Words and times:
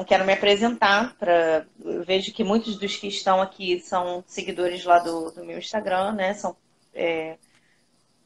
Então, 0.00 0.04
quero 0.06 0.24
me 0.24 0.32
apresentar. 0.32 1.14
Eu 1.84 2.02
vejo 2.04 2.32
que 2.32 2.42
muitos 2.42 2.78
dos 2.78 2.96
que 2.96 3.06
estão 3.06 3.42
aqui 3.42 3.80
são 3.80 4.24
seguidores 4.26 4.82
lá 4.82 4.98
do, 4.98 5.30
do 5.30 5.44
meu 5.44 5.58
Instagram, 5.58 6.12
né? 6.12 6.32
São, 6.32 6.56
é... 6.94 7.36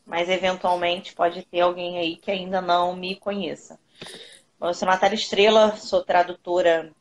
Mas, 0.07 0.29
eventualmente, 0.29 1.15
pode 1.15 1.43
ter 1.43 1.63
alguém 1.63 1.99
aí 1.99 2.17
que 2.17 2.31
ainda 2.31 2.61
não 2.61 2.95
me 2.95 3.17
conheça. 3.17 3.77
Bom, 4.57 4.69
eu 4.69 4.75
sou 4.75 4.87
Natália 4.87 5.17
Estrela, 5.17 5.77
sou 5.77 6.05
tradutora 6.05 6.93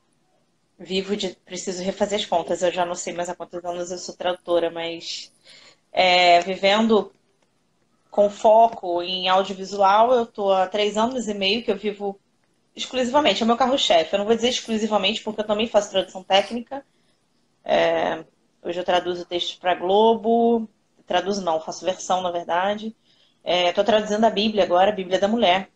vivo 0.80 1.16
de. 1.16 1.36
Preciso 1.46 1.84
refazer 1.84 2.20
as 2.20 2.26
contas, 2.26 2.64
eu 2.64 2.72
já 2.72 2.84
não 2.84 2.96
sei 2.96 3.14
mais 3.14 3.30
há 3.30 3.36
quantos 3.36 3.64
anos 3.64 3.92
eu 3.92 4.00
sou 4.00 4.16
tradutora, 4.16 4.72
mas 4.72 5.32
é, 5.92 6.40
vivendo 6.42 7.14
com 8.10 8.28
foco 8.28 9.04
em 9.04 9.30
audiovisual, 9.30 10.14
eu 10.14 10.24
estou 10.24 10.52
há 10.52 10.66
três 10.66 10.98
anos 10.98 11.28
e 11.28 11.34
meio 11.36 11.64
que 11.64 11.72
eu 11.72 11.78
vivo 11.78 12.20
exclusivamente, 12.76 13.42
é 13.42 13.46
o 13.46 13.48
meu 13.48 13.58
carro-chefe. 13.58 14.14
Eu 14.14 14.20
não 14.20 14.26
vou 14.26 14.36
dizer 14.36 14.50
exclusivamente, 14.50 15.22
porque 15.22 15.42
eu 15.42 15.46
também 15.46 15.68
faço 15.68 15.92
tradução 15.92 16.24
técnica. 16.24 16.86
É, 17.64 18.24
hoje 18.62 18.80
eu 18.80 18.84
traduzo 18.84 19.26
textos 19.26 19.56
para 19.56 19.76
Globo, 19.76 20.68
traduzo 21.06 21.44
não, 21.44 21.60
faço 21.60 21.86
versão, 21.86 22.22
na 22.22 22.32
verdade. 22.32 22.96
Estou 23.44 23.84
é, 23.84 23.86
traduzindo 23.86 24.26
a 24.26 24.30
Bíblia 24.30 24.64
agora, 24.64 24.90
a 24.92 24.96
Bíblia 24.96 25.20
da 25.20 25.28
Mulher. 25.28 25.70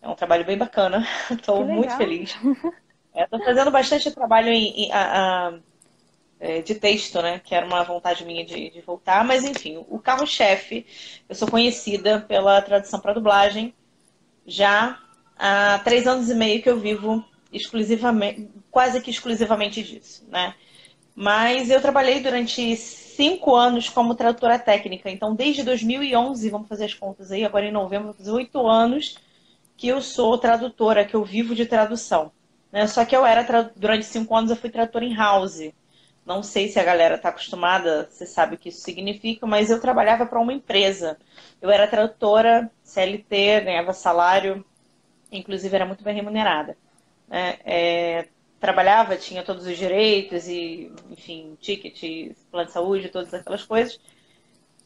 É 0.00 0.08
um 0.08 0.14
trabalho 0.14 0.44
bem 0.44 0.58
bacana, 0.58 1.06
estou 1.30 1.64
muito 1.64 1.96
feliz. 1.96 2.36
Estou 3.14 3.40
é, 3.40 3.44
fazendo 3.44 3.70
bastante 3.70 4.10
trabalho 4.10 4.48
em, 4.48 4.86
em 4.86 4.92
a, 4.92 5.48
a, 5.48 5.58
é, 6.40 6.60
de 6.60 6.74
texto, 6.74 7.22
né? 7.22 7.38
Que 7.38 7.54
era 7.54 7.64
uma 7.64 7.84
vontade 7.84 8.24
minha 8.24 8.44
de, 8.44 8.70
de 8.70 8.80
voltar. 8.80 9.24
Mas, 9.24 9.44
enfim, 9.44 9.84
o 9.88 9.98
carro-chefe, 9.98 10.84
eu 11.28 11.34
sou 11.34 11.48
conhecida 11.48 12.20
pela 12.20 12.60
tradução 12.60 12.98
para 12.98 13.12
dublagem 13.12 13.72
já 14.44 14.98
há 15.38 15.80
três 15.84 16.06
anos 16.06 16.30
e 16.30 16.34
meio 16.34 16.62
que 16.62 16.70
eu 16.70 16.78
vivo 16.78 17.24
exclusivamente, 17.52 18.48
quase 18.70 19.00
que 19.00 19.10
exclusivamente 19.10 19.82
disso, 19.82 20.24
né? 20.28 20.54
Mas 21.14 21.70
eu 21.70 21.80
trabalhei 21.80 22.20
durante 22.20 22.74
cinco 22.76 23.54
anos 23.54 23.88
como 23.88 24.14
tradutora 24.14 24.58
técnica. 24.58 25.10
Então, 25.10 25.34
desde 25.34 25.62
2011, 25.62 26.48
vamos 26.48 26.68
fazer 26.68 26.86
as 26.86 26.94
contas 26.94 27.30
aí, 27.30 27.44
agora 27.44 27.66
em 27.66 27.72
novembro, 27.72 28.06
vou 28.06 28.14
fazer 28.14 28.30
oito 28.30 28.66
anos 28.66 29.16
que 29.76 29.88
eu 29.88 30.00
sou 30.00 30.38
tradutora, 30.38 31.04
que 31.04 31.14
eu 31.14 31.24
vivo 31.24 31.54
de 31.54 31.66
tradução. 31.66 32.32
Né? 32.70 32.86
Só 32.86 33.04
que 33.04 33.14
eu 33.14 33.26
era, 33.26 33.70
durante 33.76 34.06
cinco 34.06 34.34
anos, 34.34 34.50
eu 34.50 34.56
fui 34.56 34.70
tradutora 34.70 35.04
em 35.04 35.14
house. 35.14 35.72
Não 36.24 36.42
sei 36.42 36.68
se 36.68 36.78
a 36.78 36.84
galera 36.84 37.16
está 37.16 37.28
acostumada, 37.30 38.08
você 38.08 38.24
sabe 38.24 38.54
o 38.54 38.58
que 38.58 38.68
isso 38.68 38.80
significa, 38.80 39.46
mas 39.46 39.70
eu 39.70 39.80
trabalhava 39.80 40.24
para 40.24 40.40
uma 40.40 40.52
empresa. 40.52 41.18
Eu 41.60 41.68
era 41.70 41.86
tradutora, 41.88 42.70
CLT, 42.84 43.62
ganhava 43.62 43.92
salário, 43.92 44.64
inclusive 45.32 45.74
era 45.74 45.86
muito 45.86 46.04
bem 46.04 46.14
remunerada. 46.14 46.76
É, 47.30 47.58
é, 47.64 48.28
trabalhava, 48.60 49.16
tinha 49.16 49.42
todos 49.42 49.66
os 49.66 49.76
direitos 49.76 50.46
e, 50.46 50.92
enfim, 51.10 51.56
ticket, 51.60 52.36
plano 52.50 52.66
de 52.66 52.72
saúde, 52.72 53.08
todas 53.08 53.34
aquelas 53.34 53.64
coisas. 53.64 53.98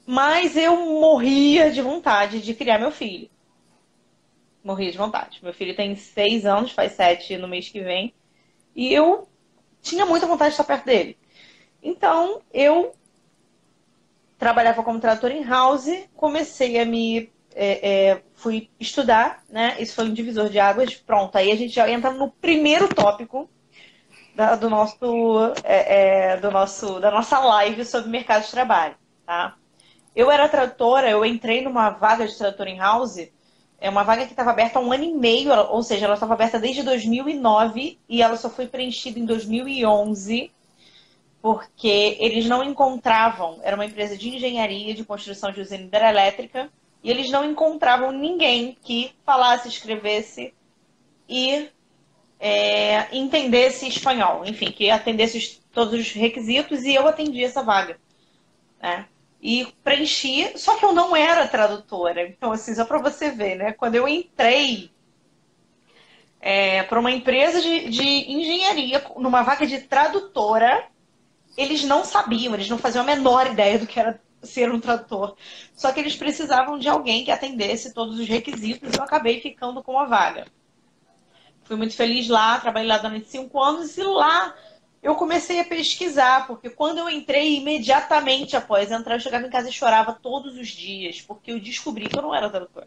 Mas 0.07 0.57
eu 0.57 0.77
morria 1.01 1.71
de 1.71 1.83
vontade 1.83 2.41
de 2.41 2.55
criar 2.55 2.79
meu 2.79 2.93
filho. 2.93 3.29
Morria 4.63 4.91
de 4.91 4.99
vontade. 4.99 5.41
Meu 5.43 5.53
filho 5.53 5.75
tem 5.75 5.97
seis 5.97 6.47
anos, 6.47 6.73
faz 6.73 6.93
sete 6.93 7.37
no 7.37 7.49
mês 7.49 7.69
que 7.69 7.81
vem. 7.81 8.15
E 8.75 8.93
eu 8.93 9.29
tinha 9.83 10.07
muita 10.07 10.27
vontade 10.27 10.51
de 10.51 10.61
estar 10.61 10.65
perto 10.65 10.87
dele. 10.87 11.19
Então, 11.83 12.41
eu 12.53 12.95
trabalhava 14.39 14.83
como 14.83 15.01
tradutora 15.01 15.35
em 15.35 15.45
house, 15.45 15.89
comecei 16.15 16.79
a 16.79 16.85
me. 16.85 17.33
É, 17.59 18.11
é, 18.11 18.23
fui 18.35 18.69
estudar, 18.79 19.43
né? 19.49 19.77
Isso 19.81 19.95
foi 19.95 20.05
um 20.05 20.13
divisor 20.13 20.51
de 20.51 20.59
águas. 20.59 20.95
Pronto, 20.95 21.35
aí 21.37 21.51
a 21.51 21.57
gente 21.57 21.75
já 21.75 21.89
entra 21.91 22.11
no 22.11 22.31
primeiro 22.31 22.87
tópico 22.87 23.49
da, 24.35 24.55
do 24.55 24.69
nosso, 24.69 25.55
é, 25.65 26.35
é, 26.35 26.37
do 26.37 26.51
nosso, 26.51 27.01
da 27.01 27.11
nossa 27.11 27.41
live 27.41 27.83
sobre 27.87 28.11
mercado 28.11 28.45
de 28.45 28.51
trabalho, 28.51 28.95
tá? 29.25 29.57
Eu 30.15 30.31
era 30.31 30.49
tradutora, 30.49 31.09
eu 31.11 31.25
entrei 31.25 31.63
numa 31.63 31.91
vaga 31.91 32.27
de 32.27 32.37
tradutora 32.37 32.69
em 32.69 32.79
house, 32.79 33.29
é 33.81 33.89
uma 33.89 34.03
vaga 34.03 34.27
que 34.27 34.33
estava 34.33 34.51
aberta 34.51 34.79
há 34.79 34.83
um 34.83 34.93
ano 34.93 35.05
e 35.05 35.15
meio, 35.15 35.53
ou 35.71 35.83
seja, 35.83 36.05
ela 36.05 36.15
estava 36.15 36.35
aberta 36.35 36.59
desde 36.59 36.83
2009 36.83 37.99
e 38.09 38.23
ela 38.23 38.37
só 38.37 38.51
foi 38.51 38.67
preenchida 38.67 39.19
em 39.19 39.25
2011 39.25 40.51
porque 41.41 42.17
eles 42.19 42.47
não 42.47 42.65
encontravam, 42.65 43.61
era 43.63 43.77
uma 43.77 43.85
empresa 43.85 44.17
de 44.17 44.29
engenharia 44.29 44.93
de 44.95 45.05
construção 45.05 45.53
de 45.53 45.61
usina 45.61 45.85
hidrelétrica, 45.85 46.69
e 47.07 47.11
eles 47.11 47.31
não 47.31 47.49
encontravam 47.49 48.11
ninguém 48.11 48.77
que 48.83 49.13
falasse, 49.25 49.69
escrevesse 49.69 50.53
e 51.29 51.69
é, 52.41 53.17
entendesse 53.17 53.87
espanhol, 53.87 54.45
enfim, 54.45 54.73
que 54.73 54.91
atendesse 54.91 55.63
todos 55.73 55.95
os 55.95 56.11
requisitos, 56.11 56.83
e 56.83 56.97
eu 56.97 57.07
atendi 57.07 57.45
essa 57.45 57.63
vaga. 57.63 57.97
Né? 58.83 59.07
E 59.41 59.73
preenchi, 59.85 60.59
só 60.59 60.75
que 60.79 60.85
eu 60.85 60.93
não 60.93 61.15
era 61.15 61.47
tradutora. 61.47 62.27
Então, 62.27 62.51
assim, 62.51 62.75
só 62.75 62.85
para 62.85 62.99
você 62.99 63.31
ver, 63.31 63.55
né? 63.55 63.71
Quando 63.71 63.95
eu 63.95 64.09
entrei 64.09 64.91
é, 66.41 66.83
para 66.83 66.99
uma 66.99 67.13
empresa 67.13 67.63
de, 67.63 67.89
de 67.89 68.33
engenharia, 68.33 69.01
numa 69.17 69.43
vaga 69.43 69.65
de 69.65 69.79
tradutora, 69.79 70.89
eles 71.57 71.85
não 71.85 72.05
sabiam, 72.05 72.55
eles 72.55 72.69
não 72.69 72.79
faziam 72.79 73.05
a 73.05 73.07
menor 73.07 73.47
ideia 73.47 73.79
do 73.79 73.87
que 73.87 74.01
era 74.01 74.21
ser 74.47 74.71
um 74.73 74.81
tradutor. 74.81 75.37
Só 75.75 75.93
que 75.93 76.01
eles 76.01 76.17
precisavam 76.17 76.79
de 76.79 76.89
alguém 76.89 77.25
que 77.25 77.31
atendesse 77.31 77.93
todos 77.93 78.19
os 78.19 78.29
requisitos 78.29 78.95
e 78.95 78.97
eu 78.97 79.03
acabei 79.03 79.41
ficando 79.41 79.83
com 79.83 79.99
a 79.99 80.05
vaga. 80.05 80.47
Fui 81.65 81.77
muito 81.77 81.95
feliz 81.95 82.29
lá, 82.29 82.59
trabalhei 82.61 82.89
lá 82.89 82.99
durante 82.99 83.29
cinco 83.29 83.61
anos 83.61 83.97
e 83.99 84.03
lá 84.03 84.55
eu 85.03 85.15
comecei 85.15 85.61
a 85.61 85.65
pesquisar, 85.65 86.47
porque 86.47 86.71
quando 86.71 86.99
eu 86.99 87.09
entrei 87.09 87.57
imediatamente 87.57 88.57
após 88.57 88.91
entrar, 88.91 89.17
eu 89.17 89.21
chegava 89.21 89.47
em 89.47 89.51
casa 89.51 89.69
e 89.69 89.73
chorava 89.73 90.13
todos 90.13 90.57
os 90.57 90.69
dias, 90.69 91.21
porque 91.21 91.53
eu 91.53 91.61
descobri 91.61 92.09
que 92.09 92.19
eu 92.19 92.23
não 92.23 92.35
era 92.35 92.51
tradutor. 92.51 92.87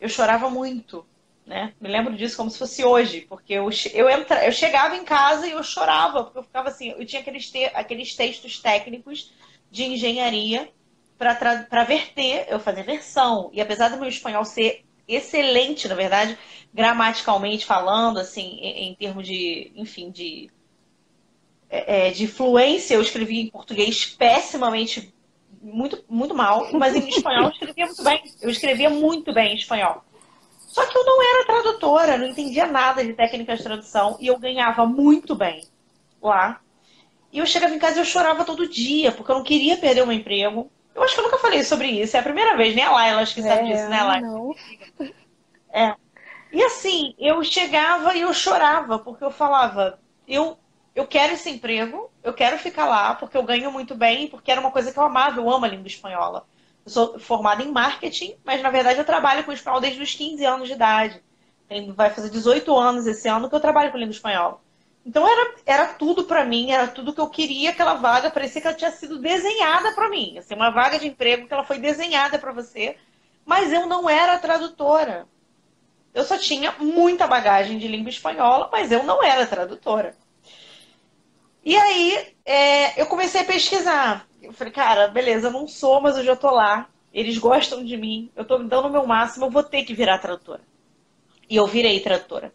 Eu 0.00 0.08
chorava 0.08 0.48
muito 0.48 1.06
né? 1.46 1.74
Me 1.80 1.88
lembro 1.88 2.16
disso 2.16 2.36
como 2.36 2.50
se 2.50 2.58
fosse 2.58 2.84
hoje, 2.84 3.22
porque 3.28 3.52
eu, 3.52 3.68
eu, 3.92 4.08
entra, 4.08 4.44
eu 4.46 4.52
chegava 4.52 4.96
em 4.96 5.04
casa 5.04 5.46
e 5.46 5.50
eu 5.50 5.62
chorava, 5.62 6.24
porque 6.24 6.38
eu 6.38 6.42
ficava 6.42 6.68
assim, 6.68 6.90
eu 6.90 7.04
tinha 7.04 7.20
aqueles, 7.20 7.50
te, 7.50 7.64
aqueles 7.66 8.14
textos 8.14 8.58
técnicos 8.58 9.32
de 9.74 9.82
engenharia 9.82 10.70
para 11.18 11.82
verter, 11.82 12.46
eu 12.48 12.60
fazia 12.60 12.84
versão. 12.84 13.50
E 13.52 13.60
apesar 13.60 13.88
do 13.88 13.96
meu 13.96 14.08
espanhol 14.08 14.44
ser 14.44 14.84
excelente, 15.06 15.88
na 15.88 15.96
verdade, 15.96 16.38
gramaticalmente 16.72 17.66
falando, 17.66 18.20
assim, 18.20 18.60
em, 18.60 18.90
em 18.90 18.94
termos 18.94 19.26
de, 19.26 19.72
enfim, 19.74 20.12
de, 20.12 20.48
é, 21.68 22.08
é 22.08 22.10
de 22.12 22.28
fluência, 22.28 22.94
eu 22.94 23.02
escrevia 23.02 23.42
em 23.42 23.50
português 23.50 24.06
pessimamente, 24.06 25.12
muito, 25.60 26.04
muito 26.08 26.36
mal, 26.36 26.68
mas 26.72 26.94
em 26.94 27.08
espanhol 27.08 27.46
eu 27.46 27.50
escrevia 27.50 27.86
muito 27.86 28.04
bem. 28.04 28.22
Eu 28.40 28.50
escrevia 28.50 28.90
muito 28.90 29.34
bem 29.34 29.54
em 29.54 29.56
espanhol. 29.56 30.04
Só 30.68 30.86
que 30.86 30.96
eu 30.96 31.04
não 31.04 31.20
era 31.20 31.46
tradutora, 31.46 32.16
não 32.16 32.28
entendia 32.28 32.66
nada 32.66 33.04
de 33.04 33.12
técnicas 33.12 33.58
de 33.58 33.64
tradução 33.64 34.16
e 34.20 34.28
eu 34.28 34.38
ganhava 34.38 34.86
muito 34.86 35.34
bem 35.34 35.64
lá. 36.22 36.60
E 37.34 37.38
eu 37.38 37.46
chegava 37.46 37.74
em 37.74 37.80
casa 37.80 37.96
e 37.96 38.00
eu 38.00 38.04
chorava 38.04 38.44
todo 38.44 38.68
dia, 38.68 39.10
porque 39.10 39.28
eu 39.32 39.34
não 39.34 39.42
queria 39.42 39.76
perder 39.76 40.02
o 40.02 40.06
meu 40.06 40.16
emprego. 40.16 40.70
Eu 40.94 41.02
acho 41.02 41.14
que 41.14 41.20
eu 41.20 41.24
nunca 41.24 41.38
falei 41.38 41.64
sobre 41.64 41.88
isso, 41.88 42.16
é 42.16 42.20
a 42.20 42.22
primeira 42.22 42.56
vez, 42.56 42.76
nem 42.76 42.84
a 42.84 42.92
Laila 42.92 43.22
acho 43.22 43.34
que 43.34 43.42
sabe 43.42 43.68
é, 43.68 43.72
disso, 43.72 43.88
né, 43.88 44.00
Laila? 44.04 44.20
Não. 44.20 44.54
É. 45.72 45.96
E 46.52 46.62
assim, 46.62 47.16
eu 47.18 47.42
chegava 47.42 48.14
e 48.14 48.20
eu 48.20 48.32
chorava, 48.32 49.00
porque 49.00 49.24
eu 49.24 49.32
falava, 49.32 49.98
eu, 50.28 50.56
eu 50.94 51.04
quero 51.08 51.32
esse 51.32 51.50
emprego, 51.50 52.08
eu 52.22 52.32
quero 52.32 52.56
ficar 52.56 52.84
lá, 52.84 53.16
porque 53.16 53.36
eu 53.36 53.42
ganho 53.42 53.72
muito 53.72 53.96
bem, 53.96 54.28
porque 54.28 54.52
era 54.52 54.60
uma 54.60 54.70
coisa 54.70 54.92
que 54.92 54.98
eu 55.00 55.02
amava, 55.02 55.40
eu 55.40 55.50
amo 55.50 55.64
a 55.64 55.68
língua 55.68 55.88
espanhola. 55.88 56.46
Eu 56.86 56.92
sou 56.92 57.18
formada 57.18 57.64
em 57.64 57.72
marketing, 57.72 58.36
mas 58.44 58.62
na 58.62 58.70
verdade 58.70 59.00
eu 59.00 59.04
trabalho 59.04 59.42
com 59.42 59.50
espanhol 59.50 59.80
desde 59.80 60.00
os 60.00 60.14
15 60.14 60.44
anos 60.44 60.68
de 60.68 60.74
idade. 60.74 61.20
Vai 61.96 62.10
fazer 62.10 62.30
18 62.30 62.78
anos 62.78 63.08
esse 63.08 63.26
ano 63.28 63.48
que 63.48 63.56
eu 63.56 63.60
trabalho 63.60 63.90
com 63.90 63.98
língua 63.98 64.12
espanhola. 64.12 64.60
Então 65.06 65.28
era, 65.28 65.54
era 65.66 65.86
tudo 65.94 66.24
para 66.24 66.44
mim, 66.44 66.70
era 66.70 66.88
tudo 66.88 67.12
que 67.12 67.20
eu 67.20 67.28
queria, 67.28 67.70
aquela 67.70 67.94
vaga, 67.94 68.30
parecia 68.30 68.60
que 68.60 68.66
ela 68.66 68.76
tinha 68.76 68.90
sido 68.90 69.18
desenhada 69.18 69.92
para 69.92 70.08
mim. 70.08 70.38
Assim, 70.38 70.54
uma 70.54 70.70
vaga 70.70 70.98
de 70.98 71.06
emprego 71.06 71.46
que 71.46 71.52
ela 71.52 71.64
foi 71.64 71.78
desenhada 71.78 72.38
para 72.38 72.52
você, 72.52 72.96
mas 73.44 73.72
eu 73.72 73.86
não 73.86 74.08
era 74.08 74.38
tradutora. 74.38 75.26
Eu 76.14 76.24
só 76.24 76.38
tinha 76.38 76.72
muita 76.78 77.26
bagagem 77.26 77.76
de 77.76 77.86
língua 77.86 78.08
espanhola, 78.08 78.70
mas 78.72 78.90
eu 78.90 79.02
não 79.02 79.22
era 79.22 79.46
tradutora. 79.46 80.16
E 81.62 81.76
aí 81.76 82.34
é, 82.44 83.00
eu 83.00 83.06
comecei 83.06 83.42
a 83.42 83.44
pesquisar. 83.44 84.26
Eu 84.40 84.52
falei, 84.52 84.72
cara, 84.72 85.08
beleza, 85.08 85.48
eu 85.48 85.52
não 85.52 85.68
sou, 85.68 86.00
mas 86.00 86.16
eu 86.16 86.24
já 86.24 86.36
tô 86.36 86.50
lá. 86.50 86.88
Eles 87.12 87.36
gostam 87.36 87.84
de 87.84 87.96
mim, 87.96 88.30
eu 88.34 88.44
tô 88.44 88.58
dando 88.58 88.88
o 88.88 88.90
meu 88.90 89.06
máximo, 89.06 89.46
eu 89.46 89.50
vou 89.50 89.62
ter 89.62 89.84
que 89.84 89.94
virar 89.94 90.18
tradutora. 90.18 90.62
E 91.48 91.56
eu 91.56 91.66
virei 91.66 92.00
tradutora. 92.00 92.52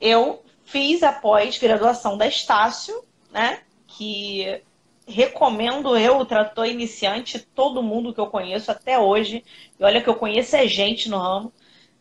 Eu 0.00 0.42
fiz 0.70 1.02
a 1.02 1.12
pós-graduação 1.12 2.16
da 2.16 2.26
Estácio, 2.26 3.04
né? 3.30 3.60
Que 3.86 4.62
recomendo 5.06 5.96
eu, 5.96 6.18
o 6.18 6.24
tradutor 6.24 6.66
iniciante, 6.66 7.40
todo 7.54 7.82
mundo 7.82 8.14
que 8.14 8.20
eu 8.20 8.28
conheço 8.28 8.70
até 8.70 8.98
hoje. 8.98 9.44
E 9.78 9.84
olha 9.84 10.00
que 10.00 10.08
eu 10.08 10.14
conheço 10.14 10.54
é 10.56 10.66
gente 10.66 11.08
no 11.08 11.18
ramo. 11.18 11.52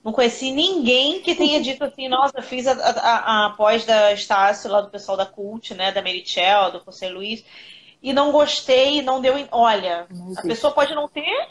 Não 0.03 0.13
conheci 0.13 0.51
ninguém 0.51 1.19
que 1.21 1.35
tenha 1.35 1.59
dito 1.61 1.83
assim, 1.83 2.07
nossa, 2.07 2.41
fiz 2.41 2.67
a, 2.67 2.73
a, 2.73 3.45
a 3.45 3.49
pós 3.51 3.85
da 3.85 4.13
Estácio, 4.13 4.69
lá 4.69 4.81
do 4.81 4.91
pessoal 4.91 5.17
da 5.17 5.25
Cult, 5.25 5.73
né? 5.73 5.91
Da 5.91 6.01
Merichel, 6.01 6.71
do 6.71 6.83
José 6.85 7.09
Luiz, 7.09 7.43
e 8.01 8.13
não 8.13 8.31
gostei, 8.31 9.01
não 9.01 9.19
deu. 9.19 9.33
Olha, 9.51 10.07
a 10.37 10.41
pessoa 10.43 10.73
pode 10.73 10.93
não 10.93 11.07
ter. 11.07 11.47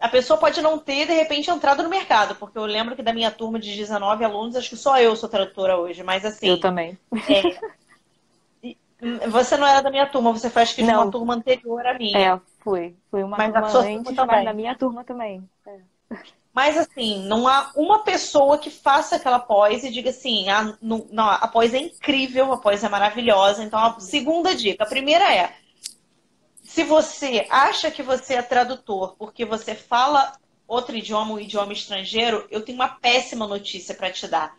A 0.00 0.08
pessoa 0.08 0.38
pode 0.38 0.62
não 0.62 0.78
ter, 0.78 1.06
de 1.06 1.12
repente, 1.12 1.50
entrado 1.50 1.82
no 1.82 1.88
mercado, 1.88 2.34
porque 2.36 2.56
eu 2.56 2.64
lembro 2.64 2.96
que 2.96 3.02
da 3.02 3.12
minha 3.12 3.30
turma 3.30 3.58
de 3.58 3.76
19 3.76 4.24
alunos, 4.24 4.56
acho 4.56 4.70
que 4.70 4.76
só 4.76 4.98
eu 4.98 5.14
sou 5.14 5.28
tradutora 5.28 5.76
hoje, 5.76 6.02
mas 6.02 6.24
assim. 6.24 6.48
Eu 6.48 6.58
também. 6.58 6.98
É, 9.02 9.28
você 9.28 9.56
não 9.56 9.66
era 9.66 9.80
da 9.80 9.90
minha 9.90 10.06
turma, 10.06 10.30
você 10.30 10.50
faz 10.50 10.72
que 10.72 10.82
de 10.82 10.90
uma 10.90 11.10
turma 11.10 11.34
anterior 11.34 11.86
à 11.86 11.94
minha. 11.94 12.18
É, 12.18 12.40
fui. 12.62 12.94
Fui 13.10 13.22
uma 13.22 13.36
mas 13.36 13.52
turma 13.52 13.88
antes, 13.88 14.14
mas 14.14 14.44
na 14.44 14.52
minha 14.52 14.74
turma 14.74 15.04
também. 15.04 15.48
É. 15.66 15.78
Mas 16.52 16.76
assim, 16.76 17.22
não 17.26 17.46
há 17.46 17.70
uma 17.76 18.00
pessoa 18.00 18.58
que 18.58 18.70
faça 18.70 19.16
aquela 19.16 19.38
pós 19.38 19.84
e 19.84 19.90
diga 19.90 20.10
assim, 20.10 20.48
ah, 20.48 20.76
não, 20.82 21.06
não, 21.10 21.30
a 21.30 21.46
pós 21.46 21.72
é 21.72 21.78
incrível, 21.78 22.52
a 22.52 22.58
pós 22.58 22.82
é 22.82 22.88
maravilhosa. 22.88 23.62
Então, 23.62 23.78
a 23.78 24.00
segunda 24.00 24.54
dica. 24.54 24.82
A 24.82 24.88
primeira 24.88 25.32
é, 25.32 25.54
se 26.70 26.84
você 26.84 27.48
acha 27.50 27.90
que 27.90 28.00
você 28.00 28.34
é 28.34 28.42
tradutor 28.42 29.16
porque 29.18 29.44
você 29.44 29.74
fala 29.74 30.32
outro 30.68 30.96
idioma, 30.96 31.34
um 31.34 31.40
idioma 31.40 31.72
estrangeiro, 31.72 32.46
eu 32.48 32.64
tenho 32.64 32.78
uma 32.78 32.88
péssima 32.88 33.44
notícia 33.44 33.92
para 33.92 34.08
te 34.08 34.28
dar. 34.28 34.56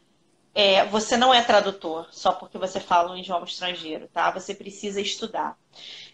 É, 0.53 0.83
você 0.87 1.15
não 1.15 1.33
é 1.33 1.41
tradutor 1.41 2.09
só 2.11 2.33
porque 2.33 2.57
você 2.57 2.81
fala 2.81 3.13
um 3.13 3.17
idioma 3.17 3.45
estrangeiro, 3.45 4.09
tá? 4.09 4.29
Você 4.31 4.53
precisa 4.53 4.99
estudar. 4.99 5.57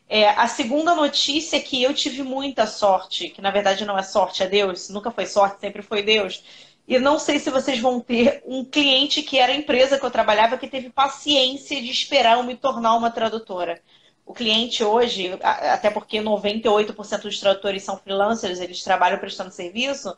É, 0.08 0.30
a 0.30 0.46
segunda 0.48 0.94
notícia 0.94 1.58
é 1.58 1.62
que 1.62 1.82
eu 1.82 1.96
tive 1.96 2.22
muita 2.22 2.68
sorte, 2.68 3.30
que 3.30 3.42
na 3.42 3.50
verdade 3.50 3.84
não 3.84 3.98
é 3.98 4.04
sorte, 4.04 4.44
é 4.44 4.48
Deus, 4.48 4.90
nunca 4.90 5.10
foi 5.10 5.26
sorte, 5.26 5.60
sempre 5.60 5.82
foi 5.82 6.04
Deus. 6.04 6.44
E 6.88 7.00
não 7.00 7.18
sei 7.18 7.40
se 7.40 7.50
vocês 7.50 7.80
vão 7.80 8.00
ter 8.00 8.44
um 8.46 8.64
cliente 8.64 9.24
que 9.24 9.40
era 9.40 9.52
a 9.52 9.56
empresa 9.56 9.98
que 9.98 10.06
eu 10.06 10.12
trabalhava 10.12 10.60
que 10.60 10.68
teve 10.68 10.92
paciência 10.92 11.82
de 11.82 11.90
esperar 11.90 12.38
eu 12.38 12.44
me 12.44 12.56
tornar 12.56 12.94
uma 12.94 13.10
tradutora. 13.10 13.82
O 14.28 14.34
cliente 14.34 14.84
hoje, 14.84 15.40
até 15.42 15.90
porque 15.90 16.20
98% 16.20 17.22
dos 17.22 17.40
tradutores 17.40 17.82
são 17.82 17.98
freelancers, 17.98 18.60
eles 18.60 18.84
trabalham 18.84 19.18
prestando 19.18 19.52
serviço, 19.52 20.14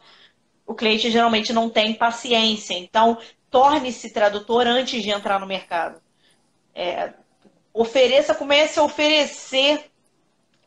o 0.66 0.74
cliente 0.74 1.12
geralmente 1.12 1.54
não 1.54 1.70
tem 1.70 1.94
paciência. 1.94 2.74
Então, 2.74 3.20
torne-se 3.52 4.10
tradutor 4.10 4.66
antes 4.66 5.04
de 5.04 5.12
entrar 5.12 5.40
no 5.40 5.46
mercado. 5.46 6.02
É, 6.74 7.14
ofereça, 7.72 8.34
comece 8.34 8.80
a 8.80 8.84
oferecer 8.84 9.92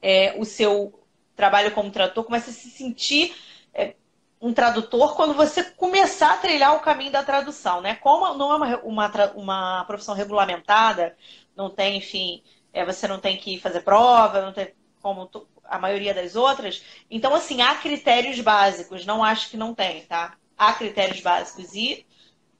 é, 0.00 0.37
o 0.39 0.44
seu 0.44 1.05
trabalho 1.35 1.73
como 1.73 1.91
tradutor, 1.91 2.23
comece 2.25 2.50
a 2.50 2.53
se 2.53 2.71
sentir 2.71 3.35
é, 3.75 3.97
um 4.41 4.53
tradutor 4.53 5.17
quando 5.17 5.35
você 5.35 5.65
começar 5.65 6.35
a 6.35 6.37
trilhar 6.39 6.77
o 6.77 6.81
caminho 6.81 7.11
da 7.11 7.25
tradução, 7.25 7.81
né? 7.81 7.97
Como 7.97 8.35
não 8.35 8.53
é 8.53 8.56
uma, 8.56 8.79
uma, 8.83 9.33
uma 9.35 9.85
profissão 9.85 10.15
regulamentada, 10.15 11.17
não 11.56 11.69
tem, 11.69 11.97
enfim, 11.97 12.41
é, 12.72 12.84
você 12.84 13.06
não 13.06 13.19
tem 13.19 13.36
que 13.36 13.58
fazer 13.58 13.80
prova, 13.80 14.42
não 14.42 14.52
tem 14.52 14.72
como 15.00 15.30
a 15.64 15.78
maioria 15.78 16.14
das 16.14 16.36
outras. 16.36 16.82
Então, 17.10 17.34
assim, 17.34 17.60
há 17.60 17.74
critérios 17.74 18.40
básicos, 18.40 19.04
não 19.04 19.22
acho 19.22 19.50
que 19.50 19.56
não 19.56 19.74
tem, 19.74 20.02
tá? 20.02 20.36
Há 20.56 20.72
critérios 20.72 21.20
básicos 21.20 21.74
e 21.74 22.06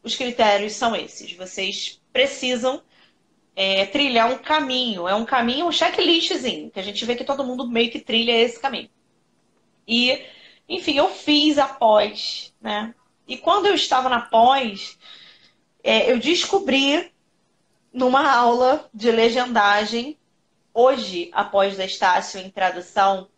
os 0.02 0.16
critérios 0.16 0.72
são 0.72 0.94
esses. 0.96 1.32
Vocês 1.34 2.00
precisam 2.12 2.82
é, 3.54 3.86
trilhar 3.86 4.30
um 4.30 4.38
caminho. 4.38 5.06
É 5.06 5.14
um 5.14 5.24
caminho, 5.24 5.66
um 5.66 5.72
checklistzinho, 5.72 6.70
que 6.70 6.80
a 6.80 6.82
gente 6.82 7.04
vê 7.04 7.14
que 7.14 7.24
todo 7.24 7.44
mundo 7.44 7.68
meio 7.68 7.90
que 7.90 8.00
trilha 8.00 8.32
esse 8.32 8.58
caminho. 8.58 8.90
E, 9.86 10.24
enfim, 10.68 10.96
eu 10.96 11.08
fiz 11.08 11.58
a 11.58 11.66
pós, 11.66 12.52
né? 12.60 12.94
E 13.26 13.36
quando 13.36 13.66
eu 13.66 13.74
estava 13.74 14.08
na 14.08 14.20
pós, 14.20 14.98
é, 15.82 16.10
eu 16.10 16.18
descobri 16.18 17.11
numa 17.92 18.32
aula 18.32 18.88
de 18.92 19.10
legendagem, 19.10 20.18
hoje, 20.72 21.30
após 21.32 21.76
da 21.76 21.84
Estácio 21.84 22.40
em 22.40 22.50
tradução, 22.50 23.28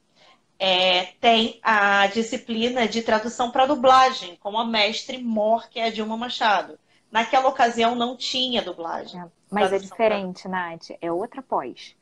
é, 0.59 1.07
tem 1.21 1.59
a 1.63 2.07
disciplina 2.07 2.87
de 2.87 3.03
tradução 3.03 3.51
para 3.51 3.67
dublagem, 3.67 4.37
com 4.37 4.59
a 4.59 4.65
mestre 4.65 5.19
Mor, 5.19 5.69
que 5.69 5.81
é 5.81 5.87
a 5.87 5.91
Dilma 5.91 6.17
Machado. 6.17 6.79
Naquela 7.11 7.49
ocasião 7.49 7.95
não 7.95 8.17
tinha 8.17 8.63
dublagem. 8.63 9.21
É. 9.21 9.27
Mas 9.51 9.73
é 9.73 9.79
diferente, 9.79 10.43
pra... 10.43 10.51
Nath, 10.51 10.91
é 11.01 11.13
outra 11.13 11.41
pós. 11.41 11.95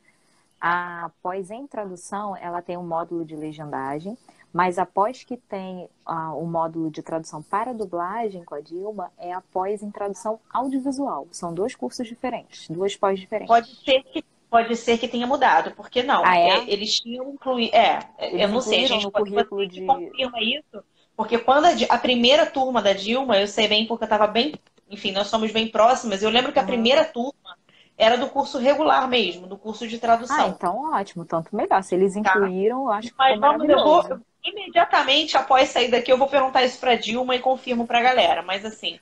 A 0.61 1.11
pós 1.23 1.51
em 1.51 1.67
tradução, 1.67 2.37
ela 2.37 2.63
tem 2.63 2.77
um 2.77 2.87
módulo 2.87 3.25
de 3.25 3.35
legendagem, 3.35 4.17
mas 4.53 4.79
a 4.79 4.87
pós 4.87 5.25
que 5.25 5.37
tem 5.37 5.89
uh, 6.07 6.37
o 6.37 6.47
módulo 6.47 6.91
de 6.91 7.03
tradução 7.03 7.43
para 7.43 7.73
dublagem 7.73 8.45
com 8.45 8.55
a 8.55 8.61
Dilma 8.61 9.11
é 9.19 9.33
a 9.33 9.41
pós 9.41 9.83
em 9.83 9.91
tradução 9.91 10.39
audiovisual. 10.53 11.27
São 11.31 11.55
dois 11.55 11.75
cursos 11.75 12.07
diferentes, 12.07 12.69
duas 12.69 12.95
pós 12.97 13.19
diferentes. 13.19 13.49
Pode 13.49 13.75
ser 13.77 14.03
que 14.03 14.25
pode 14.51 14.77
ser 14.77 14.99
que 14.99 15.09
tenha 15.09 15.27
mudado, 15.27 15.71
porque 15.75 16.03
não? 16.03 16.23
Ah, 16.27 16.37
é? 16.37 16.59
é 16.59 16.71
eles 16.71 17.01
tinham 17.01 17.31
incluído. 17.31 17.75
É, 17.75 18.01
Eles 18.19 18.43
eu 18.43 18.49
não 18.49 18.61
sei, 18.61 18.85
a 18.85 18.89
gente 18.89 19.05
no 19.05 19.11
currículo 19.11 19.67
de... 19.67 19.87
confirma 19.87 20.43
isso, 20.43 20.85
porque 21.17 21.39
quando 21.39 21.65
a, 21.65 21.71
a, 21.89 21.97
primeira 21.97 22.45
turma 22.45 22.83
da 22.83 22.93
Dilma, 22.93 23.39
eu 23.39 23.49
sei 23.49 23.67
bem 23.67 23.87
porque 23.87 24.05
eu 24.05 24.07
estava 24.07 24.27
bem 24.27 24.53
enfim, 24.93 25.11
nós 25.11 25.29
somos 25.29 25.51
bem 25.51 25.69
próximas. 25.69 26.23
Eu 26.23 26.29
lembro 26.29 26.53
que 26.53 26.59
a 26.59 26.65
primeira 26.65 27.03
turma 27.03 27.57
era 27.97 28.19
do 28.19 28.29
curso 28.29 28.59
regular 28.59 29.09
mesmo, 29.09 29.47
do 29.47 29.57
curso 29.57 29.89
de 29.89 29.99
tradução. 29.99 30.37
Ah, 30.37 30.49
então 30.49 30.93
ótimo, 30.93 31.25
tanto 31.25 31.57
melhor. 31.57 31.83
Se 31.83 31.95
eles 31.95 32.13
tá. 32.13 32.21
incluíram, 32.21 32.85
tá. 32.85 32.85
eu 32.85 32.93
acho 32.93 33.09
que 33.09 33.15
Mas 33.17 33.41
vamos, 33.41 33.69
eu 33.69 33.83
vou 33.83 34.21
imediatamente 34.45 35.37
após 35.37 35.69
sair 35.69 35.91
daqui, 35.91 36.13
eu 36.13 36.19
vou 36.19 36.29
perguntar 36.29 36.65
isso 36.65 36.79
para 36.79 36.97
Dilma 36.97 37.35
e 37.37 37.41
confirmo 37.41 37.87
para 37.87 37.99
a 37.99 38.03
galera. 38.03 38.43
Mas 38.43 38.65
assim, 38.65 38.99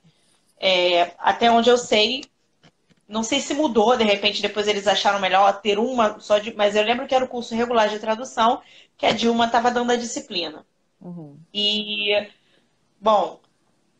é, 0.58 1.12
até 1.18 1.50
onde 1.50 1.70
eu 1.70 1.78
sei, 1.78 2.24
não 3.08 3.22
sei 3.22 3.40
se 3.40 3.54
mudou, 3.54 3.96
de 3.96 4.04
repente 4.04 4.42
depois 4.42 4.68
eles 4.68 4.86
acharam 4.86 5.20
melhor 5.20 5.60
ter 5.60 5.78
uma 5.78 6.18
só 6.20 6.38
de. 6.38 6.54
Mas 6.54 6.76
eu 6.76 6.82
lembro 6.82 7.06
que 7.06 7.14
era 7.14 7.24
o 7.24 7.28
curso 7.28 7.54
regular 7.54 7.88
de 7.88 7.98
tradução 7.98 8.62
que 8.96 9.06
a 9.06 9.12
Dilma 9.12 9.46
estava 9.46 9.70
dando 9.70 9.92
a 9.92 9.96
disciplina. 9.96 10.64
Uhum. 11.00 11.38
E, 11.54 12.28
bom, 13.00 13.40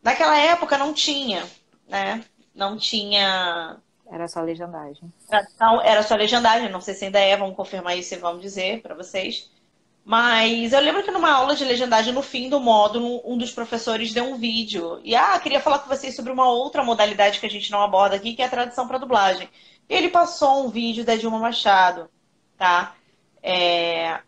naquela 0.03 0.37
época 0.37 0.77
não 0.77 0.93
tinha 0.93 1.43
né? 1.91 2.23
Não 2.55 2.77
tinha. 2.77 3.77
Era 4.09 4.27
só 4.27 4.41
legendagem. 4.41 5.13
Tradução, 5.27 5.81
era 5.81 6.01
só 6.01 6.15
legendagem, 6.15 6.69
não 6.69 6.81
sei 6.81 6.93
se 6.93 7.05
ainda 7.05 7.19
é, 7.19 7.35
vamos 7.37 7.55
confirmar 7.55 7.97
isso 7.97 8.13
e 8.13 8.17
vamos 8.17 8.41
dizer 8.41 8.81
para 8.81 8.95
vocês. 8.95 9.51
Mas 10.03 10.73
eu 10.73 10.79
lembro 10.79 11.03
que 11.03 11.11
numa 11.11 11.31
aula 11.31 11.55
de 11.55 11.63
legendagem, 11.63 12.13
no 12.13 12.23
fim 12.23 12.49
do 12.49 12.59
módulo, 12.59 13.21
um 13.23 13.37
dos 13.37 13.51
professores 13.51 14.13
deu 14.13 14.25
um 14.25 14.37
vídeo. 14.37 14.99
E, 15.03 15.15
ah, 15.15 15.39
queria 15.39 15.61
falar 15.61 15.79
com 15.79 15.89
vocês 15.89 16.15
sobre 16.15 16.31
uma 16.31 16.49
outra 16.49 16.83
modalidade 16.83 17.39
que 17.39 17.45
a 17.45 17.49
gente 17.49 17.71
não 17.71 17.81
aborda 17.81 18.15
aqui, 18.15 18.33
que 18.33 18.41
é 18.41 18.45
a 18.45 18.49
tradução 18.49 18.87
para 18.87 18.97
dublagem. 18.97 19.47
E 19.87 19.93
ele 19.93 20.09
passou 20.09 20.65
um 20.65 20.69
vídeo 20.69 21.05
da 21.05 21.15
Dilma 21.15 21.37
Machado, 21.37 22.09
tá? 22.57 22.95
É... 23.43 24.19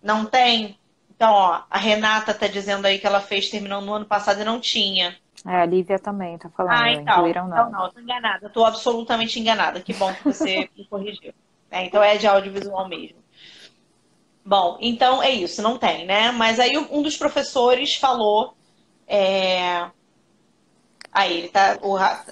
Não 0.00 0.24
tem? 0.24 0.78
Então, 1.10 1.32
ó, 1.32 1.62
a 1.68 1.78
Renata 1.78 2.32
tá 2.32 2.46
dizendo 2.46 2.86
aí 2.86 3.00
que 3.00 3.06
ela 3.06 3.20
fez 3.20 3.50
terminando 3.50 3.84
no 3.86 3.94
ano 3.94 4.06
passado 4.06 4.40
e 4.40 4.44
não 4.44 4.60
tinha. 4.60 5.16
É, 5.44 5.56
a 5.56 5.66
Lívia 5.66 5.98
também 5.98 6.38
tá 6.38 6.48
falando. 6.48 6.80
Ah, 6.80 6.92
então. 6.92 7.14
Incluíram, 7.14 7.48
não. 7.48 7.56
Então, 7.56 7.70
não, 7.70 7.90
tô 7.90 8.00
enganada. 8.00 8.48
Tô 8.48 8.64
absolutamente 8.64 9.40
enganada. 9.40 9.80
Que 9.80 9.92
bom 9.94 10.12
que 10.14 10.24
você 10.24 10.68
me 10.76 10.84
corrigiu. 10.86 11.34
É, 11.70 11.84
então 11.84 12.02
é 12.02 12.16
de 12.16 12.26
audiovisual 12.26 12.88
mesmo. 12.88 13.18
Bom, 14.48 14.78
então 14.80 15.22
é 15.22 15.30
isso, 15.30 15.60
não 15.60 15.76
tem, 15.76 16.06
né? 16.06 16.32
Mas 16.32 16.58
aí 16.58 16.78
um 16.78 17.02
dos 17.02 17.18
professores 17.18 17.96
falou. 17.96 18.56
É... 19.06 19.90
Aí, 21.12 21.36
ele 21.36 21.48
tá, 21.48 21.78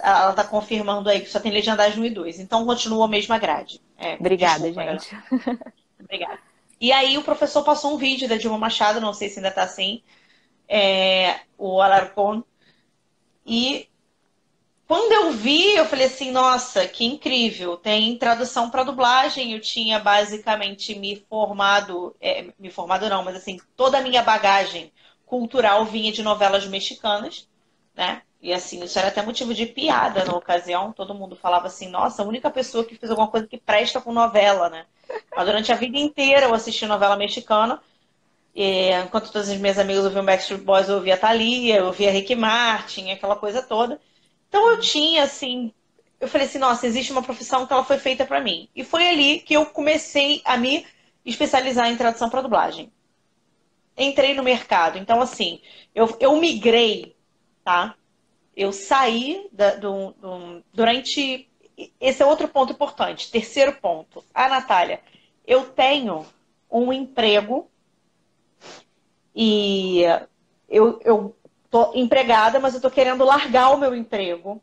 ela 0.02 0.32
tá 0.32 0.42
confirmando 0.42 1.10
aí 1.10 1.20
que 1.20 1.28
só 1.28 1.38
tem 1.38 1.52
legendagem 1.52 2.00
1 2.00 2.06
e 2.06 2.10
2. 2.10 2.40
Então 2.40 2.64
continua 2.64 3.04
a 3.04 3.08
mesma 3.08 3.38
grade. 3.38 3.82
É, 3.98 4.14
Obrigada, 4.14 4.64
desculpa, 4.64 4.92
gente. 4.92 5.16
Obrigada. 6.00 6.38
E 6.80 6.90
aí 6.90 7.18
o 7.18 7.22
professor 7.22 7.62
passou 7.62 7.94
um 7.94 7.98
vídeo 7.98 8.26
da 8.26 8.38
Dilma 8.38 8.56
Machado, 8.56 8.98
não 8.98 9.12
sei 9.12 9.28
se 9.28 9.38
ainda 9.38 9.50
tá 9.50 9.64
assim. 9.64 10.02
É, 10.66 11.40
o 11.58 11.82
Alarcon 11.82 12.42
e 13.44 13.90
quando 14.86 15.12
eu 15.12 15.32
vi, 15.32 15.74
eu 15.74 15.84
falei 15.86 16.06
assim, 16.06 16.30
nossa, 16.30 16.86
que 16.86 17.04
incrível. 17.04 17.76
Tem 17.76 18.16
tradução 18.18 18.70
para 18.70 18.84
dublagem. 18.84 19.52
Eu 19.52 19.60
tinha 19.60 19.98
basicamente 19.98 20.94
me 20.98 21.16
formado, 21.28 22.14
é, 22.20 22.46
me 22.58 22.70
formado 22.70 23.08
não, 23.08 23.24
mas 23.24 23.36
assim, 23.36 23.58
toda 23.76 23.98
a 23.98 24.02
minha 24.02 24.22
bagagem 24.22 24.92
cultural 25.24 25.84
vinha 25.84 26.12
de 26.12 26.22
novelas 26.22 26.66
mexicanas, 26.66 27.48
né? 27.94 28.22
E 28.40 28.52
assim, 28.52 28.84
isso 28.84 28.98
era 28.98 29.08
até 29.08 29.22
motivo 29.22 29.52
de 29.52 29.66
piada 29.66 30.24
na 30.24 30.34
ocasião. 30.36 30.92
Todo 30.92 31.14
mundo 31.14 31.34
falava 31.34 31.66
assim, 31.66 31.88
nossa, 31.88 32.22
a 32.22 32.26
única 32.26 32.48
pessoa 32.50 32.84
que 32.84 32.94
fez 32.94 33.10
alguma 33.10 33.28
coisa 33.28 33.46
que 33.46 33.58
presta 33.58 34.00
com 34.00 34.12
novela, 34.12 34.68
né? 34.70 34.86
Mas 35.34 35.46
durante 35.46 35.72
a 35.72 35.76
vida 35.76 35.98
inteira 35.98 36.46
eu 36.46 36.54
assisti 36.54 36.86
novela 36.86 37.16
mexicana 37.16 37.80
e, 38.54 38.90
enquanto 39.04 39.30
todos 39.30 39.48
os 39.48 39.58
meus 39.58 39.78
amigos 39.78 40.04
ouviam 40.04 40.24
Backstreet 40.24 40.62
Boys, 40.62 40.88
eu 40.88 40.96
ouvia 40.96 41.16
Thalia, 41.16 41.76
eu 41.76 41.86
ouvia 41.86 42.10
Rick 42.10 42.34
Martin, 42.34 43.10
aquela 43.10 43.36
coisa 43.36 43.62
toda. 43.62 44.00
Então 44.56 44.70
eu 44.70 44.80
tinha, 44.80 45.22
assim, 45.22 45.70
eu 46.18 46.26
falei 46.26 46.46
assim, 46.46 46.56
nossa, 46.56 46.86
existe 46.86 47.12
uma 47.12 47.22
profissão 47.22 47.66
que 47.66 47.72
ela 47.74 47.84
foi 47.84 47.98
feita 47.98 48.24
para 48.24 48.40
mim. 48.40 48.70
E 48.74 48.82
foi 48.82 49.06
ali 49.06 49.40
que 49.40 49.52
eu 49.52 49.66
comecei 49.66 50.40
a 50.46 50.56
me 50.56 50.86
especializar 51.26 51.90
em 51.90 51.96
tradução 51.96 52.30
para 52.30 52.40
dublagem. 52.40 52.90
Entrei 53.98 54.32
no 54.32 54.42
mercado. 54.42 54.96
Então, 54.96 55.20
assim, 55.20 55.60
eu, 55.94 56.16
eu 56.18 56.34
migrei, 56.36 57.14
tá? 57.62 57.96
eu 58.56 58.72
saí 58.72 59.46
da, 59.52 59.74
do, 59.74 60.12
do, 60.12 60.64
durante. 60.72 61.46
Esse 62.00 62.22
é 62.22 62.26
outro 62.26 62.48
ponto 62.48 62.72
importante. 62.72 63.30
Terceiro 63.30 63.74
ponto. 63.74 64.24
A 64.32 64.48
Natália, 64.48 65.02
eu 65.46 65.66
tenho 65.66 66.24
um 66.70 66.90
emprego 66.94 67.70
e 69.34 70.00
eu, 70.66 70.98
eu 71.04 71.36
tô 71.70 71.92
empregada, 71.94 72.58
mas 72.58 72.74
eu 72.74 72.80
tô 72.80 72.90
querendo 72.90 73.24
largar 73.24 73.70
o 73.70 73.78
meu 73.78 73.94
emprego 73.94 74.62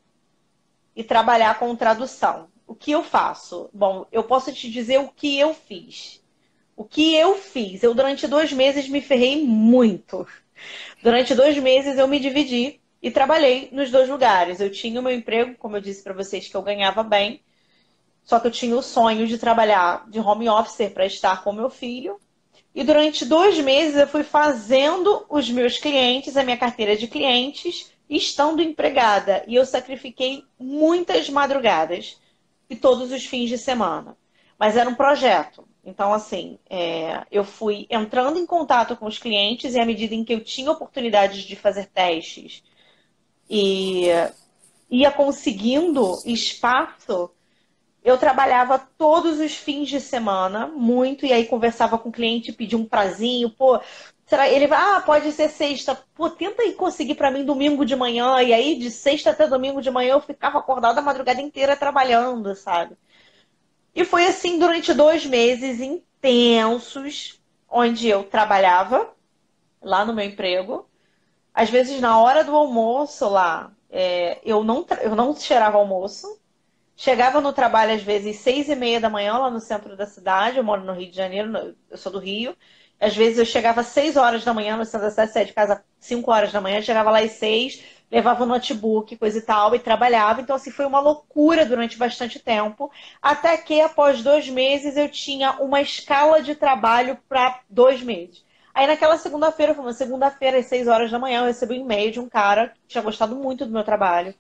e 0.96 1.04
trabalhar 1.04 1.60
com 1.60 1.76
tradução. 1.76 2.48
O 2.66 2.76
que 2.76 2.92
eu 2.92 3.04
faço? 3.04 3.70
Bom, 3.74 4.06
eu 4.12 4.24
posso 4.24 4.52
te 4.54 4.70
dizer 4.70 5.00
o 5.00 5.10
que 5.10 5.38
eu 5.38 5.54
fiz. 5.54 6.24
O 6.76 6.84
que 6.84 7.16
eu 7.16 7.36
fiz? 7.36 7.84
Eu, 7.84 7.94
durante 7.94 8.28
dois 8.28 8.52
meses, 8.52 8.88
me 8.90 9.02
ferrei 9.02 9.46
muito. 9.46 10.28
Durante 11.04 11.36
dois 11.36 11.58
meses, 11.58 11.98
eu 11.98 12.08
me 12.08 12.20
dividi 12.20 12.80
e 13.02 13.12
trabalhei 13.12 13.70
nos 13.72 13.92
dois 13.92 14.10
lugares. 14.10 14.60
Eu 14.60 14.72
tinha 14.72 15.00
o 15.00 15.04
meu 15.04 15.14
emprego, 15.14 15.56
como 15.58 15.78
eu 15.78 15.82
disse 15.82 16.02
para 16.04 16.14
vocês, 16.14 16.48
que 16.48 16.56
eu 16.56 16.62
ganhava 16.62 17.04
bem, 17.04 17.42
só 18.24 18.40
que 18.40 18.48
eu 18.48 18.52
tinha 18.52 18.76
o 18.76 18.82
sonho 18.82 19.28
de 19.28 19.38
trabalhar 19.38 20.10
de 20.10 20.20
home 20.20 20.48
office 20.48 20.90
para 20.92 21.06
estar 21.06 21.44
com 21.44 21.52
meu 21.52 21.70
filho. 21.70 22.20
E 22.74 22.84
durante 22.84 23.26
dois 23.26 23.60
meses 23.60 23.96
eu 23.96 24.08
fui 24.08 24.24
fazendo 24.24 25.26
os 25.30 25.50
meus 25.50 25.78
clientes, 25.78 26.36
a 26.36 26.44
minha 26.44 26.58
carteira 26.58 26.98
de 26.98 27.08
clientes, 27.08 27.92
estando 28.10 28.62
empregada. 28.62 29.44
E 29.48 29.56
eu 29.56 29.66
sacrifiquei 29.66 30.44
muitas 30.60 31.30
madrugadas 31.30 32.20
e 32.70 32.76
todos 32.76 33.12
os 33.12 33.26
fins 33.26 33.50
de 33.50 33.58
semana. 33.58 34.18
Mas 34.58 34.76
era 34.76 34.90
um 34.90 34.96
projeto. 34.96 35.68
Então, 35.86 36.14
assim, 36.14 36.58
é, 36.70 37.24
eu 37.30 37.44
fui 37.44 37.86
entrando 37.90 38.40
em 38.40 38.46
contato 38.46 38.96
com 38.96 39.06
os 39.06 39.20
clientes 39.20 39.76
e 39.76 39.80
à 39.80 39.86
medida 39.86 40.16
em 40.16 40.24
que 40.24 40.34
eu 40.34 40.44
tinha 40.44 40.72
oportunidades 40.72 41.44
de 41.44 41.56
fazer 41.56 41.88
testes 41.88 42.64
e 43.50 44.08
ia 44.90 45.12
conseguindo 45.12 46.22
espaço, 46.26 47.30
eu 48.04 48.18
trabalhava 48.18 48.80
todos 48.98 49.40
os 49.40 49.56
fins 49.56 49.90
de 49.90 50.00
semana, 50.00 50.68
muito, 50.68 51.26
e 51.26 51.34
aí 51.34 51.46
conversava 51.46 51.98
com 51.98 52.10
o 52.10 52.12
cliente, 52.12 52.52
pedia 52.52 52.78
um 52.78 52.86
prazinho, 52.86 53.50
pô, 53.50 53.80
será 54.26 54.50
ele 54.50 54.68
vai, 54.68 54.80
ah, 54.80 55.02
pode 55.02 55.32
ser 55.32 55.50
sexta, 55.50 55.96
pô, 56.14 56.30
tenta 56.30 56.64
ir 56.64 56.74
conseguir 56.74 57.16
para 57.16 57.32
mim 57.32 57.46
domingo 57.46 57.86
de 57.86 57.96
manhã, 57.96 58.42
e 58.42 58.54
aí 58.54 58.76
de 58.78 58.92
sexta 58.92 59.32
até 59.32 59.48
domingo 59.48 59.82
de 59.82 59.92
manhã 59.92 60.14
eu 60.14 60.22
ficava 60.22 60.60
acordada 60.60 61.00
a 61.00 61.04
madrugada 61.04 61.42
inteira 61.42 61.76
trabalhando, 61.76 62.56
sabe? 62.56 62.98
E 63.96 64.04
foi 64.06 64.26
assim 64.28 64.60
durante 64.60 64.94
dois 64.94 65.26
meses 65.26 65.80
intensos, 65.80 67.40
onde 67.70 68.08
eu 68.08 68.24
trabalhava 68.24 69.14
lá 69.82 70.06
no 70.06 70.14
meu 70.14 70.26
emprego, 70.26 70.88
às 71.54 71.70
vezes, 71.70 72.02
na 72.02 72.20
hora 72.20 72.44
do 72.44 72.56
almoço 72.56 73.30
lá, 73.30 73.72
é, 73.90 74.40
eu, 74.44 74.64
não, 74.64 74.86
eu 75.02 75.16
não 75.16 75.36
cheirava 75.36 75.78
almoço. 75.78 76.40
Chegava 77.04 77.42
no 77.42 77.52
trabalho, 77.52 77.94
às 77.94 78.02
vezes, 78.02 78.38
seis 78.38 78.70
e 78.70 78.76
meia 78.76 78.98
da 78.98 79.10
manhã, 79.10 79.38
lá 79.38 79.50
no 79.52 79.60
centro 79.60 79.94
da 79.98 80.06
cidade. 80.06 80.58
Eu 80.58 80.64
moro 80.64 80.86
no 80.86 80.94
Rio 80.94 81.12
de 81.12 81.18
Janeiro, 81.18 81.76
eu 81.92 81.98
sou 81.98 82.10
do 82.10 82.18
Rio. 82.18 82.56
Às 82.98 83.14
vezes, 83.14 83.38
eu 83.40 83.46
chegava 83.46 83.82
às 83.82 83.88
seis 83.88 84.16
horas 84.16 84.46
da 84.46 84.54
manhã 84.54 84.78
no 84.78 84.86
centro 84.86 85.08
da 85.08 85.10
cidade, 85.10 85.34
saía 85.34 85.46
de 85.46 85.52
casa 85.52 85.84
cinco 86.00 86.32
horas 86.32 86.54
da 86.54 86.62
manhã. 86.62 86.82
Chegava 86.82 87.12
lá 87.12 87.20
às 87.20 87.32
seis, 87.34 87.84
levava 88.10 88.46
o 88.46 88.48
notebook, 88.48 89.18
coisa 89.18 89.38
e 89.38 89.42
tal, 89.42 89.76
e 89.76 89.80
trabalhava. 89.80 90.40
Então, 90.40 90.56
assim, 90.56 90.72
foi 90.72 90.86
uma 90.86 91.02
loucura 91.02 91.66
durante 91.66 91.98
bastante 91.98 92.40
tempo. 92.40 92.90
Até 93.22 93.58
que, 93.58 93.82
após 93.82 94.24
dois 94.24 94.48
meses, 94.48 94.96
eu 94.96 95.10
tinha 95.10 95.58
uma 95.60 95.82
escala 95.82 96.42
de 96.42 96.56
trabalho 96.56 97.18
para 97.28 97.60
dois 97.70 98.02
meses. 98.02 98.46
Aí 98.74 98.88
naquela 98.88 99.18
segunda-feira, 99.18 99.76
foi 99.76 99.84
uma 99.84 99.92
segunda-feira, 99.92 100.58
às 100.60 100.68
6 100.68 100.88
horas 100.88 101.12
da 101.12 101.20
manhã, 101.20 101.42
eu 101.42 101.48
recebi 101.48 101.74
um 101.74 101.82
e-mail 101.82 102.12
de 102.14 102.22
um 102.22 102.30
cara 102.30 102.70
que 102.70 102.88
tinha 102.88 103.04
gostado 103.04 103.36
muito 103.36 103.66
do 103.66 103.74
meu 103.74 103.84
trabalho 103.84 104.34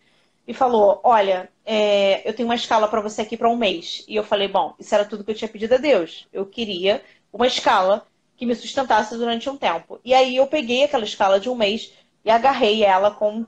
e 0.48 0.54
falou: 0.54 1.00
Olha, 1.04 1.50
é, 1.66 2.28
eu 2.28 2.34
tenho 2.34 2.48
uma 2.48 2.56
escala 2.56 2.88
para 2.88 3.02
você 3.02 3.22
aqui 3.22 3.38
para 3.38 3.50
um 3.50 3.58
mês. 3.58 4.04
E 4.08 4.16
eu 4.16 4.24
falei: 4.24 4.48
Bom, 4.48 4.76
isso 4.80 4.94
era 4.94 5.06
tudo 5.06 5.24
que 5.24 5.32
eu 5.32 5.36
tinha 5.36 5.48
pedido 5.48 5.76
a 5.76 5.78
Deus. 5.78 6.28
Eu 6.32 6.46
queria 6.46 7.04
uma 7.32 7.48
escala 7.48 8.06
que 8.36 8.46
me 8.46 8.56
sustentasse 8.56 9.18
durante 9.18 9.50
um 9.50 9.58
tempo. 9.58 10.00
E 10.04 10.14
aí 10.14 10.36
eu 10.36 10.48
peguei 10.48 10.84
aquela 10.84 11.04
escala 11.04 11.40
de 11.40 11.50
um 11.50 11.56
mês 11.56 11.94
e 12.26 12.30
agarrei 12.30 12.84
ela 12.84 13.12
com 13.12 13.46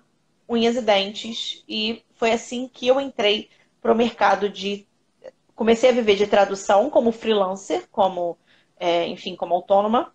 unhas 0.48 0.76
e 0.76 0.82
dentes. 0.82 1.64
E 1.68 2.04
foi 2.14 2.32
assim 2.32 2.68
que 2.68 2.88
eu 2.88 3.00
entrei 3.00 3.50
para 3.82 3.92
o 3.92 3.96
mercado 3.96 4.50
de. 4.50 4.88
Comecei 5.56 5.90
a 5.90 5.94
viver 5.94 6.16
de 6.16 6.28
tradução 6.28 6.90
como 6.90 7.14
freelancer, 7.14 7.88
como, 7.90 8.38
é, 8.78 9.08
enfim, 9.08 9.36
como 9.38 9.54
autônoma 9.54 10.14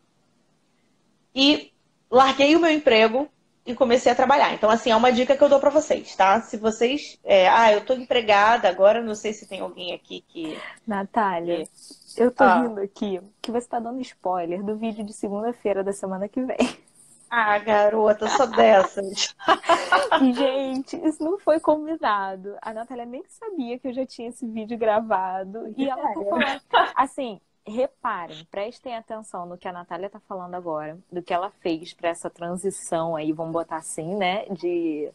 e 1.34 1.72
larguei 2.10 2.56
o 2.56 2.60
meu 2.60 2.70
emprego 2.70 3.28
e 3.64 3.74
comecei 3.74 4.10
a 4.10 4.14
trabalhar. 4.14 4.52
Então, 4.54 4.70
assim, 4.70 4.90
é 4.90 4.96
uma 4.96 5.12
dica 5.12 5.36
que 5.36 5.42
eu 5.42 5.48
dou 5.48 5.60
para 5.60 5.70
vocês, 5.70 6.14
tá? 6.16 6.40
Se 6.40 6.56
vocês. 6.56 7.18
É, 7.24 7.48
ah, 7.48 7.72
eu 7.72 7.84
tô 7.84 7.94
empregada 7.94 8.68
agora, 8.68 9.02
não 9.02 9.14
sei 9.14 9.32
se 9.32 9.46
tem 9.46 9.60
alguém 9.60 9.94
aqui 9.94 10.24
que. 10.28 10.58
Natália, 10.86 11.66
eu 12.16 12.30
tô 12.30 12.44
ah. 12.44 12.62
rindo 12.62 12.80
aqui 12.80 13.20
que 13.40 13.50
você 13.50 13.68
tá 13.68 13.78
dando 13.78 14.00
spoiler 14.00 14.62
do 14.62 14.76
vídeo 14.76 15.04
de 15.04 15.12
segunda-feira 15.12 15.84
da 15.84 15.92
semana 15.92 16.28
que 16.28 16.42
vem. 16.42 16.58
Ah, 17.30 17.56
garota, 17.58 18.28
sou 18.28 18.48
dessas. 18.48 19.36
Gente, 20.34 20.96
isso 21.06 21.22
não 21.22 21.38
foi 21.38 21.60
combinado. 21.60 22.56
A 22.60 22.74
Natália 22.74 23.06
nem 23.06 23.22
sabia 23.28 23.78
que 23.78 23.86
eu 23.86 23.92
já 23.92 24.04
tinha 24.04 24.30
esse 24.30 24.44
vídeo 24.44 24.76
gravado. 24.76 25.72
E 25.76 25.88
ela 25.88 26.02
tá 26.02 26.12
falando. 26.12 26.60
Assim, 26.96 27.40
reparem, 27.66 28.46
prestem 28.50 28.96
atenção 28.96 29.46
no 29.46 29.58
que 29.58 29.68
a 29.68 29.72
Natália 29.72 30.06
está 30.06 30.20
falando 30.20 30.54
agora, 30.54 30.98
do 31.10 31.22
que 31.22 31.32
ela 31.32 31.50
fez 31.60 31.92
para 31.92 32.08
essa 32.08 32.30
transição 32.30 33.16
aí, 33.16 33.32
vamos 33.32 33.52
botar 33.52 33.76
assim, 33.76 34.14
né? 34.14 34.46
De. 34.46 35.10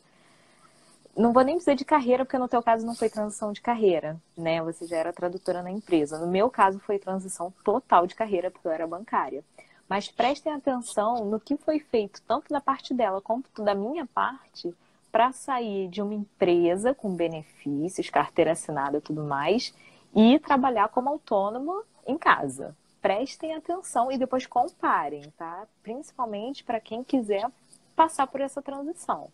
Não 1.18 1.32
vou 1.32 1.44
nem 1.44 1.58
dizer 1.58 1.76
de 1.76 1.86
carreira, 1.86 2.26
porque 2.26 2.38
no 2.38 2.48
teu 2.48 2.62
caso 2.62 2.86
não 2.86 2.94
foi 2.94 3.10
transição 3.10 3.54
de 3.54 3.62
carreira, 3.62 4.20
né? 4.38 4.62
Você 4.64 4.86
já 4.86 4.98
era 4.98 5.14
tradutora 5.14 5.64
na 5.64 5.72
empresa. 5.72 6.20
No 6.20 6.28
meu 6.28 6.50
caso 6.50 6.78
foi 6.80 7.00
transição 7.00 7.54
total 7.64 8.06
de 8.06 8.16
carreira, 8.16 8.52
porque 8.52 8.68
eu 8.68 8.72
era 8.72 8.86
bancária. 8.86 9.44
Mas 9.88 10.10
prestem 10.10 10.52
atenção 10.52 11.26
no 11.26 11.40
que 11.40 11.56
foi 11.56 11.80
feito, 11.80 12.22
tanto 12.24 12.50
da 12.52 12.60
parte 12.60 12.94
dela 12.94 13.22
quanto 13.22 13.64
da 13.64 13.74
minha 13.74 14.06
parte, 14.06 14.76
para 15.12 15.32
sair 15.32 15.88
de 15.88 16.02
uma 16.02 16.14
empresa 16.14 16.94
com 16.94 17.16
benefícios, 17.16 18.10
carteira 18.10 18.52
assinada 18.52 18.98
e 18.98 19.02
tudo 19.02 19.24
mais, 19.24 19.74
e 20.14 20.38
trabalhar 20.40 20.90
como 20.90 21.08
autônoma 21.08 21.84
em 22.06 22.18
casa. 22.18 22.76
Prestem 23.02 23.54
atenção 23.54 24.12
e 24.12 24.18
depois 24.18 24.46
comparem, 24.46 25.24
tá? 25.38 25.68
Principalmente 25.84 26.64
para 26.64 26.80
quem 26.80 27.04
quiser 27.04 27.48
passar 27.96 28.28
por 28.28 28.42
essa 28.42 28.62
transição. 28.62 29.30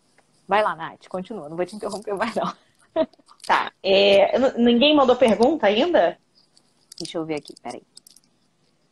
Vai 0.46 0.62
lá, 0.62 0.76
Nath, 0.76 1.08
continua, 1.08 1.48
não 1.48 1.56
vou 1.56 1.64
te 1.64 1.76
interromper 1.76 2.14
mais 2.14 2.34
não. 2.34 2.52
Tá. 3.46 3.72
É, 3.82 4.38
ninguém 4.56 4.94
mandou 4.94 5.16
pergunta 5.16 5.66
ainda? 5.66 6.16
Deixa 6.96 7.18
eu 7.18 7.24
ver 7.24 7.36
aqui, 7.36 7.54
peraí. 7.60 7.82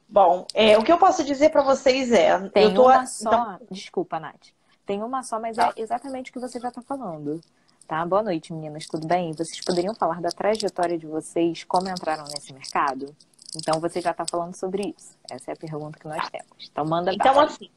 Bom, 0.08 0.44
é, 0.52 0.76
o 0.76 0.82
que 0.82 0.90
eu 0.90 0.98
posso 0.98 1.22
dizer 1.22 1.50
para 1.50 1.62
vocês 1.62 2.10
é. 2.10 2.36
Tem 2.48 2.74
tô... 2.74 2.86
uma 2.86 3.06
só. 3.06 3.28
Então... 3.28 3.60
Desculpa, 3.70 4.18
Nath. 4.18 4.48
Tem 4.84 5.04
uma 5.04 5.22
só, 5.22 5.38
mas 5.38 5.56
tá. 5.56 5.72
é 5.76 5.80
exatamente 5.80 6.30
o 6.30 6.32
que 6.32 6.40
você 6.40 6.58
já 6.58 6.68
está 6.68 6.82
falando. 6.82 7.40
Tá? 7.86 8.04
Boa 8.04 8.22
noite, 8.22 8.52
meninas. 8.52 8.86
Tudo 8.86 9.06
bem? 9.06 9.32
Vocês 9.32 9.60
poderiam 9.60 9.94
falar 9.94 10.20
da 10.20 10.30
trajetória 10.30 10.98
de 10.98 11.06
vocês, 11.06 11.62
como 11.62 11.88
entraram 11.88 12.24
nesse 12.24 12.52
mercado? 12.52 13.14
Então 13.56 13.80
você 13.80 14.00
já 14.00 14.10
está 14.10 14.24
falando 14.28 14.54
sobre 14.54 14.94
isso. 14.96 15.16
Essa 15.30 15.50
é 15.50 15.54
a 15.54 15.56
pergunta 15.56 15.98
que 15.98 16.06
nós 16.06 16.28
temos. 16.30 16.68
Então 16.70 16.84
manda. 16.84 17.12
Então 17.12 17.38
assim, 17.40 17.68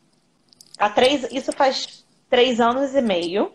há 0.78 0.90
três, 0.90 1.32
isso 1.32 1.52
faz 1.52 2.06
três 2.30 2.60
anos 2.60 2.94
e 2.94 3.02
meio, 3.02 3.52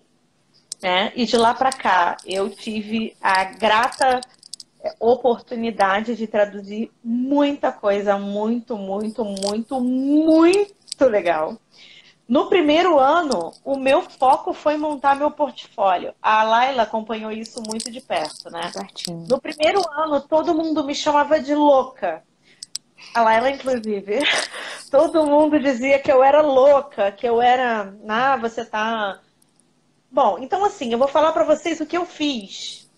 né? 0.82 1.12
E 1.14 1.26
de 1.26 1.36
lá 1.36 1.54
para 1.54 1.70
cá 1.70 2.16
eu 2.24 2.50
tive 2.50 3.16
a 3.20 3.44
grata 3.44 4.20
oportunidade 5.00 6.14
de 6.14 6.26
traduzir 6.26 6.90
muita 7.02 7.72
coisa, 7.72 8.16
muito, 8.18 8.76
muito, 8.76 9.24
muito, 9.24 9.80
muito 9.80 11.04
legal. 11.04 11.58
No 12.28 12.50
primeiro 12.50 12.98
ano, 12.98 13.54
o 13.64 13.78
meu 13.78 14.02
foco 14.02 14.52
foi 14.52 14.76
montar 14.76 15.16
meu 15.16 15.30
portfólio. 15.30 16.14
A 16.20 16.42
Laila 16.42 16.82
acompanhou 16.82 17.32
isso 17.32 17.62
muito 17.66 17.90
de 17.90 18.02
perto, 18.02 18.50
né? 18.50 18.70
Certinho. 18.70 19.24
No 19.26 19.40
primeiro 19.40 19.80
ano, 19.92 20.20
todo 20.20 20.54
mundo 20.54 20.84
me 20.84 20.94
chamava 20.94 21.40
de 21.40 21.54
louca. 21.54 22.22
A 23.14 23.22
Laila, 23.22 23.50
inclusive. 23.50 24.18
Todo 24.90 25.24
mundo 25.24 25.58
dizia 25.58 25.98
que 25.98 26.12
eu 26.12 26.22
era 26.22 26.42
louca, 26.42 27.12
que 27.12 27.26
eu 27.26 27.40
era. 27.40 27.94
Ah, 28.06 28.36
você 28.36 28.64
tá. 28.64 29.20
Bom, 30.10 30.38
então 30.38 30.64
assim, 30.64 30.92
eu 30.92 30.98
vou 30.98 31.08
falar 31.08 31.32
para 31.32 31.44
vocês 31.44 31.80
o 31.80 31.86
que 31.86 31.96
eu 31.96 32.04
fiz. 32.04 32.90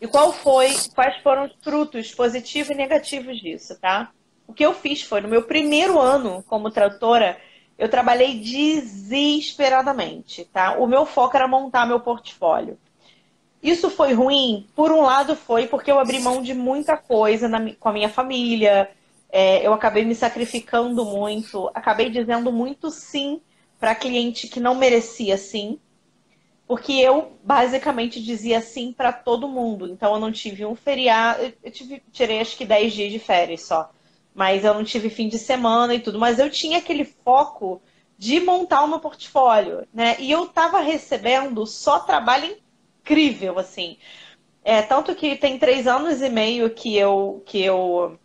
E 0.00 0.08
qual 0.08 0.32
foi, 0.32 0.74
quais 0.94 1.16
foram 1.22 1.44
os 1.44 1.52
frutos 1.62 2.14
positivos 2.14 2.70
e 2.70 2.74
negativos 2.74 3.38
disso, 3.38 3.78
tá? 3.78 4.10
O 4.46 4.52
que 4.52 4.64
eu 4.64 4.72
fiz 4.72 5.02
foi, 5.02 5.20
no 5.20 5.28
meu 5.28 5.42
primeiro 5.42 6.00
ano 6.00 6.42
como 6.48 6.70
tradutora, 6.70 7.38
eu 7.80 7.88
trabalhei 7.88 8.38
desesperadamente, 8.38 10.44
tá? 10.44 10.76
O 10.78 10.86
meu 10.86 11.04
foco 11.06 11.36
era 11.36 11.48
montar 11.48 11.86
meu 11.86 11.98
portfólio. 11.98 12.78
Isso 13.62 13.88
foi 13.88 14.12
ruim? 14.12 14.66
Por 14.76 14.92
um 14.92 15.00
lado 15.00 15.34
foi 15.34 15.66
porque 15.66 15.90
eu 15.90 15.98
abri 15.98 16.20
mão 16.20 16.42
de 16.42 16.52
muita 16.52 16.98
coisa 16.98 17.48
na, 17.48 17.72
com 17.74 17.88
a 17.88 17.92
minha 17.92 18.10
família, 18.10 18.90
é, 19.30 19.66
eu 19.66 19.72
acabei 19.72 20.04
me 20.04 20.14
sacrificando 20.14 21.06
muito, 21.06 21.70
acabei 21.74 22.10
dizendo 22.10 22.52
muito 22.52 22.90
sim 22.90 23.40
para 23.78 23.94
cliente 23.94 24.46
que 24.48 24.60
não 24.60 24.74
merecia 24.74 25.38
sim. 25.38 25.78
porque 26.66 26.92
eu 26.92 27.32
basicamente 27.42 28.22
dizia 28.22 28.60
sim 28.60 28.92
para 28.92 29.12
todo 29.12 29.48
mundo. 29.48 29.88
Então 29.88 30.14
eu 30.14 30.20
não 30.20 30.32
tive 30.32 30.66
um 30.66 30.74
feriado, 30.76 31.52
eu 31.64 31.70
tive, 31.72 32.02
tirei 32.12 32.40
acho 32.40 32.56
que 32.56 32.64
10 32.66 32.92
dias 32.92 33.12
de 33.12 33.18
férias 33.18 33.62
só. 33.62 33.90
Mas 34.34 34.64
eu 34.64 34.74
não 34.74 34.84
tive 34.84 35.10
fim 35.10 35.28
de 35.28 35.38
semana 35.38 35.94
e 35.94 36.00
tudo, 36.00 36.18
mas 36.18 36.38
eu 36.38 36.50
tinha 36.50 36.78
aquele 36.78 37.04
foco 37.04 37.82
de 38.18 38.40
montar 38.40 38.82
o 38.82 38.88
meu 38.88 39.00
portfólio, 39.00 39.86
né? 39.92 40.16
E 40.20 40.30
eu 40.30 40.44
estava 40.44 40.80
recebendo 40.80 41.66
só 41.66 41.98
trabalho 42.00 42.56
incrível, 43.00 43.58
assim. 43.58 43.96
É, 44.64 44.82
tanto 44.82 45.14
que 45.14 45.36
tem 45.36 45.58
três 45.58 45.86
anos 45.86 46.20
e 46.22 46.28
meio 46.28 46.70
que 46.70 46.96
eu 46.96 47.42
que 47.46 47.62
eu 47.62 48.18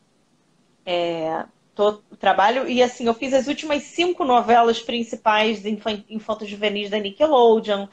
é, 0.86 1.46
tô, 1.74 1.94
trabalho 2.20 2.68
e 2.70 2.82
assim 2.84 3.06
eu 3.08 3.14
fiz 3.14 3.34
as 3.34 3.48
últimas 3.48 3.84
cinco 3.84 4.24
novelas 4.24 4.82
principais 4.82 5.62
de 5.62 5.70
infantos 6.10 6.50
juvenis 6.50 6.90
da 6.90 7.00
Nickelodeon. 7.00 7.88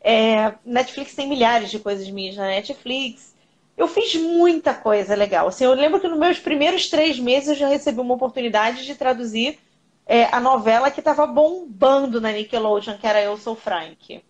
É, 0.00 0.54
Netflix 0.64 1.14
tem 1.14 1.28
milhares 1.28 1.70
de 1.70 1.78
coisas 1.78 2.08
minhas 2.10 2.36
na 2.36 2.46
Netflix. 2.46 3.36
Eu 3.78 3.86
fiz 3.86 4.16
muita 4.16 4.74
coisa 4.74 5.14
legal. 5.14 5.46
Assim, 5.46 5.62
eu 5.62 5.72
lembro 5.72 6.00
que 6.00 6.08
nos 6.08 6.18
meus 6.18 6.40
primeiros 6.40 6.90
três 6.90 7.16
meses 7.16 7.50
eu 7.50 7.54
já 7.54 7.68
recebi 7.68 8.00
uma 8.00 8.14
oportunidade 8.14 8.84
de 8.84 8.96
traduzir 8.96 9.56
é, 10.04 10.24
a 10.34 10.40
novela 10.40 10.90
que 10.90 10.98
estava 10.98 11.24
bombando 11.28 12.20
na 12.20 12.32
Nickelodeon, 12.32 12.98
que 12.98 13.06
era 13.06 13.22
Eu 13.22 13.36
Sou 13.36 13.54
Frank. 13.54 14.20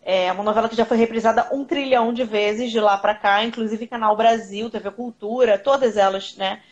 É 0.00 0.32
uma 0.32 0.42
novela 0.42 0.70
que 0.70 0.76
já 0.76 0.86
foi 0.86 0.96
reprisada 0.96 1.48
um 1.52 1.66
trilhão 1.66 2.14
de 2.14 2.24
vezes 2.24 2.70
de 2.70 2.80
lá 2.80 2.96
para 2.96 3.14
cá, 3.14 3.44
inclusive 3.44 3.86
Canal 3.86 4.16
Brasil, 4.16 4.70
TV 4.70 4.90
Cultura, 4.90 5.58
todas 5.58 5.98
elas, 5.98 6.34
né? 6.36 6.62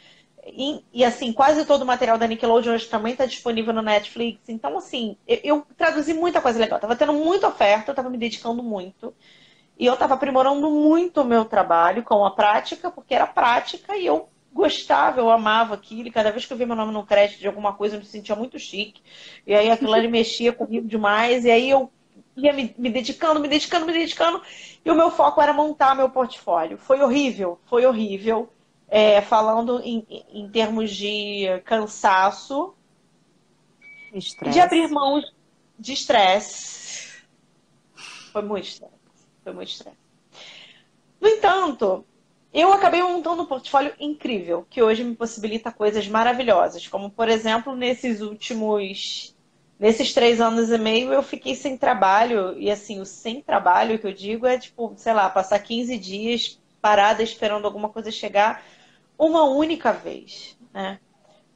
E, 0.47 0.83
e, 0.93 1.05
assim, 1.05 1.33
quase 1.35 1.67
todo 1.67 1.83
o 1.83 1.87
material 1.87 2.17
da 2.17 2.27
Nickelodeon 2.27 2.75
hoje 2.75 2.89
também 2.89 3.13
está 3.13 3.27
disponível 3.27 3.75
no 3.75 3.83
Netflix. 3.83 4.49
Então, 4.49 4.79
assim, 4.79 5.19
eu, 5.29 5.41
eu, 5.45 5.67
traduzi 5.77 6.15
muita 6.15 6.41
coisa 6.41 6.59
legal. 6.59 6.81
Tava 6.81 6.97
tendo 6.97 7.13
muita 7.13 7.49
oferta, 7.49 7.91
eu 7.91 7.95
tava 7.95 8.09
me 8.09 8.17
dedicando 8.17 8.63
muito. 8.63 9.15
E 9.79 9.87
eu 9.87 9.97
tava 9.97 10.15
aprimorando 10.15 10.71
muito 10.71 11.23
o 11.23 11.25
meu 11.25 11.45
trabalho 11.45 12.03
com 12.03 12.25
a 12.25 12.31
prática, 12.31 12.91
porque 12.91 13.15
era 13.15 13.27
prática 13.27 13.97
e 13.97 14.07
eu 14.07 14.29
gostava, 14.53 15.21
eu 15.21 15.31
amava 15.31 15.75
aquilo. 15.75 16.09
E 16.09 16.13
cada 16.13 16.31
vez 16.31 16.45
que 16.45 16.53
eu 16.53 16.57
via 16.57 16.67
meu 16.67 16.77
nome 16.77 16.93
no 16.93 17.07
crédito 17.07 17.41
de 17.41 17.47
alguma 17.47 17.73
coisa, 17.73 17.97
eu 17.97 18.01
me 18.01 18.07
sentia 18.07 18.37
muito 18.37 18.59
chique. 18.59 19.03
E 19.47 19.55
aí 19.55 19.71
aquilo 19.71 19.95
ali 19.95 20.09
mexia 20.09 20.53
comigo 20.53 20.87
demais. 20.87 21.45
E 21.45 21.51
aí 21.51 21.71
eu 21.71 21.91
ia 22.37 22.53
me, 22.53 22.75
me, 22.79 22.91
dedicando, 22.91 23.41
me 23.41 23.49
dedicando, 23.49 23.87
me 23.87 23.93
dedicando, 23.93 24.43
e 24.85 24.91
o 24.91 24.95
meu 24.95 25.11
foco 25.11 25.41
era 25.41 25.53
montar 25.53 25.95
meu 25.95 26.11
portfólio. 26.11 26.79
Foi 26.79 27.01
horrível, 27.01 27.59
foi 27.67 27.87
horrível. 27.87 28.49
É, 28.89 29.23
falando 29.23 29.81
em, 29.83 30.07
em, 30.31 30.51
termos 30.51 30.91
de 30.91 31.47
cansaço, 31.65 32.75
estresse. 34.13 34.53
de 34.53 34.61
abrir 34.61 34.87
mãos 34.89 35.25
de 35.79 35.95
estresse. 35.95 37.23
Foi 38.33 38.43
muito 38.43 38.67
estresse. 38.67 38.92
Foi 39.43 39.53
muito 39.53 39.69
estresse. 39.69 39.97
No 41.21 41.29
entanto, 41.29 42.05
eu 42.53 42.73
acabei 42.73 43.03
montando 43.03 43.43
um 43.43 43.47
portfólio 43.47 43.95
incrível, 43.99 44.67
que 44.69 44.83
hoje 44.83 45.05
me 45.05 45.15
possibilita 45.15 45.73
coisas 45.73 46.07
maravilhosas, 46.09 46.87
como, 46.89 47.11
por 47.11 47.29
exemplo, 47.29 47.75
nesses 47.75 48.21
últimos 48.21 49.35
Nesses 49.83 50.15
três 50.15 50.41
anos 50.41 50.71
e 50.71 50.79
meio 50.79 51.13
eu 51.13 51.25
fiquei 51.25 51.57
sem 51.57 51.77
trabalho, 51.77 52.57
e 52.57 52.71
assim, 52.71 53.01
o 53.01 53.05
sem 53.05 53.43
trabalho 53.43 53.99
que 53.99 54.07
eu 54.07 54.13
digo 54.13 54.47
é 54.47 54.57
tipo, 54.57 54.95
sei 54.97 55.13
lá, 55.13 55.29
passar 55.29 55.59
15 55.59 55.99
dias 55.99 56.61
parada 56.81 57.21
esperando 57.21 57.65
alguma 57.65 57.89
coisa 57.89 58.09
chegar 58.09 58.63
uma 59.19 59.43
única 59.43 59.93
vez, 59.93 60.57
né? 60.73 61.01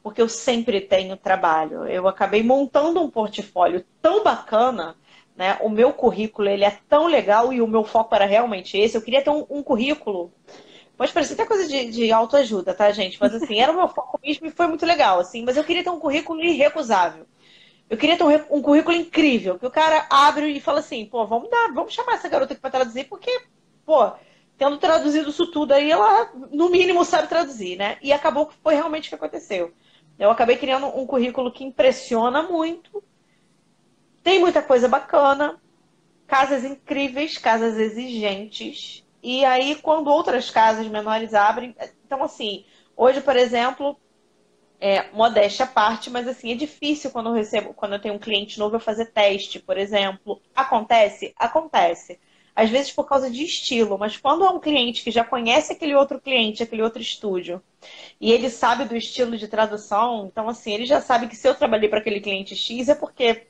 Porque 0.02 0.20
eu 0.20 0.28
sempre 0.28 0.80
tenho 0.80 1.16
trabalho. 1.16 1.86
Eu 1.86 2.08
acabei 2.08 2.42
montando 2.42 3.00
um 3.00 3.08
portfólio 3.08 3.86
tão 4.02 4.24
bacana, 4.24 4.96
né? 5.36 5.58
O 5.60 5.68
meu 5.68 5.92
currículo 5.92 6.48
ele 6.48 6.64
é 6.64 6.78
tão 6.88 7.06
legal 7.06 7.52
e 7.52 7.60
o 7.60 7.66
meu 7.66 7.84
foco 7.84 8.14
era 8.14 8.24
realmente 8.24 8.78
esse. 8.78 8.96
Eu 8.96 9.02
queria 9.02 9.22
ter 9.22 9.30
um, 9.30 9.46
um 9.50 9.62
currículo. 9.62 10.32
Pode 10.96 11.12
parecer 11.12 11.34
até 11.34 11.44
coisa 11.44 11.68
de, 11.68 11.90
de 11.90 12.10
autoajuda, 12.10 12.72
tá, 12.72 12.90
gente? 12.90 13.18
Mas 13.20 13.34
assim, 13.34 13.60
era 13.60 13.70
o 13.70 13.76
meu 13.76 13.88
foco 13.88 14.18
mesmo 14.22 14.46
e 14.46 14.50
foi 14.50 14.66
muito 14.66 14.86
legal, 14.86 15.20
assim. 15.20 15.44
Mas 15.44 15.56
eu 15.56 15.64
queria 15.64 15.84
ter 15.84 15.90
um 15.90 16.00
currículo 16.00 16.42
irrecusável. 16.42 17.26
Eu 17.88 17.96
queria 17.96 18.16
ter 18.16 18.24
um, 18.24 18.56
um, 18.58 18.62
currículo 18.62 18.96
incrível, 18.96 19.58
que 19.58 19.66
o 19.66 19.70
cara 19.70 20.06
abre 20.10 20.50
e 20.50 20.60
fala 20.60 20.80
assim, 20.80 21.04
pô, 21.06 21.24
vamos 21.26 21.48
dar, 21.50 21.72
vamos 21.72 21.92
chamar 21.92 22.14
essa 22.14 22.28
garota 22.28 22.52
aqui 22.52 22.60
para 22.60 22.70
traduzir, 22.70 23.04
porque, 23.04 23.42
pô, 23.84 24.10
tendo 24.58 24.76
traduzido 24.78 25.30
isso 25.30 25.46
tudo 25.52 25.72
aí, 25.72 25.90
ela, 25.90 26.32
no 26.50 26.68
mínimo, 26.68 27.04
sabe 27.04 27.28
traduzir, 27.28 27.76
né? 27.76 27.96
E 28.02 28.12
acabou 28.12 28.46
que 28.46 28.56
foi 28.56 28.74
realmente 28.74 29.06
o 29.06 29.08
que 29.10 29.14
aconteceu. 29.14 29.72
Eu 30.18 30.30
acabei 30.30 30.56
criando 30.56 30.86
um 30.86 31.06
currículo 31.06 31.52
que 31.52 31.62
impressiona 31.62 32.42
muito, 32.42 33.04
tem 34.26 34.40
muita 34.40 34.60
coisa 34.60 34.88
bacana, 34.88 35.56
casas 36.26 36.64
incríveis, 36.64 37.38
casas 37.38 37.78
exigentes. 37.78 39.04
E 39.22 39.44
aí, 39.44 39.76
quando 39.76 40.08
outras 40.08 40.50
casas 40.50 40.88
menores 40.88 41.32
abrem. 41.32 41.76
Então, 42.04 42.24
assim, 42.24 42.64
hoje, 42.96 43.20
por 43.20 43.36
exemplo, 43.36 43.96
é, 44.80 45.08
modéstia 45.12 45.64
à 45.64 45.68
parte, 45.68 46.10
mas 46.10 46.26
assim, 46.26 46.50
é 46.50 46.56
difícil 46.56 47.12
quando 47.12 47.28
eu 47.28 47.34
recebo, 47.34 47.72
quando 47.72 47.92
eu 47.92 48.00
tenho 48.00 48.16
um 48.16 48.18
cliente 48.18 48.58
novo, 48.58 48.74
eu 48.74 48.80
fazer 48.80 49.12
teste, 49.12 49.60
por 49.60 49.78
exemplo. 49.78 50.42
Acontece? 50.56 51.32
Acontece. 51.38 52.18
Às 52.52 52.68
vezes 52.68 52.90
por 52.90 53.06
causa 53.06 53.30
de 53.30 53.44
estilo, 53.44 53.96
mas 53.96 54.16
quando 54.16 54.44
é 54.44 54.50
um 54.50 54.58
cliente 54.58 55.04
que 55.04 55.12
já 55.12 55.22
conhece 55.22 55.72
aquele 55.72 55.94
outro 55.94 56.20
cliente, 56.20 56.64
aquele 56.64 56.82
outro 56.82 57.00
estúdio, 57.00 57.62
e 58.20 58.32
ele 58.32 58.50
sabe 58.50 58.86
do 58.86 58.96
estilo 58.96 59.36
de 59.36 59.46
tradução, 59.46 60.26
então 60.26 60.48
assim, 60.48 60.72
ele 60.72 60.84
já 60.84 61.00
sabe 61.00 61.28
que 61.28 61.36
se 61.36 61.46
eu 61.46 61.54
trabalhei 61.54 61.88
para 61.88 62.00
aquele 62.00 62.20
cliente 62.20 62.56
X 62.56 62.88
é 62.88 62.94
porque 62.96 63.46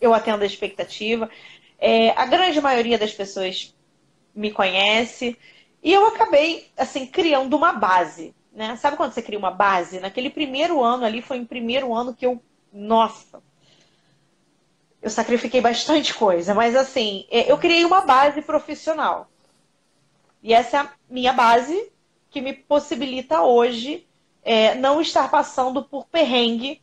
eu 0.00 0.14
atendo 0.14 0.42
a 0.42 0.46
expectativa. 0.46 1.30
É, 1.78 2.10
a 2.10 2.26
grande 2.26 2.60
maioria 2.60 2.98
das 2.98 3.12
pessoas 3.12 3.74
me 4.34 4.50
conhece. 4.50 5.36
E 5.82 5.92
eu 5.92 6.06
acabei, 6.06 6.70
assim, 6.76 7.06
criando 7.06 7.56
uma 7.56 7.72
base. 7.72 8.34
Né? 8.52 8.76
Sabe 8.76 8.96
quando 8.96 9.12
você 9.12 9.22
cria 9.22 9.38
uma 9.38 9.50
base? 9.50 10.00
Naquele 10.00 10.30
primeiro 10.30 10.82
ano 10.82 11.04
ali, 11.04 11.20
foi 11.20 11.40
o 11.40 11.46
primeiro 11.46 11.94
ano 11.94 12.14
que 12.14 12.26
eu. 12.26 12.42
Nossa! 12.72 13.42
Eu 15.02 15.10
sacrifiquei 15.10 15.60
bastante 15.60 16.14
coisa, 16.14 16.54
mas 16.54 16.74
assim, 16.74 17.26
é, 17.30 17.50
eu 17.50 17.58
criei 17.58 17.84
uma 17.84 18.00
base 18.00 18.40
profissional. 18.40 19.28
E 20.42 20.54
essa 20.54 20.76
é 20.76 20.80
a 20.80 20.92
minha 21.10 21.32
base 21.32 21.92
que 22.30 22.40
me 22.40 22.54
possibilita 22.54 23.42
hoje 23.42 24.06
é, 24.42 24.74
não 24.74 25.00
estar 25.00 25.30
passando 25.30 25.84
por 25.84 26.06
perrengue 26.06 26.82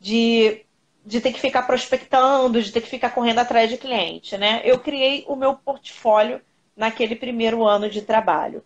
de, 0.00 0.64
de 1.04 1.20
ter 1.20 1.32
que 1.32 1.40
ficar 1.40 1.62
prospectando, 1.62 2.62
de 2.62 2.72
ter 2.72 2.80
que 2.80 2.88
ficar 2.88 3.10
correndo 3.10 3.38
atrás 3.38 3.70
de 3.70 3.76
cliente, 3.76 4.36
né? 4.36 4.60
Eu 4.64 4.78
criei 4.78 5.24
o 5.28 5.36
meu 5.36 5.54
portfólio 5.54 6.40
naquele 6.76 7.16
primeiro 7.16 7.66
ano 7.66 7.88
de 7.88 8.02
trabalho 8.02 8.62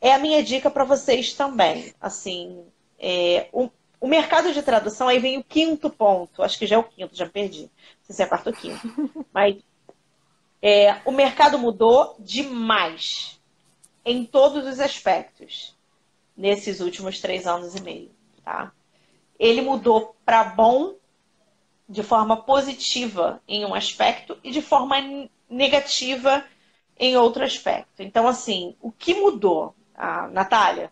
é 0.00 0.12
a 0.12 0.18
minha 0.18 0.42
dica 0.42 0.70
para 0.70 0.84
vocês 0.84 1.32
também. 1.32 1.92
Assim, 2.00 2.64
é, 2.98 3.48
o, 3.52 3.68
o, 4.00 4.06
mercado 4.06 4.52
de 4.52 4.62
tradução, 4.62 5.08
aí 5.08 5.18
vem 5.18 5.38
o 5.38 5.44
quinto 5.44 5.90
ponto, 5.90 6.42
acho 6.42 6.58
que 6.58 6.66
já 6.66 6.76
é 6.76 6.78
o 6.78 6.84
quinto, 6.84 7.16
já 7.16 7.28
perdi. 7.28 7.62
Não 7.62 7.70
sei 8.02 8.16
se 8.16 8.22
é 8.22 8.26
quarto 8.26 8.48
ou 8.48 8.52
quinto. 8.52 9.26
Mas 9.32 9.56
é, 10.62 11.00
o 11.04 11.12
mercado 11.12 11.58
mudou 11.58 12.16
demais 12.18 13.40
em 14.04 14.24
todos 14.24 14.66
os 14.66 14.80
aspectos 14.80 15.76
nesses 16.36 16.80
últimos 16.80 17.20
três 17.20 17.46
anos 17.46 17.74
e 17.74 17.82
meio. 17.82 18.10
Tá? 18.44 18.72
Ele 19.38 19.60
mudou 19.60 20.16
para 20.24 20.44
bom 20.44 20.94
de 21.88 22.02
forma 22.02 22.36
positiva 22.36 23.40
em 23.48 23.64
um 23.64 23.74
aspecto 23.74 24.38
e 24.44 24.50
de 24.50 24.60
forma 24.60 24.96
negativa 25.48 26.44
em 26.98 27.16
outro 27.16 27.44
aspecto. 27.44 28.02
Então, 28.02 28.26
assim, 28.28 28.76
o 28.80 28.90
que 28.92 29.14
mudou? 29.14 29.74
a 29.98 30.28
Natália, 30.28 30.90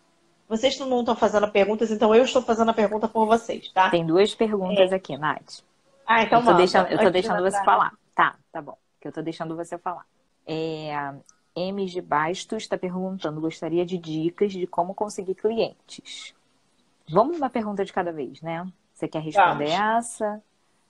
vocês 0.49 0.79
não 0.81 1.01
estão 1.01 1.15
fazendo 1.15 1.49
perguntas, 1.51 1.91
então 1.91 2.15
eu 2.15 2.25
estou 2.25 2.43
fazendo 2.43 2.71
a 2.71 2.75
pergunta 2.75 3.09
por 3.09 3.25
vocês, 3.25 3.71
tá? 3.71 3.89
Tem 3.89 4.05
duas 4.05 4.35
perguntas 4.35 4.93
é. 4.93 4.97
aqui, 4.97 5.17
Nath. 5.17 5.61
Ah, 6.05 6.23
então 6.23 6.41
eu 6.41 6.47
tô 6.47 6.55
deixando, 6.55 6.89
eu 6.89 6.99
tô 6.99 7.11
deixando 7.11 7.43
você 7.43 7.65
falar. 7.65 7.93
Tá, 8.15 8.37
tá 8.53 8.61
bom. 8.61 8.77
Que 9.01 9.09
eu 9.09 9.13
tô 9.13 9.23
deixando 9.23 9.57
você 9.57 9.79
falar. 9.79 10.05
É, 10.47 11.15
MG 11.55 12.01
Bastos 12.01 12.65
está 12.65 12.77
perguntando, 12.77 13.41
gostaria 13.41 13.87
de 13.87 13.97
dicas 13.97 14.53
de 14.53 14.67
como 14.67 14.95
conseguir 14.95 15.35
clientes. 15.35 16.35
Vamos 17.09 17.39
na 17.39 17.49
pergunta 17.49 17.85
de 17.85 17.93
cada 17.93 18.13
vez, 18.13 18.41
né? 18.43 18.67
Você 18.93 19.07
quer 19.07 19.23
responder 19.23 19.67
Vamos. 19.67 19.97
essa? 20.07 20.43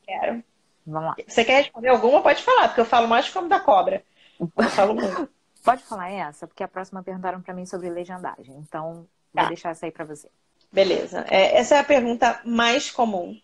Quero. 0.07 0.43
Vamos 0.87 1.09
lá. 1.11 1.17
Você 1.27 1.45
quer 1.45 1.63
responder 1.63 1.89
alguma? 1.89 2.23
Pode 2.23 2.43
falar, 2.43 2.69
porque 2.69 2.81
eu 2.81 2.87
falo 2.87 3.09
mais 3.09 3.29
como 3.29 3.49
da 3.49 3.59
cobra. 3.59 4.05
Eu 4.41 4.69
falo 4.71 4.95
muito. 4.95 5.29
Pode 5.65 5.83
falar 5.83 6.11
essa, 6.13 6.47
porque 6.47 6.63
a 6.63 6.69
próxima 6.69 7.03
perguntaram 7.03 7.43
para 7.43 7.53
mim 7.53 7.67
sobre 7.67 7.91
legendagem. 7.91 8.55
Então, 8.59 9.05
tá. 9.35 9.43
vou 9.43 9.49
deixar 9.49 9.71
essa 9.71 9.85
aí 9.85 9.91
para 9.91 10.05
você. 10.05 10.31
Beleza. 10.71 11.25
É, 11.29 11.59
essa 11.59 11.75
é 11.75 11.79
a 11.81 11.85
pergunta 11.85 12.41
mais 12.45 12.89
comum, 12.89 13.37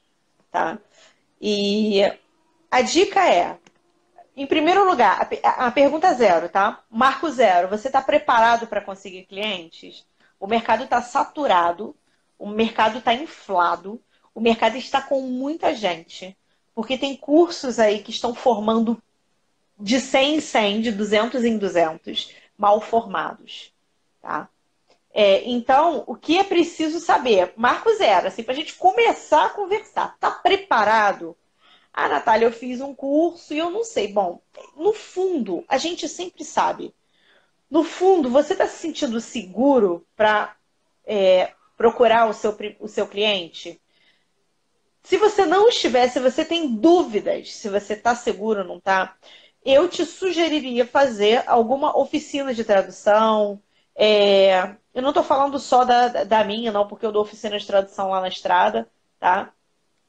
tá? 0.49 0.79
E 1.41 2.01
a 2.71 2.81
dica 2.81 3.29
é, 3.29 3.59
em 4.37 4.47
primeiro 4.47 4.89
lugar, 4.89 5.29
a, 5.43 5.67
a 5.67 5.71
pergunta 5.73 6.15
zero, 6.15 6.49
tá? 6.49 6.83
Marco 6.89 7.29
zero. 7.29 7.69
Você 7.69 7.89
está 7.89 8.01
preparado 8.01 8.69
para 8.69 8.81
conseguir 8.81 9.25
clientes? 9.25 10.07
O 10.39 10.47
mercado 10.47 10.85
está 10.85 11.03
saturado, 11.03 11.97
o 12.39 12.49
mercado 12.49 12.99
está 12.99 13.13
inflado, 13.13 14.01
o 14.35 14.41
mercado 14.41 14.77
está 14.77 15.03
com 15.03 15.21
muita 15.23 15.75
gente, 15.75 16.37
porque 16.75 16.99
tem 16.99 17.17
cursos 17.17 17.79
aí 17.79 18.01
que 18.03 18.11
estão 18.11 18.35
formando 18.35 19.03
de 19.79 20.01
100 20.01 20.37
em 20.37 20.41
100, 20.41 20.81
de 20.81 20.93
200 20.93 21.45
em 21.45 21.59
200, 21.59 22.33
mal 22.57 22.81
formados, 22.81 23.73
tá? 24.21 24.49
É, 25.15 25.47
então, 25.49 26.05
o 26.07 26.15
que 26.15 26.39
é 26.39 26.45
preciso 26.45 26.99
saber? 26.99 27.53
Marco 27.57 27.95
zero, 27.97 28.29
assim, 28.29 28.43
para 28.43 28.55
a 28.55 28.57
gente 28.57 28.75
começar 28.75 29.47
a 29.47 29.51
conversar. 29.51 30.17
Tá 30.19 30.31
preparado? 30.31 31.37
Ah, 31.93 32.09
Natália, 32.09 32.47
eu 32.47 32.53
fiz 32.53 32.81
um 32.81 32.95
curso 32.95 33.53
e 33.53 33.59
eu 33.59 33.71
não 33.71 33.85
sei. 33.85 34.09
Bom, 34.09 34.41
no 34.75 34.95
fundo, 34.95 35.65
a 35.69 35.77
gente 35.77 36.09
sempre 36.09 36.45
sabe. 36.45 36.95
No 37.71 37.85
fundo, 37.85 38.31
você 38.31 38.55
está 38.55 38.67
se 38.67 38.79
sentindo 38.79 39.21
seguro 39.21 40.07
para 40.17 40.57
é, 41.05 41.53
procurar 41.77 42.29
o 42.29 42.33
seu, 42.33 42.57
o 42.81 42.89
seu 42.89 43.07
cliente? 43.07 43.82
Se 45.03 45.17
você 45.17 45.45
não 45.47 45.69
estiver, 45.69 46.09
se 46.09 46.21
você 46.21 46.45
tem 46.45 46.75
dúvidas 46.77 47.55
se 47.55 47.69
você 47.69 47.95
está 47.95 48.15
seguro 48.15 48.61
ou 48.61 48.67
não 48.67 48.77
está, 48.79 49.17
eu 49.65 49.89
te 49.89 50.05
sugeriria 50.07 50.87
fazer 50.87 51.45
alguma 51.49 51.97
oficina 51.99 52.55
de 52.55 52.65
tradução. 52.65 53.61
É, 53.95 54.77
eu 54.95 55.03
não 55.03 55.11
estou 55.11 55.23
falando 55.25 55.59
só 55.59 55.85
da, 55.85 56.25
da 56.25 56.45
minha, 56.45 56.73
não, 56.73 56.87
porque 56.89 57.07
eu 57.07 57.13
dou 57.13 57.23
oficina 57.23 57.59
de 57.59 57.67
tradução 57.67 58.11
lá 58.11 58.21
na 58.21 58.29
estrada, 58.29 58.89
tá? 59.19 59.53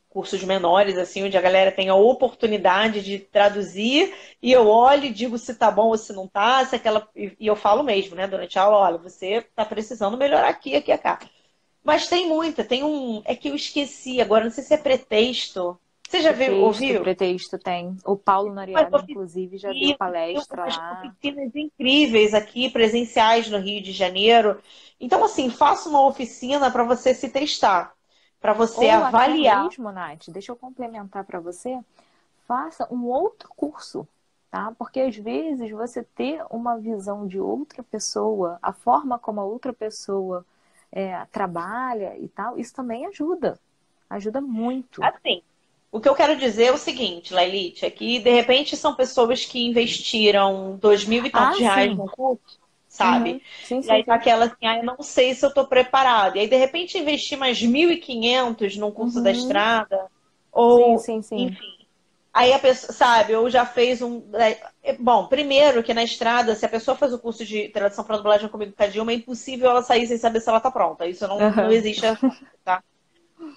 Cursos 0.10 0.44
menores, 0.44 0.98
assim, 0.98 1.24
onde 1.26 1.38
a 1.38 1.42
galera 1.42 1.72
tem 1.72 1.90
a 1.90 1.96
oportunidade 1.96 3.04
de 3.04 3.20
traduzir 3.20 4.16
e 4.42 4.52
eu 4.52 4.68
olho 4.68 5.06
e 5.06 5.14
digo 5.14 5.38
se 5.40 5.56
tá 5.56 5.72
bom 5.72 5.88
ou 5.88 5.98
se 5.98 6.14
não 6.14 6.28
tá, 6.28 6.66
se 6.66 6.76
aquela. 6.76 7.08
E 7.16 7.36
eu 7.48 7.56
falo 7.56 7.84
mesmo, 7.84 8.16
né, 8.16 8.28
durante 8.28 8.60
a 8.60 8.64
aula, 8.64 8.78
olha, 8.78 8.98
você 9.00 9.42
tá 9.56 9.66
precisando 9.66 10.18
melhorar 10.18 10.50
aqui, 10.50 10.76
aqui, 10.76 10.96
cá. 11.00 11.20
Mas 11.84 12.08
tem 12.08 12.28
muita, 12.28 12.64
tem 12.64 12.84
um. 12.84 13.22
É 13.26 13.36
que 13.36 13.50
eu 13.50 13.56
esqueci 13.56 14.22
agora, 14.22 14.46
não 14.46 14.52
sei 14.52 14.64
se 14.64 14.74
é 14.74 14.78
pretexto. 14.78 15.78
Você 16.08 16.22
já 16.22 16.32
pretexto, 16.32 16.56
viu, 16.56 16.66
ouviu? 16.66 17.02
Pretexto 17.02 17.58
tem. 17.58 17.98
O 18.06 18.16
Paulo 18.16 18.54
Noriega, 18.54 19.04
inclusive, 19.10 19.58
já 19.58 19.74
deu 19.74 19.98
palestra 19.98 20.66
lá. 20.66 21.02
oficinas 21.02 21.56
incríveis 21.56 22.34
aqui, 22.34 22.70
presenciais 22.70 23.50
no 23.50 23.58
Rio 23.58 23.82
de 23.82 23.92
Janeiro. 23.92 24.62
Então, 25.00 25.24
assim, 25.26 25.50
faça 25.50 25.90
uma 25.90 26.06
oficina 26.06 26.72
para 26.72 26.84
você 26.84 27.14
se 27.14 27.30
testar, 27.30 27.94
para 28.40 28.54
você 28.54 28.86
Ou 28.86 28.92
avaliar. 28.92 29.64
Mesmo, 29.64 29.92
Nath, 29.92 30.30
deixa 30.30 30.52
eu 30.52 30.56
complementar 30.56 31.24
para 31.26 31.40
você. 31.40 31.80
Faça 32.48 32.88
um 32.92 33.06
outro 33.06 33.50
curso, 33.56 34.08
tá? 34.52 34.72
Porque 34.78 35.00
às 35.00 35.16
vezes 35.16 35.72
você 35.72 36.04
ter 36.04 36.44
uma 36.50 36.78
visão 36.78 37.26
de 37.26 37.40
outra 37.40 37.82
pessoa, 37.84 38.60
a 38.62 38.72
forma 38.72 39.18
como 39.18 39.42
a 39.42 39.46
outra 39.46 39.74
pessoa 39.74 40.46
é, 40.94 41.26
trabalha 41.32 42.16
e 42.20 42.28
tal, 42.28 42.58
isso 42.58 42.74
também 42.74 43.06
ajuda. 43.08 43.60
Ajuda 44.10 44.40
muito. 44.40 45.04
Assim, 45.04 45.42
o 45.92 46.00
que 46.00 46.08
eu 46.08 46.14
quero 46.14 46.38
dizer 46.38 46.66
é 46.66 46.72
o 46.72 46.78
seguinte, 46.78 47.34
Lailite, 47.34 47.84
é 47.84 47.90
que 47.90 48.20
de 48.20 48.30
repente 48.30 48.78
são 48.78 48.96
pessoas 48.96 49.44
que 49.44 49.66
investiram 49.66 50.78
dois 50.80 51.04
mil 51.04 51.26
e 51.26 51.32
tantos 51.32 51.58
ah, 51.58 51.62
reais 51.62 51.92
sim. 51.92 51.98
no 51.98 52.08
curso, 52.10 52.60
sabe? 52.88 53.32
Uhum. 53.32 53.42
Sim, 53.64 53.82
sim, 53.82 53.88
e 53.90 53.92
aí 53.92 54.04
tá 54.04 54.14
aquela 54.14 54.46
assim, 54.46 54.66
ah, 54.66 54.78
eu 54.78 54.84
não 54.84 55.02
sei 55.02 55.34
se 55.34 55.44
eu 55.44 55.52
tô 55.52 55.66
preparado. 55.66 56.36
E 56.36 56.42
aí, 56.42 56.48
de 56.48 56.56
repente, 56.56 56.98
investir 56.98 57.38
mais 57.40 57.60
mil 57.62 57.92
e 57.92 57.98
quinhentos 57.98 58.78
num 58.78 58.92
curso 58.92 59.18
uhum. 59.18 59.24
da 59.24 59.32
estrada, 59.32 60.06
ou, 60.52 60.96
enfim. 61.10 61.58
Aí 62.34 62.52
a 62.52 62.58
pessoa, 62.58 62.92
sabe, 62.92 63.36
ou 63.36 63.48
já 63.48 63.64
fez 63.64 64.02
um. 64.02 64.24
É, 64.34 64.94
bom, 64.98 65.28
primeiro 65.28 65.84
que 65.84 65.94
na 65.94 66.04
estrada, 66.04 66.56
se 66.56 66.66
a 66.66 66.70
pessoa 66.70 66.98
faz 66.98 67.14
o 67.14 67.20
curso 67.20 67.46
de 67.46 67.70
tradução 67.70 68.04
para 68.04 68.18
dublagem 68.18 68.50
comigo 68.50 68.74
com 68.76 68.84
a 68.84 68.88
Dilma, 68.88 69.12
é 69.12 69.16
impossível 69.16 69.70
ela 69.70 69.84
sair 69.84 70.08
sem 70.08 70.18
saber 70.18 70.40
se 70.40 70.50
ela 70.50 70.60
tá 70.60 70.72
pronta. 70.72 71.06
Isso 71.06 71.28
não, 71.28 71.38
uhum. 71.38 71.56
não 71.56 71.72
existe, 71.72 72.02
tá? 72.66 72.82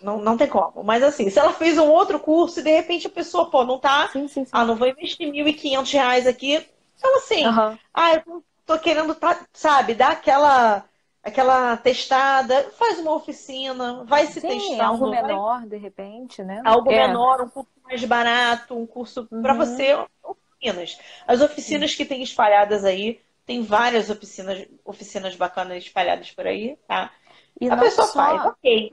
Não, 0.03 0.19
não 0.19 0.37
tem 0.37 0.47
como. 0.47 0.85
Mas 0.85 1.03
assim, 1.03 1.31
se 1.31 1.39
ela 1.39 1.55
fez 1.55 1.79
um 1.79 1.89
outro 1.89 2.21
curso 2.21 2.61
e 2.61 2.63
de 2.63 2.71
repente 2.71 3.07
a 3.07 3.11
pessoa, 3.11 3.51
pô, 3.51 3.65
não 3.65 3.79
tá. 3.79 4.09
Sim, 4.13 4.29
sim, 4.29 4.45
sim. 4.45 4.51
Ah, 4.53 4.65
não 4.65 4.77
vou 4.77 4.89
investir 4.89 5.33
R$ 5.33 5.43
1.500 5.43 6.27
aqui. 6.27 6.67
Então, 6.99 7.17
assim, 7.17 7.47
uhum. 7.47 7.79
ah, 7.95 8.15
eu 8.15 8.45
tô 8.67 8.79
querendo, 8.79 9.15
tá, 9.15 9.41
sabe, 9.55 9.95
dar 9.95 10.13
aquela 10.13 10.85
aquela 11.27 11.77
testada, 11.77 12.71
faz 12.71 12.99
uma 12.99 13.15
oficina, 13.15 14.05
vai 14.05 14.27
se 14.27 14.41
Sim, 14.41 14.49
testando. 14.49 14.83
algo 14.83 15.11
vai... 15.11 15.23
menor, 15.23 15.67
de 15.67 15.77
repente, 15.77 16.43
né? 16.43 16.63
Algo 16.65 16.91
é. 16.91 17.07
menor, 17.07 17.43
um 17.43 17.49
curso 17.49 17.71
mais 17.85 18.05
barato, 18.05 18.77
um 18.77 18.87
curso 18.87 19.29
uhum. 19.31 19.43
para 19.43 19.55
você, 19.55 19.95
oficinas. 20.23 20.99
As 21.27 21.41
oficinas 21.41 21.91
Sim. 21.91 21.97
que 21.97 22.05
tem 22.05 22.23
espalhadas 22.23 22.85
aí, 22.85 23.21
tem 23.45 23.63
várias 23.63 24.11
oficinas, 24.11 24.67
oficinas 24.85 25.37
bacanas 25.37 25.85
espalhadas 25.85 26.31
por 26.31 26.47
aí, 26.47 26.79
tá? 26.87 27.13
E 27.61 27.69
a 27.69 27.77
pessoa 27.77 28.07
só... 28.07 28.13
faz, 28.15 28.45
ok 28.47 28.93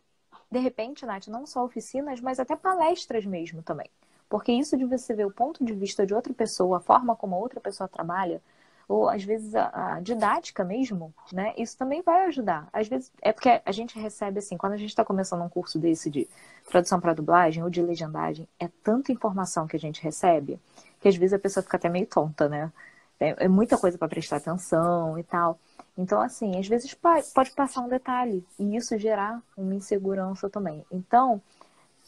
de 0.54 0.60
repente, 0.60 1.06
Nath, 1.06 1.28
não 1.28 1.48
só 1.48 1.66
oficinas, 1.66 2.22
mas 2.22 2.40
até 2.40 2.56
palestras 2.56 3.26
mesmo 3.26 3.64
também. 3.64 3.90
Porque 4.30 4.52
isso 4.52 4.78
de 4.78 4.86
você 4.86 5.14
ver 5.14 5.26
o 5.26 5.32
ponto 5.32 5.66
de 5.66 5.74
vista 5.74 6.06
de 6.06 6.14
outra 6.14 6.32
pessoa, 6.32 6.78
a 6.78 6.80
forma 6.80 7.16
como 7.16 7.36
a 7.36 7.40
outra 7.40 7.60
pessoa 7.60 7.88
trabalha, 7.88 8.42
ou 8.88 9.10
às 9.10 9.24
vezes 9.24 9.56
a, 9.56 9.96
a, 9.96 10.00
didática 10.00 10.64
mesmo, 10.64 11.14
né? 11.32 11.54
Isso 11.58 11.78
também 11.78 12.02
vai 12.02 12.26
ajudar. 12.26 12.68
Às 12.72 12.88
vezes 12.88 13.12
é 13.22 13.32
porque 13.32 13.62
a 13.66 13.72
gente 13.72 13.98
recebe 13.98 14.40
assim, 14.40 14.58
quando 14.58 14.74
a 14.74 14.78
gente 14.78 14.90
está 14.90 15.04
começando 15.04 15.42
um 15.42 15.50
curso 15.50 15.80
desse 15.80 16.10
de 16.10 16.28
tradução 16.70 17.00
para 17.00 17.14
dublagem 17.14 17.64
ou 17.64 17.70
de 17.70 17.82
legendagem, 17.82 18.48
é 18.60 18.68
tanta 18.84 19.12
informação 19.12 19.68
que 19.68 19.76
a 19.76 19.80
gente 19.80 20.02
recebe 20.02 20.60
que 21.04 21.10
às 21.10 21.16
vezes 21.18 21.34
a 21.34 21.40
pessoa 21.40 21.62
fica 21.62 21.76
até 21.76 21.90
meio 21.90 22.08
tonta, 22.08 22.48
né? 22.48 22.72
É, 23.20 23.46
é 23.46 23.48
muita 23.48 23.78
coisa 23.78 23.98
para 23.98 24.08
prestar 24.08 24.38
atenção 24.38 25.20
e 25.20 25.24
tal. 25.24 25.60
Então, 25.98 26.22
assim, 26.22 26.58
às 26.58 26.68
vezes 26.68 26.94
pode 26.94 27.52
passar 27.52 27.82
um 27.82 27.90
detalhe 27.90 28.44
e 28.58 28.76
isso 28.76 28.98
gerar 28.98 29.42
uma 29.56 29.76
insegurança 29.76 30.50
também. 30.50 30.84
Então, 30.92 31.42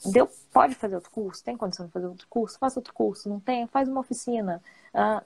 deu, 0.05 0.29
pode 0.51 0.75
fazer 0.75 0.95
outro 0.95 1.11
curso? 1.11 1.43
Tem 1.43 1.57
condição 1.57 1.85
de 1.85 1.91
fazer 1.91 2.07
outro 2.07 2.25
curso? 2.29 2.57
Faça 2.57 2.79
outro 2.79 2.93
curso. 2.93 3.29
Não 3.29 3.39
tem? 3.39 3.67
Faz 3.67 3.87
uma 3.87 3.99
oficina. 3.99 4.61
Ah, 4.93 5.21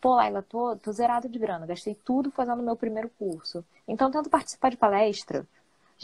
pô, 0.00 0.14
Laila, 0.14 0.42
tô, 0.42 0.76
tô 0.76 0.92
zerado 0.92 1.28
de 1.28 1.38
grana. 1.38 1.66
Gastei 1.66 1.94
tudo 1.94 2.30
fazendo 2.30 2.60
o 2.60 2.64
meu 2.64 2.76
primeiro 2.76 3.10
curso. 3.18 3.64
Então, 3.86 4.10
tento 4.10 4.30
participar 4.30 4.70
de 4.70 4.76
palestra, 4.76 5.46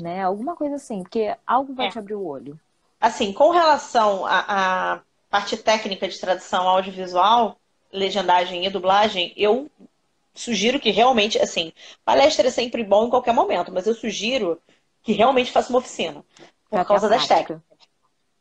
né? 0.00 0.22
Alguma 0.22 0.56
coisa 0.56 0.76
assim, 0.76 1.02
porque 1.02 1.34
algo 1.46 1.74
vai 1.74 1.86
é. 1.86 1.90
te 1.90 1.98
abrir 1.98 2.14
o 2.14 2.24
olho. 2.24 2.58
Assim, 3.00 3.32
com 3.32 3.50
relação 3.50 4.24
à 4.26 5.02
parte 5.28 5.56
técnica 5.56 6.08
de 6.08 6.18
tradução 6.18 6.68
audiovisual, 6.68 7.58
legendagem 7.92 8.64
e 8.64 8.70
dublagem, 8.70 9.32
eu 9.36 9.70
sugiro 10.34 10.80
que 10.80 10.90
realmente, 10.90 11.38
assim, 11.38 11.72
palestra 12.04 12.48
é 12.48 12.50
sempre 12.50 12.82
bom 12.82 13.06
em 13.06 13.10
qualquer 13.10 13.32
momento, 13.32 13.72
mas 13.72 13.86
eu 13.86 13.94
sugiro 13.94 14.60
que 15.02 15.12
realmente 15.12 15.52
faça 15.52 15.70
uma 15.70 15.78
oficina. 15.78 16.24
Por 16.68 16.80
é 16.80 16.84
causa 16.84 17.08
das 17.08 17.26
técnicas. 17.26 17.60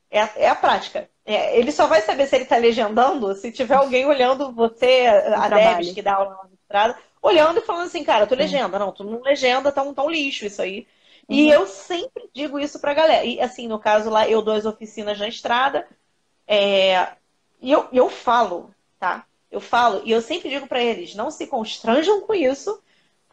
É, 0.09 0.45
é 0.45 0.49
a 0.49 0.55
prática. 0.55 1.09
É, 1.25 1.57
ele 1.57 1.71
só 1.71 1.87
vai 1.87 2.01
saber 2.01 2.27
se 2.27 2.35
ele 2.35 2.43
está 2.43 2.57
legendando 2.57 3.33
se 3.35 3.51
tiver 3.51 3.75
alguém 3.75 4.05
olhando 4.05 4.51
você, 4.51 5.05
a 5.35 5.47
Debs, 5.47 5.93
que 5.93 6.01
dá 6.01 6.15
aula 6.15 6.37
na 6.43 6.49
estrada, 6.53 6.97
olhando 7.21 7.59
e 7.59 7.61
falando 7.61 7.85
assim, 7.85 8.03
cara, 8.03 8.27
tu 8.27 8.35
legenda. 8.35 8.77
Não, 8.77 8.91
tu 8.91 9.03
não 9.03 9.21
legenda, 9.21 9.71
tá 9.71 9.81
um, 9.81 9.93
tá 9.93 10.03
um 10.03 10.09
lixo 10.09 10.45
isso 10.45 10.61
aí. 10.61 10.85
Uhum. 11.29 11.35
E 11.35 11.49
eu 11.49 11.65
sempre 11.65 12.29
digo 12.33 12.59
isso 12.59 12.79
pra 12.79 12.93
galera. 12.93 13.23
E 13.23 13.39
assim, 13.39 13.67
no 13.67 13.79
caso 13.79 14.09
lá, 14.09 14.27
eu 14.27 14.41
dou 14.41 14.53
as 14.53 14.65
oficinas 14.65 15.17
na 15.17 15.27
estrada. 15.27 15.87
É... 16.45 17.07
E 17.61 17.71
eu, 17.71 17.87
eu 17.93 18.09
falo, 18.09 18.73
tá? 18.99 19.25
Eu 19.49 19.61
falo, 19.61 20.01
e 20.03 20.11
eu 20.11 20.21
sempre 20.21 20.49
digo 20.49 20.67
para 20.67 20.83
eles, 20.83 21.15
não 21.15 21.31
se 21.31 21.47
constranjam 21.47 22.21
com 22.21 22.33
isso, 22.33 22.82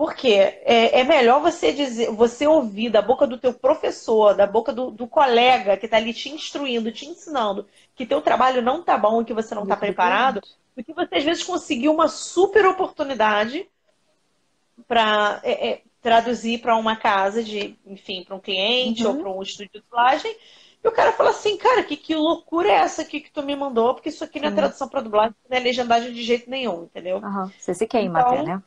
porque 0.00 0.28
é, 0.32 0.98
é, 0.98 1.04
melhor 1.04 1.42
você 1.42 1.74
dizer, 1.74 2.10
você 2.10 2.46
ouvir 2.46 2.88
da 2.88 3.02
boca 3.02 3.26
do 3.26 3.36
teu 3.36 3.52
professor, 3.52 4.34
da 4.34 4.46
boca 4.46 4.72
do, 4.72 4.90
do 4.90 5.06
colega 5.06 5.76
que 5.76 5.84
está 5.84 5.98
ali 5.98 6.14
te 6.14 6.30
instruindo, 6.30 6.90
te 6.90 7.04
ensinando, 7.04 7.66
que 7.94 8.06
teu 8.06 8.22
trabalho 8.22 8.62
não 8.62 8.82
tá 8.82 8.96
bom 8.96 9.20
e 9.20 9.26
que 9.26 9.34
você 9.34 9.54
não 9.54 9.64
está 9.64 9.76
preparado, 9.76 10.40
do 10.74 10.82
que 10.82 10.94
você 10.94 11.16
às 11.16 11.24
vezes 11.24 11.42
conseguir 11.42 11.90
uma 11.90 12.08
super 12.08 12.64
oportunidade 12.64 13.68
para 14.88 15.38
é, 15.44 15.68
é, 15.68 15.82
traduzir 16.00 16.62
para 16.62 16.78
uma 16.78 16.96
casa 16.96 17.44
de, 17.44 17.78
enfim, 17.86 18.24
para 18.24 18.36
um 18.36 18.40
cliente 18.40 19.04
uhum. 19.04 19.16
ou 19.16 19.18
para 19.20 19.30
um 19.30 19.42
estúdio 19.42 19.70
de 19.74 19.80
dublagem 19.80 20.34
e 20.82 20.88
o 20.88 20.92
cara 20.92 21.12
fala 21.12 21.28
assim, 21.28 21.58
cara, 21.58 21.82
que, 21.82 21.94
que 21.94 22.14
loucura 22.14 22.70
é 22.70 22.76
essa 22.76 23.02
aqui 23.02 23.20
que 23.20 23.30
tu 23.30 23.42
me 23.42 23.54
mandou? 23.54 23.92
Porque 23.92 24.08
isso 24.08 24.24
aqui 24.24 24.40
não 24.40 24.48
é 24.48 24.50
tradução 24.50 24.88
para 24.88 25.02
dublagem, 25.02 25.34
não 25.46 25.58
é 25.58 25.60
legendagem 25.60 26.10
de 26.10 26.22
jeito 26.22 26.48
nenhum, 26.48 26.84
entendeu? 26.84 27.18
Uhum. 27.18 27.50
Você 27.58 27.74
se 27.74 27.86
queima 27.86 28.20
então, 28.20 28.32
até, 28.32 28.42
né? 28.42 28.62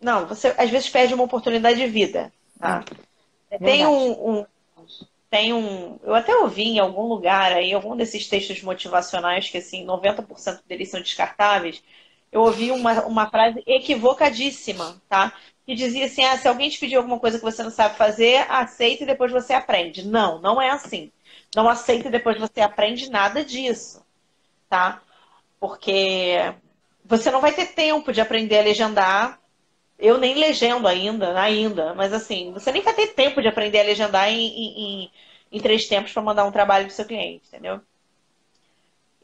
Não, 0.00 0.26
você 0.26 0.54
às 0.56 0.70
vezes 0.70 0.88
perde 0.88 1.14
uma 1.14 1.24
oportunidade 1.24 1.78
de 1.78 1.86
vida. 1.86 2.32
Tá? 2.58 2.84
É, 3.50 3.58
tem 3.58 3.86
um, 3.86 4.38
um, 4.38 4.46
Tem 5.28 5.52
um. 5.52 5.98
Eu 6.02 6.14
até 6.14 6.34
ouvi 6.36 6.64
em 6.64 6.78
algum 6.78 7.06
lugar 7.06 7.52
aí, 7.52 7.72
algum 7.72 7.96
desses 7.96 8.26
textos 8.28 8.62
motivacionais, 8.62 9.50
que 9.50 9.58
assim, 9.58 9.84
90% 9.84 10.60
deles 10.66 10.90
são 10.90 11.00
descartáveis. 11.00 11.82
Eu 12.32 12.42
ouvi 12.42 12.70
uma, 12.70 13.04
uma 13.06 13.28
frase 13.28 13.62
equivocadíssima, 13.66 15.00
tá? 15.08 15.32
que 15.70 15.74
dizia 15.74 16.06
assim: 16.06 16.24
ah, 16.24 16.36
se 16.36 16.48
alguém 16.48 16.68
te 16.68 16.78
pedir 16.78 16.96
alguma 16.96 17.18
coisa 17.18 17.38
que 17.38 17.44
você 17.44 17.62
não 17.62 17.70
sabe 17.70 17.96
fazer, 17.96 18.44
aceita 18.50 19.04
e 19.04 19.06
depois 19.06 19.30
você 19.30 19.52
aprende. 19.52 20.06
Não, 20.06 20.40
não 20.40 20.60
é 20.60 20.70
assim. 20.70 21.12
Não 21.54 21.68
aceita 21.68 22.08
e 22.08 22.10
depois 22.10 22.38
você 22.38 22.60
aprende 22.60 23.10
nada 23.10 23.44
disso, 23.44 24.04
tá? 24.68 25.00
Porque 25.60 26.54
você 27.04 27.30
não 27.30 27.40
vai 27.40 27.52
ter 27.52 27.66
tempo 27.66 28.12
de 28.12 28.20
aprender 28.20 28.58
a 28.58 28.62
legendar. 28.62 29.39
Eu 30.00 30.18
nem 30.18 30.34
legendo 30.34 30.88
ainda, 30.88 31.38
ainda, 31.40 31.94
mas 31.94 32.12
assim, 32.12 32.52
você 32.52 32.72
nem 32.72 32.82
vai 32.82 32.94
ter 32.94 33.08
tempo 33.08 33.42
de 33.42 33.48
aprender 33.48 33.80
a 33.80 33.84
legendar 33.84 34.28
em, 34.30 35.04
em, 35.04 35.10
em 35.52 35.60
três 35.60 35.86
tempos 35.86 36.12
para 36.12 36.22
mandar 36.22 36.44
um 36.46 36.52
trabalho 36.52 36.86
para 36.86 36.94
seu 36.94 37.04
cliente, 37.04 37.46
entendeu? 37.48 37.80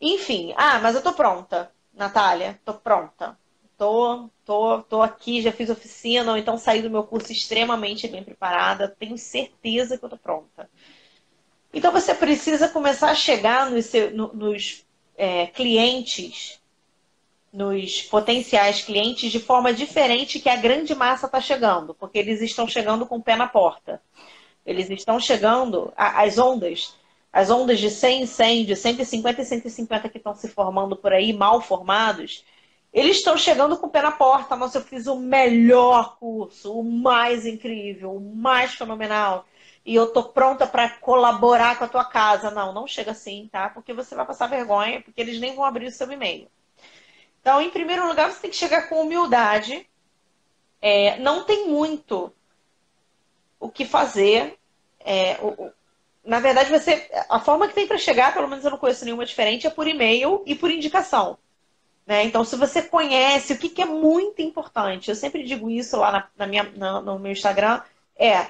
Enfim, 0.00 0.52
ah, 0.56 0.78
mas 0.80 0.94
eu 0.94 1.02
tô 1.02 1.12
pronta. 1.12 1.72
Natália, 1.94 2.60
tô 2.64 2.74
pronta. 2.74 3.38
Tô, 3.78 4.28
tô, 4.44 4.82
tô 4.82 5.02
aqui, 5.02 5.40
já 5.40 5.50
fiz 5.52 5.70
oficina, 5.70 6.32
ou 6.32 6.36
então 6.38 6.58
saí 6.58 6.82
do 6.82 6.90
meu 6.90 7.04
curso 7.04 7.32
extremamente 7.32 8.06
bem 8.08 8.22
preparada, 8.22 8.88
tenho 8.88 9.16
certeza 9.18 9.98
que 9.98 10.04
eu 10.04 10.08
tô 10.10 10.16
pronta. 10.18 10.68
Então 11.72 11.92
você 11.92 12.14
precisa 12.14 12.68
começar 12.68 13.10
a 13.10 13.14
chegar 13.14 13.70
nos, 13.70 13.92
nos 14.32 14.86
é, 15.16 15.46
clientes, 15.48 16.60
nos 17.56 18.02
potenciais 18.02 18.82
clientes, 18.82 19.32
de 19.32 19.40
forma 19.40 19.72
diferente 19.72 20.38
que 20.38 20.48
a 20.50 20.56
grande 20.56 20.94
massa 20.94 21.24
está 21.24 21.40
chegando, 21.40 21.94
porque 21.94 22.18
eles 22.18 22.42
estão 22.42 22.68
chegando 22.68 23.06
com 23.06 23.16
o 23.16 23.22
pé 23.22 23.34
na 23.34 23.48
porta. 23.48 23.98
Eles 24.66 24.90
estão 24.90 25.18
chegando, 25.18 25.90
as 25.96 26.36
ondas, 26.36 26.94
as 27.32 27.48
ondas 27.48 27.78
de 27.78 27.88
100 27.88 28.22
em 28.22 28.26
100, 28.26 28.64
de 28.66 28.76
150 28.76 29.40
e 29.40 29.44
150 29.46 30.08
que 30.10 30.18
estão 30.18 30.34
se 30.34 30.48
formando 30.48 30.96
por 30.96 31.14
aí, 31.14 31.32
mal 31.32 31.62
formados, 31.62 32.44
eles 32.92 33.16
estão 33.16 33.38
chegando 33.38 33.78
com 33.78 33.86
o 33.86 33.90
pé 33.90 34.02
na 34.02 34.12
porta. 34.12 34.54
Nossa, 34.54 34.78
eu 34.78 34.82
fiz 34.82 35.06
o 35.06 35.16
melhor 35.16 36.18
curso, 36.18 36.78
o 36.78 36.84
mais 36.84 37.46
incrível, 37.46 38.16
o 38.16 38.20
mais 38.20 38.74
fenomenal 38.74 39.46
e 39.84 39.94
eu 39.94 40.12
tô 40.12 40.24
pronta 40.24 40.66
para 40.66 40.90
colaborar 40.90 41.78
com 41.78 41.84
a 41.84 41.88
tua 41.88 42.04
casa. 42.04 42.50
Não, 42.50 42.72
não 42.74 42.86
chega 42.86 43.12
assim, 43.12 43.48
tá? 43.50 43.70
Porque 43.70 43.94
você 43.94 44.14
vai 44.14 44.26
passar 44.26 44.48
vergonha, 44.48 45.00
porque 45.00 45.20
eles 45.20 45.40
nem 45.40 45.54
vão 45.54 45.64
abrir 45.64 45.86
o 45.86 45.92
seu 45.92 46.10
e-mail. 46.10 46.48
Então, 47.46 47.60
em 47.60 47.70
primeiro 47.70 48.08
lugar, 48.08 48.32
você 48.32 48.40
tem 48.40 48.50
que 48.50 48.56
chegar 48.56 48.88
com 48.88 49.00
humildade. 49.00 49.88
É, 50.82 51.16
não 51.20 51.44
tem 51.44 51.68
muito 51.68 52.32
o 53.60 53.68
que 53.68 53.84
fazer. 53.84 54.58
É, 54.98 55.38
o, 55.40 55.50
o, 55.50 55.72
na 56.24 56.40
verdade, 56.40 56.68
você, 56.70 57.08
a 57.28 57.38
forma 57.38 57.68
que 57.68 57.74
tem 57.74 57.86
para 57.86 57.98
chegar, 57.98 58.34
pelo 58.34 58.48
menos 58.48 58.64
eu 58.64 58.72
não 58.72 58.78
conheço 58.78 59.04
nenhuma 59.04 59.24
diferente, 59.24 59.64
é 59.64 59.70
por 59.70 59.86
e-mail 59.86 60.42
e 60.44 60.56
por 60.56 60.72
indicação. 60.72 61.38
Né? 62.04 62.24
Então, 62.24 62.42
se 62.42 62.56
você 62.56 62.82
conhece, 62.82 63.52
o 63.52 63.58
que, 63.58 63.68
que 63.68 63.82
é 63.82 63.86
muito 63.86 64.42
importante, 64.42 65.08
eu 65.08 65.14
sempre 65.14 65.44
digo 65.44 65.70
isso 65.70 65.96
lá 65.98 66.10
na, 66.10 66.28
na 66.36 66.46
minha, 66.48 66.64
na, 66.74 67.00
no 67.00 67.16
meu 67.16 67.30
Instagram, 67.30 67.80
é 68.16 68.48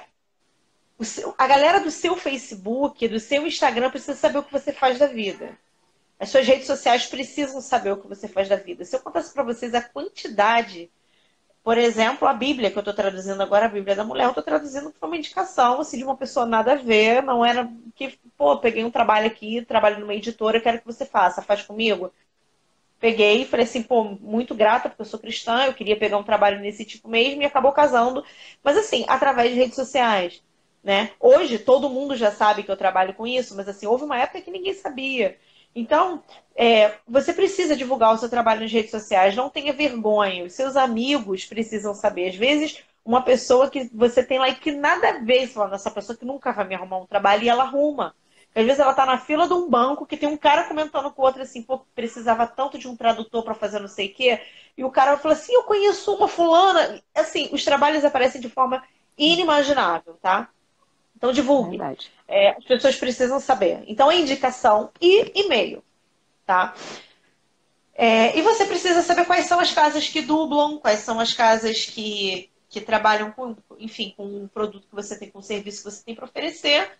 seu, 1.01 1.35
a 1.37 1.45
galera 1.45 1.79
do 1.79 1.91
seu 1.91 2.15
Facebook, 2.15 3.07
do 3.07 3.19
seu 3.19 3.45
Instagram, 3.45 3.91
precisa 3.91 4.15
saber 4.15 4.39
o 4.39 4.43
que 4.43 4.51
você 4.51 4.73
faz 4.73 4.97
da 4.97 5.05
vida. 5.05 5.55
As 6.19 6.29
suas 6.29 6.47
redes 6.47 6.65
sociais 6.65 7.05
precisam 7.05 7.61
saber 7.61 7.91
o 7.91 7.97
que 7.97 8.07
você 8.07 8.27
faz 8.27 8.49
da 8.49 8.55
vida. 8.55 8.83
Se 8.83 8.95
eu 8.95 8.99
contasse 8.99 9.33
para 9.33 9.43
vocês 9.43 9.73
a 9.75 9.81
quantidade, 9.81 10.89
por 11.63 11.77
exemplo, 11.77 12.27
a 12.27 12.33
Bíblia 12.33 12.71
que 12.71 12.77
eu 12.77 12.81
estou 12.81 12.93
traduzindo 12.93 13.41
agora, 13.43 13.65
a 13.65 13.69
Bíblia 13.69 13.95
da 13.95 14.03
Mulher, 14.03 14.23
eu 14.23 14.29
estou 14.29 14.43
traduzindo 14.43 14.89
por 14.89 15.05
uma 15.05 15.17
indicação 15.17 15.81
assim, 15.81 15.97
de 15.97 16.03
uma 16.03 16.17
pessoa 16.17 16.45
nada 16.45 16.73
a 16.73 16.75
ver, 16.75 17.21
não 17.21 17.45
era 17.45 17.69
que, 17.93 18.17
pô, 18.37 18.57
peguei 18.57 18.83
um 18.83 18.89
trabalho 18.89 19.27
aqui, 19.27 19.63
trabalho 19.63 19.99
numa 19.99 20.13
editora, 20.15 20.61
quero 20.61 20.79
que 20.79 20.85
você 20.85 21.05
faça, 21.05 21.41
faz 21.41 21.61
comigo. 21.63 22.11
Peguei 22.99 23.41
e 23.43 23.45
falei 23.45 23.65
assim, 23.65 23.83
pô, 23.83 24.03
muito 24.03 24.55
grata, 24.55 24.89
porque 24.89 25.01
eu 25.01 25.05
sou 25.05 25.19
cristã, 25.19 25.65
eu 25.65 25.73
queria 25.73 25.95
pegar 25.97 26.17
um 26.17 26.23
trabalho 26.23 26.59
nesse 26.59 26.83
tipo 26.83 27.07
mesmo 27.07 27.41
e 27.43 27.45
acabou 27.45 27.71
casando. 27.71 28.23
Mas 28.63 28.77
assim, 28.77 29.05
através 29.07 29.51
de 29.51 29.57
redes 29.57 29.75
sociais. 29.75 30.41
Né? 30.83 31.11
Hoje 31.19 31.59
todo 31.59 31.89
mundo 31.89 32.15
já 32.15 32.31
sabe 32.31 32.63
que 32.63 32.71
eu 32.71 32.77
trabalho 32.77 33.13
com 33.13 33.27
isso, 33.27 33.55
mas 33.55 33.67
assim, 33.67 33.85
houve 33.85 34.05
uma 34.05 34.17
época 34.19 34.41
que 34.41 34.49
ninguém 34.49 34.73
sabia. 34.73 35.37
Então, 35.75 36.23
é, 36.55 36.95
você 37.07 37.33
precisa 37.33 37.75
divulgar 37.75 38.13
o 38.13 38.17
seu 38.17 38.29
trabalho 38.29 38.61
nas 38.61 38.71
redes 38.71 38.91
sociais, 38.91 39.35
não 39.35 39.49
tenha 39.49 39.73
vergonha. 39.73 40.43
Os 40.43 40.53
seus 40.53 40.75
amigos 40.75 41.45
precisam 41.45 41.93
saber. 41.93 42.29
Às 42.29 42.35
vezes, 42.35 42.83
uma 43.05 43.21
pessoa 43.21 43.69
que 43.69 43.89
você 43.93 44.23
tem 44.23 44.39
lá 44.39 44.49
e 44.49 44.55
que 44.55 44.71
nada 44.71 45.09
a 45.09 45.19
ver, 45.19 45.47
falando 45.47 45.75
essa 45.75 45.91
pessoa 45.91 46.17
que 46.17 46.25
nunca 46.25 46.51
vai 46.51 46.67
me 46.67 46.75
arrumar 46.75 46.97
um 46.97 47.05
trabalho, 47.05 47.43
e 47.43 47.49
ela 47.49 47.63
arruma. 47.63 48.15
Às 48.55 48.65
vezes 48.65 48.79
ela 48.79 48.91
está 48.91 49.05
na 49.05 49.19
fila 49.19 49.47
de 49.47 49.53
um 49.53 49.69
banco 49.69 50.05
que 50.05 50.17
tem 50.17 50.27
um 50.27 50.35
cara 50.35 50.63
comentando 50.63 51.11
com 51.11 51.21
o 51.21 51.25
outro 51.25 51.43
assim, 51.43 51.61
pô, 51.61 51.79
precisava 51.93 52.47
tanto 52.47 52.79
de 52.79 52.87
um 52.87 52.95
tradutor 52.95 53.43
para 53.43 53.53
fazer 53.53 53.79
não 53.79 53.87
sei 53.87 54.07
o 54.07 54.13
quê. 54.15 54.41
E 54.75 54.83
o 54.83 54.89
cara 54.89 55.15
fala 55.17 55.35
assim, 55.35 55.53
eu 55.53 55.63
conheço 55.63 56.13
uma 56.15 56.27
fulana. 56.27 56.99
Assim, 57.13 57.49
os 57.51 57.63
trabalhos 57.63 58.03
aparecem 58.03 58.41
de 58.41 58.49
forma 58.49 58.83
inimaginável, 59.15 60.17
tá? 60.21 60.49
Então 61.15 61.31
divulgue. 61.31 61.77
É, 62.27 62.49
as 62.49 62.63
pessoas 62.63 62.95
precisam 62.97 63.39
saber. 63.39 63.83
Então, 63.87 64.11
indicação 64.11 64.91
e 64.99 65.31
e-mail, 65.33 65.83
tá? 66.45 66.75
É, 67.93 68.37
e 68.37 68.41
você 68.41 68.65
precisa 68.65 69.01
saber 69.01 69.25
quais 69.25 69.45
são 69.45 69.59
as 69.59 69.73
casas 69.73 70.07
que 70.07 70.21
dublam, 70.21 70.77
quais 70.77 70.99
são 70.99 71.19
as 71.19 71.33
casas 71.33 71.85
que, 71.85 72.49
que 72.69 72.81
trabalham 72.81 73.31
com, 73.31 73.55
enfim, 73.79 74.13
com 74.15 74.25
um 74.25 74.47
produto 74.47 74.87
que 74.87 74.95
você 74.95 75.17
tem, 75.17 75.31
com 75.31 75.39
um 75.39 75.41
serviço 75.43 75.83
que 75.83 75.91
você 75.91 76.03
tem 76.03 76.15
para 76.15 76.25
oferecer. 76.25 76.91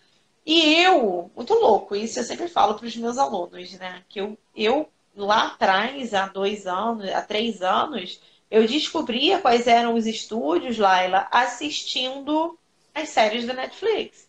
E 0.44 0.82
eu, 0.82 1.30
muito 1.36 1.54
louco, 1.54 1.94
isso 1.94 2.18
eu 2.18 2.24
sempre 2.24 2.48
falo 2.48 2.74
para 2.74 2.86
os 2.86 2.96
meus 2.96 3.18
alunos, 3.18 3.72
né? 3.74 4.02
Que 4.08 4.20
eu, 4.20 4.38
eu 4.56 4.88
lá 5.14 5.48
atrás, 5.48 6.14
há 6.14 6.26
dois 6.26 6.66
anos, 6.66 7.08
há 7.10 7.22
três 7.22 7.62
anos, 7.62 8.20
eu 8.50 8.66
descobria 8.66 9.40
quais 9.40 9.66
eram 9.66 9.94
os 9.94 10.06
estúdios, 10.06 10.78
Laila, 10.78 11.28
assistindo 11.30 12.58
as 12.94 13.10
séries 13.10 13.46
da 13.46 13.52
Netflix. 13.52 14.27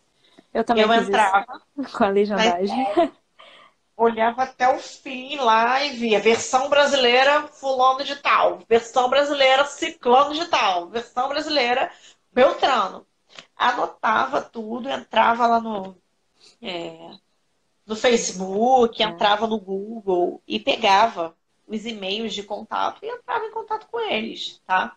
Eu 0.52 0.64
também 0.64 0.84
eu 0.84 0.92
entrava 0.92 1.62
com 1.92 2.04
a 2.04 2.08
legendagem. 2.08 2.86
olhava 3.96 4.44
até 4.44 4.68
o 4.74 4.78
fim 4.78 5.36
lá 5.36 5.84
e 5.84 5.90
via 5.90 6.20
versão 6.20 6.68
brasileira 6.68 7.46
fulano 7.48 8.02
de 8.02 8.16
tal, 8.16 8.60
versão 8.68 9.10
brasileira 9.10 9.64
ciclano 9.66 10.34
de 10.34 10.46
tal, 10.48 10.88
versão 10.88 11.28
brasileira 11.28 11.90
Beltrano. 12.32 13.06
Anotava 13.54 14.40
tudo, 14.40 14.88
entrava 14.88 15.46
lá 15.46 15.60
no, 15.60 15.96
é, 16.62 17.10
no 17.86 17.94
Facebook, 17.94 19.02
é. 19.02 19.06
entrava 19.06 19.46
no 19.46 19.58
Google 19.58 20.42
e 20.46 20.58
pegava 20.58 21.36
os 21.66 21.86
e-mails 21.86 22.34
de 22.34 22.42
contato 22.42 23.04
e 23.04 23.08
entrava 23.08 23.44
em 23.44 23.52
contato 23.52 23.86
com 23.88 24.00
eles, 24.00 24.60
tá? 24.66 24.96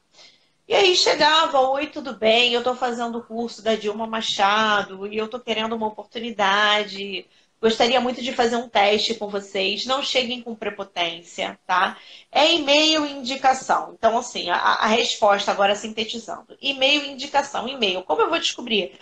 E 0.67 0.73
aí 0.73 0.95
chegava, 0.95 1.60
oi, 1.60 1.88
tudo 1.88 2.13
bem? 2.13 2.54
Eu 2.54 2.60
estou 2.60 2.76
fazendo 2.76 3.17
o 3.17 3.23
curso 3.23 3.62
da 3.62 3.76
Dilma 3.76 4.08
Machado 4.08 5.06
e 5.08 5.17
eu 5.17 5.26
estou 5.26 5.39
querendo 5.39 5.76
uma 5.76 5.88
oportunidade. 5.88 7.28
Gostaria 7.62 7.99
muito 7.99 8.21
de 8.21 8.34
fazer 8.34 8.56
um 8.56 8.69
teste 8.69 9.15
com 9.15 9.28
vocês. 9.28 9.86
Não 9.86 10.02
cheguem 10.02 10.41
com 10.41 10.56
prepotência, 10.56 11.60
tá? 11.65 11.97
É 12.32 12.54
e-mail 12.54 13.06
e 13.06 13.12
indicação. 13.12 13.93
Então, 13.97 14.17
assim, 14.17 14.49
a, 14.49 14.58
a 14.58 14.88
resposta 14.88 15.52
agora 15.52 15.76
sintetizando. 15.76 16.58
E-mail 16.62 17.04
e 17.04 17.12
indicação. 17.12 17.67
E-mail. 17.67 18.04
Como 18.04 18.21
eu 18.21 18.30
vou 18.30 18.39
descobrir? 18.39 18.97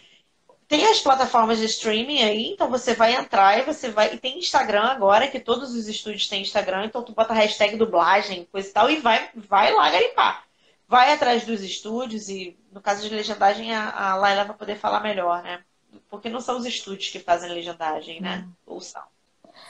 Tem 0.68 0.86
as 0.88 1.00
plataformas 1.00 1.60
de 1.60 1.66
streaming 1.66 2.24
aí, 2.24 2.52
então 2.54 2.70
você 2.70 2.94
vai 2.94 3.16
entrar 3.16 3.60
e 3.60 3.64
você 3.64 3.90
vai. 3.90 4.14
E 4.16 4.18
tem 4.18 4.40
Instagram 4.40 4.84
agora, 4.84 5.28
que 5.28 5.40
todos 5.40 5.76
os 5.76 5.88
estúdios 5.88 6.28
têm 6.28 6.42
Instagram, 6.42 6.86
então 6.86 7.04
tu 7.04 7.14
bota 7.14 7.34
hashtag 7.34 7.76
dublagem, 7.78 8.48
coisa 8.52 8.70
e 8.70 8.72
tal, 8.72 8.90
e 8.90 8.98
vai, 8.98 9.30
vai 9.36 9.74
lá 9.74 9.90
garimpar 9.90 10.51
vai 10.92 11.14
atrás 11.14 11.46
dos 11.46 11.62
estúdios 11.62 12.28
e, 12.28 12.60
no 12.70 12.82
caso 12.82 13.08
de 13.08 13.16
legendagem, 13.16 13.74
a, 13.74 14.12
a 14.12 14.16
Laila 14.16 14.44
vai 14.44 14.58
poder 14.58 14.76
falar 14.76 15.00
melhor, 15.00 15.42
né? 15.42 15.64
Porque 16.10 16.28
não 16.28 16.42
são 16.42 16.58
os 16.58 16.66
estúdios 16.66 17.08
que 17.08 17.18
fazem 17.18 17.50
legendagem, 17.50 18.20
né? 18.20 18.44
Hum. 18.46 18.52
Ou 18.66 18.82
são. 18.82 19.02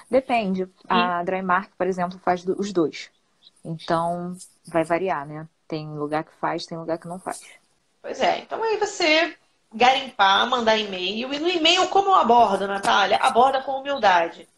Depende. 0.10 0.68
A 0.90 1.22
Drymark, 1.22 1.74
por 1.78 1.86
exemplo, 1.86 2.20
faz 2.26 2.44
os 2.44 2.74
dois. 2.74 3.12
Então, 3.64 4.36
vai 4.66 4.84
variar, 4.84 5.28
né? 5.28 5.48
Tem 5.68 5.88
lugar 5.94 6.24
que 6.24 6.34
faz, 6.42 6.66
tem 6.66 6.76
lugar 6.76 6.98
que 6.98 7.08
não 7.08 7.20
faz. 7.20 7.40
Pois 8.02 8.20
é. 8.20 8.40
Então, 8.40 8.64
aí 8.64 8.78
você 8.78 9.38
garimpar, 9.72 10.50
mandar 10.50 10.76
e-mail. 10.76 11.32
E 11.32 11.40
no 11.40 11.48
e-mail, 11.48 11.88
como 11.90 12.10
eu 12.10 12.16
abordo, 12.16 12.68
Natália? 12.68 13.18
Aborda 13.18 13.62
com 13.62 13.80
humildade. 13.80 14.50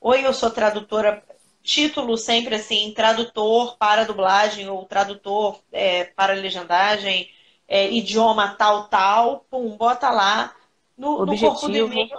Oi, 0.00 0.24
eu 0.24 0.32
sou 0.32 0.50
tradutora 0.50 1.20
título 1.62 2.16
sempre 2.16 2.56
assim, 2.56 2.92
tradutor 2.94 3.76
para 3.76 4.04
dublagem 4.04 4.68
ou 4.68 4.84
tradutor 4.84 5.60
é, 5.70 6.04
para 6.04 6.34
legendagem, 6.34 7.30
é, 7.68 7.90
idioma 7.90 8.54
tal, 8.56 8.88
tal, 8.88 9.46
pum, 9.50 9.76
bota 9.76 10.10
lá. 10.10 10.54
No, 10.96 11.24
no 11.24 11.38
corpo 11.38 11.68
do 11.68 11.76
e-mail, 11.76 12.10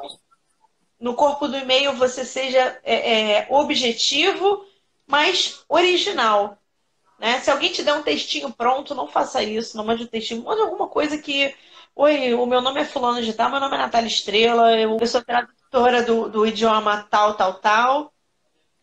no 0.99 1.13
corpo 1.13 1.47
do 1.47 1.57
e-mail 1.57 1.93
você 1.93 2.25
seja 2.25 2.79
é, 2.83 3.39
é, 3.39 3.47
objetivo, 3.49 4.65
mas 5.05 5.63
original. 5.67 6.57
Né? 7.19 7.39
Se 7.39 7.51
alguém 7.51 7.71
te 7.71 7.83
der 7.83 7.93
um 7.93 8.03
textinho 8.03 8.51
pronto, 8.51 8.95
não 8.95 9.07
faça 9.07 9.43
isso, 9.43 9.77
não 9.77 9.85
mande 9.85 10.03
um 10.03 10.07
textinho, 10.07 10.43
mande 10.43 10.61
alguma 10.61 10.87
coisa 10.87 11.17
que. 11.17 11.53
Oi, 11.95 12.33
o 12.33 12.45
meu 12.47 12.59
nome 12.59 12.81
é 12.81 12.85
Fulano 12.85 13.21
de 13.21 13.33
Tal, 13.33 13.51
meu 13.51 13.59
nome 13.59 13.75
é 13.75 13.77
Natália 13.77 14.07
Estrela, 14.07 14.75
eu, 14.75 14.97
eu 14.99 15.07
sou 15.07 15.23
tradutora 15.23 16.01
do, 16.01 16.27
do 16.27 16.47
idioma 16.47 17.03
tal, 17.03 17.35
tal, 17.35 17.53
tal. 17.59 18.13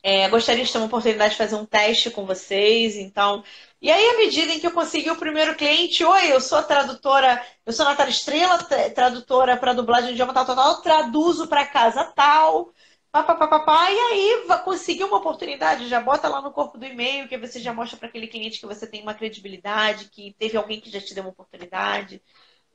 É, 0.02 0.28
gostaria 0.30 0.64
de 0.64 0.72
ter 0.72 0.78
uma 0.78 0.86
oportunidade 0.86 1.32
de 1.32 1.38
fazer 1.38 1.56
um 1.56 1.66
teste 1.66 2.10
com 2.10 2.24
vocês, 2.24 2.96
então. 2.96 3.44
E 3.82 3.90
aí, 3.90 4.10
à 4.10 4.16
medida 4.18 4.52
em 4.52 4.60
que 4.60 4.66
eu 4.66 4.72
consegui 4.72 5.10
o 5.10 5.16
primeiro 5.16 5.54
cliente, 5.56 6.04
oi, 6.04 6.32
eu 6.32 6.40
sou 6.40 6.58
a 6.58 6.62
tradutora, 6.62 7.44
eu 7.66 7.72
sou 7.72 7.84
a 7.86 7.90
Natália 7.90 8.10
Estrela, 8.10 8.58
tradutora 8.94 9.56
para 9.56 9.74
dublagem 9.74 10.08
de 10.08 10.12
idioma 10.14 10.32
tal, 10.32 10.46
tal, 10.46 10.56
tal, 10.56 10.82
traduzo 10.82 11.46
para 11.48 11.66
casa 11.66 12.04
tal, 12.14 12.72
papapá, 13.12 13.90
e 13.90 13.98
aí 13.98 14.46
conseguir 14.64 15.04
uma 15.04 15.18
oportunidade, 15.18 15.88
já 15.88 16.00
bota 16.00 16.28
lá 16.28 16.40
no 16.40 16.52
corpo 16.52 16.78
do 16.78 16.86
e-mail, 16.86 17.28
que 17.28 17.36
você 17.38 17.60
já 17.60 17.72
mostra 17.72 17.98
para 17.98 18.08
aquele 18.08 18.26
cliente 18.28 18.60
que 18.60 18.66
você 18.66 18.86
tem 18.86 19.02
uma 19.02 19.14
credibilidade, 19.14 20.08
que 20.10 20.34
teve 20.38 20.56
alguém 20.56 20.80
que 20.80 20.90
já 20.90 21.00
te 21.00 21.14
deu 21.14 21.24
uma 21.24 21.30
oportunidade, 21.30 22.22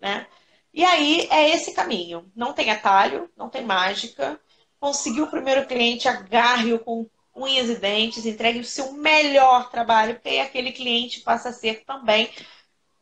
né? 0.02 0.28
E 0.74 0.84
aí 0.84 1.28
é 1.32 1.50
esse 1.52 1.74
caminho. 1.74 2.32
Não 2.36 2.54
tem 2.54 2.70
atalho, 2.72 3.30
não 3.38 3.50
tem 3.50 3.64
mágica. 3.64 4.40
Conseguiu 4.80 5.26
o 5.26 5.30
primeiro 5.32 5.66
cliente, 5.68 6.08
agarre-o 6.08 6.80
com 6.80 7.10
unhas 7.36 7.70
e 7.70 7.76
dentes, 7.76 8.26
entregue 8.26 8.60
o 8.60 8.66
seu 8.66 8.94
melhor 8.94 9.70
trabalho, 9.70 10.16
porque 10.16 10.30
aí 10.30 10.40
aquele 10.40 10.72
cliente 10.72 11.22
passa 11.22 11.50
a 11.50 11.54
ser 11.54 11.84
também 11.86 12.30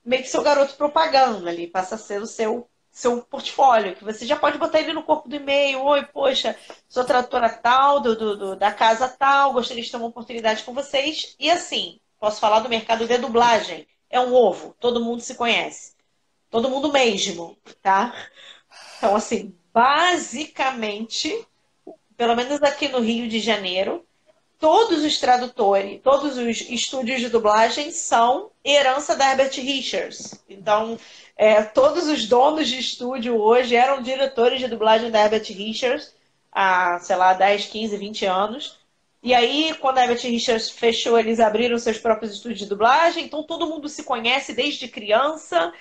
meio 0.04 0.24
que 0.24 0.30
seu 0.30 0.42
garoto 0.42 0.76
propaganda 0.76 1.50
ali, 1.50 1.68
passa 1.68 1.96
a 1.96 1.98
ser 1.98 2.22
o 2.22 2.26
seu 2.28 2.68
seu 2.94 3.24
portfólio, 3.24 3.96
que 3.96 4.04
você 4.04 4.24
já 4.24 4.36
pode 4.36 4.60
botar 4.60 4.80
ele 4.80 4.94
no 4.94 5.02
corpo 5.02 5.28
do 5.28 5.36
e-mail. 5.36 5.84
Oi, 5.84 6.06
poxa, 6.06 6.56
sou 6.88 7.04
tradutora 7.04 7.50
tal, 7.50 8.00
do, 8.00 8.16
do, 8.16 8.38
do, 8.38 8.56
da 8.56 8.72
casa 8.72 9.10
tal, 9.10 9.52
gostaria 9.52 9.82
de 9.82 9.90
ter 9.90 9.98
uma 9.98 10.06
oportunidade 10.06 10.64
com 10.64 10.76
vocês. 10.76 11.36
E 11.40 11.50
assim, 11.50 12.00
posso 12.20 12.40
falar 12.40 12.60
do 12.60 12.70
mercado 12.70 13.08
de 13.08 13.18
dublagem. 13.18 13.88
É 14.12 14.20
um 14.20 14.32
ovo, 14.32 14.76
todo 14.80 15.04
mundo 15.04 15.22
se 15.22 15.34
conhece. 15.34 15.94
Todo 16.52 16.70
mundo 16.70 16.92
mesmo, 16.92 17.58
tá? 17.82 18.14
Então, 18.98 19.16
assim, 19.16 19.58
basicamente, 19.74 21.48
pelo 22.16 22.36
menos 22.36 22.62
aqui 22.62 22.90
no 22.90 23.00
Rio 23.00 23.28
de 23.28 23.40
Janeiro, 23.40 24.06
todos 24.64 25.04
os 25.04 25.20
tradutores, 25.20 26.00
todos 26.02 26.38
os 26.38 26.62
estúdios 26.62 27.20
de 27.20 27.28
dublagem 27.28 27.92
são 27.92 28.50
herança 28.64 29.14
da 29.14 29.30
Herbert 29.30 29.52
Richards. 29.56 30.42
Então, 30.48 30.98
é, 31.36 31.62
todos 31.64 32.08
os 32.08 32.26
donos 32.30 32.70
de 32.70 32.80
estúdio 32.80 33.38
hoje 33.38 33.76
eram 33.76 34.02
diretores 34.02 34.62
de 34.62 34.70
dublagem 34.70 35.12
da 35.12 35.20
Herbert 35.20 35.44
Richards 35.50 36.16
há, 36.50 36.98
sei 37.00 37.18
lá, 37.18 37.34
10, 37.34 37.66
15, 37.66 37.98
20 37.98 38.26
anos. 38.26 38.80
E 39.22 39.34
aí, 39.34 39.76
quando 39.82 39.98
a 39.98 40.04
Herbert 40.04 40.22
Richards 40.22 40.70
fechou, 40.70 41.20
eles 41.20 41.42
abriram 41.42 41.78
seus 41.78 41.98
próprios 41.98 42.32
estúdios 42.32 42.60
de 42.60 42.66
dublagem. 42.66 43.26
Então, 43.26 43.44
todo 43.44 43.68
mundo 43.68 43.90
se 43.90 44.06
conhece 44.06 44.54
desde 44.54 44.88
criança. 44.88 45.74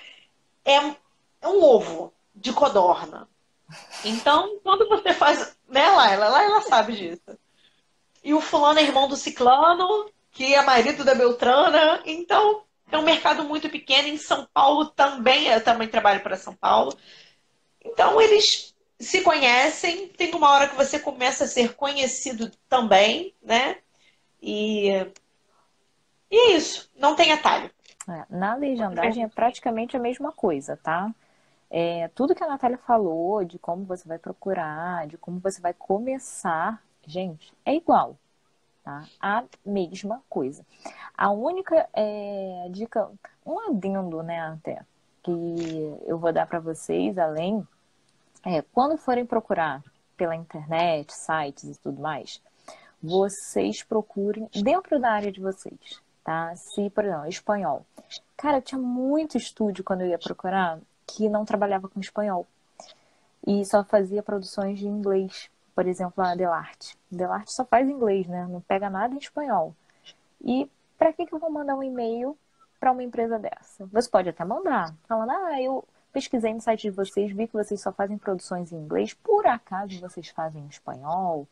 É, 0.65 0.75
é 0.75 1.47
um 1.47 1.63
ovo 1.63 2.11
de 2.35 2.51
codorna. 2.51 3.29
Então, 4.03 4.59
quando 4.61 4.89
você 4.89 5.13
faz. 5.13 5.55
Né, 5.69 5.89
Laila? 5.89 6.27
Laila 6.27 6.61
sabe 6.63 6.97
disso. 6.97 7.42
E 8.23 8.33
o 8.33 8.41
fulano 8.41 8.79
é 8.79 8.83
irmão 8.83 9.07
do 9.07 9.15
ciclano, 9.15 10.09
que 10.31 10.53
é 10.53 10.61
marido 10.63 11.03
da 11.03 11.13
Beltrana. 11.13 12.01
Então, 12.05 12.63
é 12.91 12.97
um 12.97 13.03
mercado 13.03 13.43
muito 13.43 13.69
pequeno. 13.69 14.07
Em 14.07 14.17
São 14.17 14.47
Paulo 14.53 14.85
também, 14.85 15.47
eu 15.47 15.63
também 15.63 15.87
trabalho 15.87 16.21
para 16.21 16.37
São 16.37 16.55
Paulo. 16.55 16.95
Então, 17.83 18.21
eles 18.21 18.73
se 18.99 19.21
conhecem. 19.21 20.07
Tem 20.07 20.33
uma 20.33 20.51
hora 20.51 20.67
que 20.67 20.75
você 20.75 20.99
começa 20.99 21.43
a 21.43 21.47
ser 21.47 21.75
conhecido 21.75 22.49
também, 22.69 23.33
né? 23.41 23.77
E, 24.41 24.89
e 26.31 26.35
é 26.35 26.51
isso. 26.51 26.89
Não 26.95 27.15
tem 27.15 27.31
atalho. 27.31 27.69
É, 28.09 28.25
na 28.29 28.55
legendagem 28.55 29.23
é 29.23 29.27
praticamente 29.27 29.95
a 29.95 29.99
mesma 29.99 30.31
coisa, 30.31 30.77
tá? 30.77 31.13
É, 31.69 32.07
tudo 32.09 32.35
que 32.35 32.43
a 32.43 32.47
Natália 32.47 32.77
falou, 32.77 33.43
de 33.43 33.57
como 33.57 33.83
você 33.85 34.07
vai 34.07 34.19
procurar, 34.19 35.07
de 35.07 35.17
como 35.17 35.39
você 35.39 35.59
vai 35.59 35.73
começar, 35.73 36.83
gente, 37.05 37.53
é 37.65 37.75
igual, 37.75 38.17
tá? 38.83 39.05
A 39.19 39.43
mesma 39.65 40.21
coisa. 40.29 40.65
A 41.17 41.31
única 41.31 41.87
é, 41.93 42.67
dica, 42.71 43.09
um 43.45 43.59
adendo, 43.59 44.21
né, 44.23 44.39
até, 44.39 44.81
que 45.21 45.31
eu 46.05 46.17
vou 46.17 46.33
dar 46.33 46.47
para 46.47 46.59
vocês, 46.59 47.17
além, 47.17 47.65
é, 48.45 48.61
quando 48.61 48.97
forem 48.97 49.25
procurar 49.25 49.83
pela 50.17 50.35
internet, 50.35 51.13
sites 51.13 51.63
e 51.63 51.79
tudo 51.79 52.01
mais, 52.01 52.41
vocês 53.01 53.83
procurem 53.83 54.49
dentro 54.61 54.99
da 54.99 55.11
área 55.11 55.31
de 55.31 55.41
vocês, 55.41 56.01
tá? 56.23 56.55
Se, 56.55 56.89
por 56.89 57.03
exemplo, 57.03 57.27
espanhol. 57.27 57.85
Cara, 58.37 58.61
tinha 58.61 58.79
muito 58.79 59.37
estúdio 59.37 59.83
quando 59.83 60.01
eu 60.01 60.07
ia 60.07 60.19
procurar 60.19 60.79
que 61.05 61.27
não 61.29 61.45
trabalhava 61.45 61.89
com 61.89 61.99
espanhol 61.99 62.47
e 63.45 63.63
só 63.65 63.83
fazia 63.83 64.23
produções 64.23 64.79
de 64.79 64.87
inglês. 64.87 65.49
Por 65.75 65.87
exemplo, 65.87 66.23
a 66.23 66.35
Delarte. 66.35 66.97
Delarte 67.09 67.51
só 67.51 67.65
faz 67.65 67.89
inglês, 67.89 68.27
né? 68.27 68.47
Não 68.49 68.61
pega 68.61 68.89
nada 68.89 69.13
em 69.13 69.17
espanhol. 69.17 69.75
E 70.43 70.69
para 70.97 71.13
que, 71.13 71.25
que 71.25 71.33
eu 71.33 71.39
vou 71.39 71.49
mandar 71.49 71.75
um 71.75 71.83
e-mail 71.83 72.37
para 72.79 72.91
uma 72.91 73.03
empresa 73.03 73.39
dessa? 73.39 73.85
Você 73.87 74.09
pode 74.09 74.29
até 74.29 74.43
mandar, 74.45 74.93
falando, 75.07 75.31
ah, 75.31 75.61
eu 75.61 75.83
pesquisei 76.11 76.53
no 76.53 76.61
site 76.61 76.83
de 76.83 76.91
vocês, 76.91 77.31
vi 77.31 77.47
que 77.47 77.53
vocês 77.53 77.81
só 77.81 77.91
fazem 77.91 78.17
produções 78.17 78.71
em 78.71 78.77
inglês, 78.77 79.13
por 79.13 79.47
acaso 79.47 79.99
vocês 79.99 80.29
fazem 80.29 80.63
em 80.63 80.67
espanhol? 80.67 81.47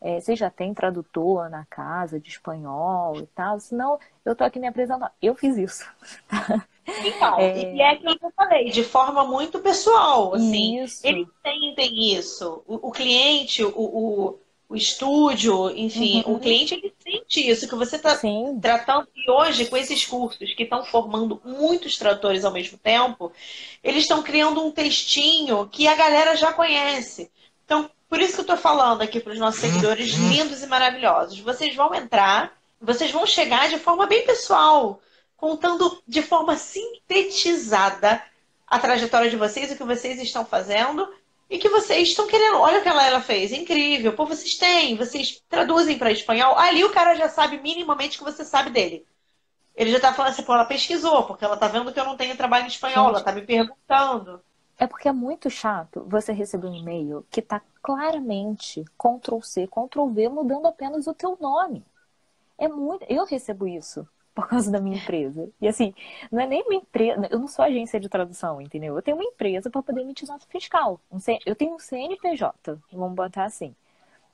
É, 0.00 0.20
você 0.20 0.36
já 0.36 0.50
tem 0.50 0.74
tradutor 0.74 1.48
na 1.48 1.64
casa 1.64 2.20
de 2.20 2.28
espanhol 2.28 3.16
e 3.16 3.26
tal? 3.28 3.58
Senão, 3.58 3.98
eu 4.24 4.36
tô 4.36 4.44
aqui 4.44 4.60
me 4.60 4.66
apresentando. 4.66 5.10
Eu 5.20 5.34
fiz 5.34 5.56
isso. 5.56 5.90
Então, 6.86 7.38
é... 7.38 7.74
e 7.74 7.80
é 7.80 7.90
aquilo 7.90 8.18
que 8.18 8.26
eu 8.26 8.32
falei, 8.36 8.70
de 8.70 8.84
forma 8.84 9.24
muito 9.24 9.58
pessoal, 9.58 10.34
assim. 10.34 10.82
Isso. 10.82 11.06
Eles 11.06 11.26
sentem 11.42 12.14
isso. 12.14 12.62
O, 12.66 12.88
o 12.88 12.92
cliente, 12.92 13.64
o, 13.64 13.70
o, 13.70 14.38
o, 14.68 14.76
estúdio, 14.76 15.70
enfim, 15.70 16.22
uhum. 16.26 16.34
o 16.34 16.38
cliente 16.40 16.74
ele 16.74 16.92
sente 17.02 17.48
isso, 17.48 17.68
que 17.68 17.74
você 17.74 17.96
está 17.96 18.18
tratando. 18.60 19.08
E 19.16 19.30
hoje, 19.30 19.66
com 19.66 19.76
esses 19.76 20.04
cursos 20.04 20.54
que 20.54 20.64
estão 20.64 20.84
formando 20.84 21.40
muitos 21.44 21.96
tradutores 21.96 22.44
ao 22.44 22.52
mesmo 22.52 22.76
tempo, 22.76 23.32
eles 23.82 24.02
estão 24.02 24.22
criando 24.22 24.64
um 24.64 24.70
textinho 24.70 25.66
que 25.72 25.88
a 25.88 25.94
galera 25.94 26.36
já 26.36 26.52
conhece. 26.52 27.30
Então, 27.64 27.90
por 28.08 28.20
isso 28.20 28.34
que 28.34 28.40
eu 28.40 28.42
estou 28.42 28.56
falando 28.58 29.00
aqui 29.00 29.20
para 29.20 29.32
os 29.32 29.38
nossos 29.38 29.60
seguidores 29.60 30.10
lindos 30.12 30.62
e 30.62 30.66
maravilhosos. 30.66 31.40
Vocês 31.40 31.74
vão 31.74 31.94
entrar, 31.94 32.52
vocês 32.80 33.10
vão 33.10 33.24
chegar 33.26 33.68
de 33.70 33.78
forma 33.78 34.06
bem 34.06 34.24
pessoal 34.26 35.00
contando 35.36 36.02
de 36.06 36.22
forma 36.22 36.56
sintetizada 36.56 38.22
a 38.66 38.78
trajetória 38.78 39.30
de 39.30 39.36
vocês, 39.36 39.70
o 39.70 39.76
que 39.76 39.84
vocês 39.84 40.20
estão 40.20 40.44
fazendo 40.44 41.08
e 41.48 41.58
que 41.58 41.68
vocês 41.68 42.08
estão 42.08 42.26
querendo. 42.26 42.58
Olha 42.58 42.78
o 42.78 42.82
que 42.82 42.88
ela, 42.88 43.06
ela 43.06 43.20
fez, 43.20 43.52
incrível. 43.52 44.14
Pô, 44.14 44.26
vocês 44.26 44.56
têm, 44.56 44.96
vocês 44.96 45.42
traduzem 45.48 45.98
para 45.98 46.10
espanhol. 46.10 46.58
Ali 46.58 46.84
o 46.84 46.92
cara 46.92 47.14
já 47.14 47.28
sabe 47.28 47.58
minimamente 47.60 48.18
que 48.18 48.24
você 48.24 48.44
sabe 48.44 48.70
dele. 48.70 49.06
Ele 49.76 49.90
já 49.90 50.00
tá 50.00 50.12
falando 50.12 50.32
assim, 50.32 50.42
pô, 50.42 50.54
ela 50.54 50.64
pesquisou, 50.64 51.24
porque 51.24 51.44
ela 51.44 51.56
tá 51.56 51.66
vendo 51.66 51.92
que 51.92 51.98
eu 51.98 52.04
não 52.04 52.16
tenho 52.16 52.36
trabalho 52.36 52.64
em 52.64 52.68
espanhol, 52.68 53.06
Gente, 53.06 53.14
ela 53.16 53.24
tá 53.24 53.32
me 53.32 53.42
perguntando. 53.42 54.40
É 54.78 54.86
porque 54.86 55.08
é 55.08 55.12
muito 55.12 55.50
chato 55.50 56.04
você 56.08 56.32
receber 56.32 56.66
um 56.66 56.74
e-mail 56.74 57.26
que 57.30 57.42
tá 57.42 57.60
claramente 57.82 58.84
Ctrl 58.98 59.40
C, 59.40 59.66
Ctrl 59.66 60.06
V, 60.08 60.28
mudando 60.28 60.66
apenas 60.66 61.06
o 61.06 61.14
teu 61.14 61.36
nome. 61.40 61.84
É 62.56 62.68
muito. 62.68 63.04
Eu 63.08 63.24
recebo 63.24 63.66
isso 63.66 64.06
por 64.34 64.48
causa 64.48 64.70
da 64.70 64.80
minha 64.80 64.96
empresa. 64.96 65.48
E 65.60 65.68
assim, 65.68 65.94
não 66.30 66.40
é 66.40 66.46
nem 66.46 66.62
uma 66.62 66.74
empresa, 66.74 67.28
eu 67.30 67.38
não 67.38 67.46
sou 67.48 67.64
agência 67.64 68.00
de 68.00 68.08
tradução, 68.08 68.60
entendeu? 68.60 68.96
Eu 68.96 69.02
tenho 69.02 69.16
uma 69.16 69.24
empresa 69.24 69.70
para 69.70 69.82
poder 69.82 70.00
emitir 70.00 70.28
nota 70.28 70.44
fiscal. 70.48 71.00
Eu 71.46 71.54
tenho 71.54 71.74
um 71.74 71.78
CNPJ, 71.78 72.78
vamos 72.92 73.14
botar 73.14 73.44
assim. 73.44 73.74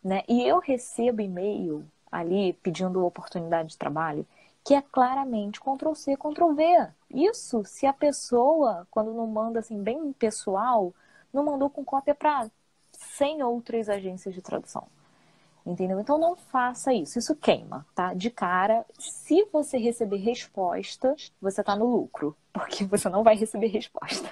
Né? 0.02 0.22
E 0.28 0.42
eu 0.42 0.58
recebo 0.58 1.20
e-mail 1.20 1.84
ali 2.10 2.54
pedindo 2.54 3.04
oportunidade 3.04 3.70
de 3.70 3.78
trabalho 3.78 4.26
que 4.64 4.74
é 4.74 4.82
claramente 4.82 5.60
Ctrl 5.60 5.94
C, 5.94 6.16
Ctrl 6.16 6.52
V. 6.54 6.88
Isso 7.10 7.64
se 7.64 7.86
a 7.86 7.92
pessoa, 7.92 8.86
quando 8.90 9.12
não 9.12 9.26
manda 9.26 9.60
assim 9.60 9.82
bem 9.82 10.12
pessoal, 10.12 10.94
não 11.32 11.44
mandou 11.44 11.70
com 11.70 11.84
cópia 11.84 12.14
para 12.14 12.50
100 12.92 13.42
outras 13.42 13.88
agências 13.88 14.34
de 14.34 14.42
tradução. 14.42 14.86
Entendeu? 15.64 16.00
Então 16.00 16.18
não 16.18 16.36
faça 16.36 16.92
isso. 16.92 17.18
Isso 17.18 17.36
queima, 17.36 17.86
tá? 17.94 18.14
De 18.14 18.30
cara, 18.30 18.84
se 18.98 19.46
você 19.52 19.78
receber 19.78 20.16
resposta, 20.16 21.14
você 21.40 21.62
tá 21.62 21.76
no 21.76 21.86
lucro. 21.86 22.36
Porque 22.52 22.84
você 22.84 23.08
não 23.08 23.22
vai 23.22 23.36
receber 23.36 23.68
resposta. 23.68 24.28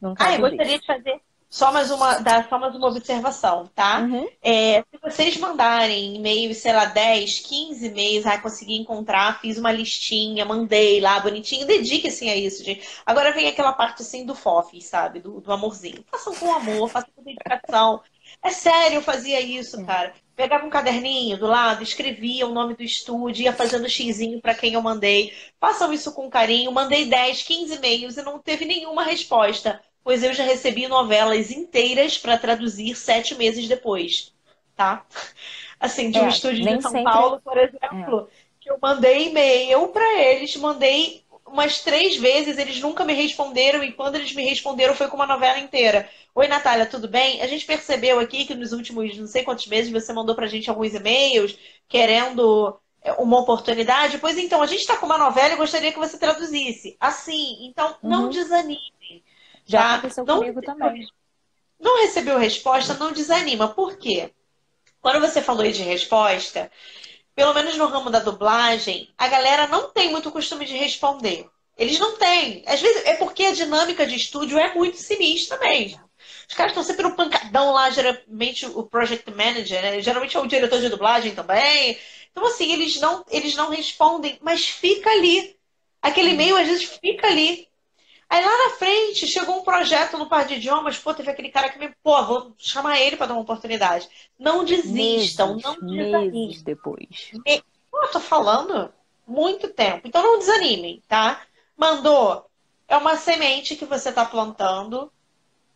Nunca 0.00 0.24
ah, 0.24 0.34
eu 0.34 0.40
gostaria 0.40 0.78
de 0.78 0.86
fazer 0.86 1.20
só 1.54 1.70
mais 1.70 1.88
uma, 1.92 2.18
dar 2.18 2.48
só 2.48 2.58
mais 2.58 2.74
uma 2.74 2.88
observação, 2.88 3.70
tá? 3.72 4.00
Uhum. 4.00 4.28
É, 4.42 4.80
se 4.80 4.98
vocês 5.00 5.36
mandarem 5.36 6.16
e-mail, 6.16 6.52
sei 6.52 6.72
lá, 6.72 6.86
10, 6.86 7.38
15 7.38 7.86
e-mails, 7.86 8.26
ah, 8.26 8.38
consegui 8.38 8.74
encontrar, 8.74 9.40
fiz 9.40 9.56
uma 9.56 9.70
listinha, 9.70 10.44
mandei 10.44 11.00
lá, 11.00 11.20
bonitinho, 11.20 11.64
dedique-se 11.64 12.28
a 12.28 12.34
isso, 12.34 12.64
gente. 12.64 12.84
Agora 13.06 13.32
vem 13.32 13.46
aquela 13.46 13.72
parte 13.72 14.02
assim 14.02 14.26
do 14.26 14.34
FOF, 14.34 14.82
sabe? 14.82 15.20
Do, 15.20 15.40
do 15.40 15.52
amorzinho. 15.52 16.04
Façam 16.10 16.34
com 16.34 16.52
amor, 16.52 16.88
façam 16.88 17.10
com 17.14 17.22
dedicação. 17.22 18.02
É 18.42 18.50
sério, 18.50 18.96
eu 18.96 19.02
fazia 19.02 19.40
isso, 19.40 19.84
cara. 19.86 20.12
Pegava 20.36 20.66
um 20.66 20.70
caderninho 20.70 21.38
do 21.38 21.46
lado, 21.46 21.82
escrevia 21.82 22.46
o 22.46 22.52
nome 22.52 22.74
do 22.74 22.82
estúdio, 22.82 23.44
ia 23.44 23.52
fazendo 23.52 23.88
xizinho 23.88 24.40
para 24.40 24.54
quem 24.54 24.74
eu 24.74 24.82
mandei. 24.82 25.32
Façam 25.60 25.92
isso 25.92 26.12
com 26.12 26.28
carinho. 26.28 26.72
Mandei 26.72 27.06
10, 27.06 27.42
15 27.42 27.74
e-mails 27.76 28.16
e 28.16 28.22
não 28.22 28.38
teve 28.38 28.64
nenhuma 28.64 29.04
resposta, 29.04 29.80
pois 30.02 30.22
eu 30.22 30.34
já 30.34 30.44
recebi 30.44 30.86
novelas 30.88 31.50
inteiras 31.50 32.18
para 32.18 32.36
traduzir 32.36 32.94
sete 32.96 33.34
meses 33.34 33.68
depois, 33.68 34.32
tá? 34.76 35.06
Assim, 35.78 36.10
de 36.10 36.18
um 36.18 36.26
é, 36.26 36.28
estúdio 36.28 36.64
de 36.64 36.82
São 36.82 36.90
sempre... 36.90 37.12
Paulo, 37.12 37.40
por 37.42 37.56
exemplo, 37.56 38.28
é. 38.30 38.54
que 38.60 38.70
eu 38.70 38.78
mandei 38.80 39.28
e-mail 39.28 39.88
para 39.88 40.20
eles, 40.20 40.56
mandei 40.56 41.23
umas 41.54 41.80
três 41.80 42.16
vezes, 42.16 42.58
eles 42.58 42.80
nunca 42.80 43.04
me 43.04 43.14
responderam, 43.14 43.82
e 43.84 43.92
quando 43.92 44.16
eles 44.16 44.34
me 44.34 44.44
responderam 44.44 44.94
foi 44.94 45.06
com 45.06 45.14
uma 45.14 45.26
novela 45.26 45.58
inteira. 45.60 46.10
Oi, 46.34 46.48
Natália, 46.48 46.84
tudo 46.84 47.06
bem? 47.06 47.40
A 47.40 47.46
gente 47.46 47.64
percebeu 47.64 48.18
aqui 48.18 48.44
que 48.44 48.56
nos 48.56 48.72
últimos 48.72 49.16
não 49.16 49.28
sei 49.28 49.44
quantos 49.44 49.68
meses 49.68 49.92
você 49.92 50.12
mandou 50.12 50.34
pra 50.34 50.48
gente 50.48 50.68
alguns 50.68 50.92
e-mails 50.92 51.56
querendo 51.88 52.76
é, 53.00 53.12
uma 53.12 53.38
oportunidade. 53.38 54.18
Pois 54.18 54.36
então, 54.36 54.60
a 54.62 54.66
gente 54.66 54.80
está 54.80 54.96
com 54.96 55.06
uma 55.06 55.16
novela 55.16 55.54
e 55.54 55.56
gostaria 55.56 55.92
que 55.92 55.98
você 55.98 56.18
traduzisse. 56.18 56.96
Assim, 56.98 57.68
então 57.68 57.96
não 58.02 58.24
uhum. 58.24 58.30
desanime. 58.30 59.24
Já 59.64 59.78
tá? 59.78 59.94
aconteceu 59.94 60.24
não, 60.24 60.38
comigo 60.40 60.60
também. 60.60 61.06
Não 61.78 62.00
recebeu 62.00 62.36
resposta, 62.36 62.94
não 62.94 63.12
desanima. 63.12 63.68
Por 63.68 63.96
quê? 63.96 64.32
quando 65.04 65.20
você 65.20 65.42
falou 65.42 65.60
aí 65.60 65.70
de 65.70 65.82
resposta, 65.82 66.72
pelo 67.34 67.54
menos 67.54 67.76
no 67.76 67.86
ramo 67.86 68.10
da 68.10 68.20
dublagem, 68.20 69.12
a 69.18 69.28
galera 69.28 69.66
não 69.66 69.90
tem 69.90 70.10
muito 70.10 70.30
costume 70.30 70.64
de 70.64 70.76
responder. 70.76 71.48
Eles 71.76 71.98
não 71.98 72.16
têm. 72.16 72.62
Às 72.66 72.80
vezes 72.80 73.04
é 73.04 73.14
porque 73.16 73.44
a 73.44 73.52
dinâmica 73.52 74.06
de 74.06 74.14
estúdio 74.16 74.58
é 74.58 74.74
muito 74.74 74.96
sinistra 74.96 75.58
mesmo. 75.58 76.00
Os 76.48 76.54
caras 76.54 76.72
estão 76.72 76.84
sempre 76.84 77.02
no 77.04 77.16
pancadão 77.16 77.72
lá, 77.72 77.90
geralmente 77.90 78.66
o 78.66 78.82
project 78.84 79.30
manager, 79.30 79.82
né? 79.82 80.00
Geralmente 80.00 80.36
é 80.36 80.40
o 80.40 80.46
diretor 80.46 80.80
de 80.80 80.88
dublagem 80.88 81.34
também. 81.34 81.98
Então, 82.30 82.46
assim, 82.46 82.72
eles 82.72 83.00
não, 83.00 83.24
eles 83.30 83.54
não 83.54 83.70
respondem, 83.70 84.38
mas 84.40 84.66
fica 84.66 85.10
ali. 85.10 85.56
Aquele 86.02 86.30
e-mail, 86.30 86.56
às 86.56 86.66
vezes, 86.68 86.84
fica 86.84 87.26
ali. 87.26 87.68
Aí 88.34 88.44
lá 88.44 88.68
na 88.68 88.70
frente, 88.70 89.28
chegou 89.28 89.60
um 89.60 89.62
projeto 89.62 90.18
no 90.18 90.28
par 90.28 90.44
de 90.44 90.54
idiomas, 90.54 90.98
pô, 90.98 91.14
teve 91.14 91.30
aquele 91.30 91.50
cara 91.50 91.68
que 91.68 91.78
me, 91.78 91.94
pô, 92.02 92.20
vou 92.24 92.52
chamar 92.58 92.98
ele 92.98 93.16
para 93.16 93.26
dar 93.26 93.34
uma 93.34 93.42
oportunidade. 93.42 94.08
Não 94.36 94.64
desistam, 94.64 95.54
meses, 95.54 95.62
não 95.62 95.86
desanimem. 95.86 96.30
Meses 96.32 96.60
depois. 96.60 97.30
Me... 97.46 97.62
Pô, 97.88 98.08
tô 98.08 98.18
falando 98.18 98.92
muito 99.24 99.68
tempo. 99.68 100.08
Então 100.08 100.20
não 100.20 100.40
desanimem, 100.40 101.00
tá? 101.06 101.42
Mandou, 101.76 102.50
é 102.88 102.96
uma 102.96 103.16
semente 103.16 103.76
que 103.76 103.84
você 103.84 104.08
está 104.08 104.24
plantando. 104.24 105.12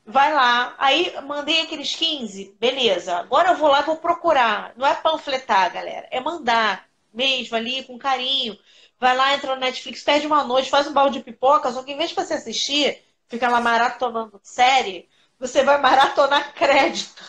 Vai 0.05 0.35
lá, 0.35 0.75
aí 0.79 1.15
mandei 1.29 1.61
aqueles 1.61 1.95
15, 1.95 2.57
beleza. 2.59 3.19
Agora 3.19 3.51
eu 3.51 3.57
vou 3.57 3.69
lá 3.69 3.83
e 3.83 3.87
vou 3.87 3.99
procurar. 3.99 4.73
Não 4.77 4.85
é 4.85 4.97
panfletar, 4.97 5.73
galera, 5.73 6.09
é 6.11 6.19
mandar 6.19 6.89
mesmo 7.15 7.57
ali 7.57 7.85
com 7.85 7.97
carinho. 7.97 8.59
Vai 9.01 9.17
lá, 9.17 9.35
entra 9.35 9.55
no 9.55 9.61
Netflix, 9.61 10.03
perde 10.03 10.27
uma 10.27 10.45
noite, 10.45 10.71
faz 10.71 10.87
um 10.87 10.93
balde 10.93 11.19
de 11.19 11.25
pipoca, 11.25 11.71
só 11.71 11.83
que 11.83 11.93
em 11.93 11.97
vez 11.97 12.11
de 12.11 12.17
você 12.17 12.35
assistir, 12.35 13.01
fica 13.29 13.49
lá 13.49 13.61
maratonando 13.61 14.41
série, 14.43 15.09
você 15.39 15.63
vai 15.63 15.81
maratonar 15.81 16.53
crédito. 16.55 17.23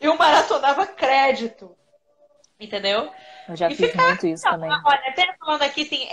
Eu 0.00 0.16
maratonava 0.16 0.86
crédito. 0.86 1.76
Entendeu? 2.58 3.12
Eu 3.48 3.54
já 3.56 3.70
e 3.70 3.74
fiz 3.76 3.94
muito 3.94 4.26
isso 4.26 4.42
também. 4.42 4.70
Olha, 4.70 5.08
até 5.08 5.36
falando 5.38 5.62
aqui 5.62 5.84
tem 5.84 6.08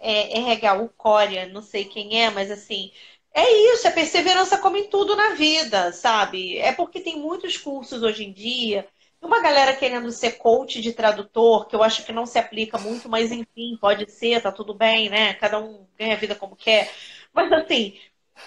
RH, 0.00 0.74
o 0.74 0.88
Coreia, 0.88 1.46
não 1.46 1.62
sei 1.62 1.84
quem 1.84 2.22
é, 2.22 2.30
mas 2.30 2.50
assim, 2.50 2.90
é 3.34 3.50
isso, 3.74 3.86
é 3.86 3.90
perseverança 3.90 4.58
como 4.58 4.76
em 4.76 4.88
tudo 4.88 5.14
na 5.14 5.30
vida, 5.30 5.92
sabe? 5.92 6.58
É 6.58 6.72
porque 6.72 7.00
tem 7.00 7.18
muitos 7.18 7.56
cursos 7.58 8.02
hoje 8.02 8.24
em 8.24 8.32
dia, 8.32 8.86
uma 9.22 9.40
galera 9.40 9.74
querendo 9.74 10.10
ser 10.10 10.32
coach 10.32 10.80
de 10.80 10.92
tradutor, 10.92 11.66
que 11.66 11.76
eu 11.76 11.82
acho 11.82 12.04
que 12.04 12.12
não 12.12 12.26
se 12.26 12.38
aplica 12.38 12.76
muito, 12.78 13.08
mas 13.08 13.30
enfim, 13.32 13.78
pode 13.80 14.10
ser, 14.10 14.42
tá 14.42 14.50
tudo 14.52 14.74
bem, 14.74 15.08
né? 15.08 15.34
Cada 15.34 15.58
um 15.58 15.86
ganha 15.98 16.14
a 16.14 16.18
vida 16.18 16.34
como 16.34 16.56
quer. 16.56 16.92
Mas 17.32 17.50
assim, 17.52 17.98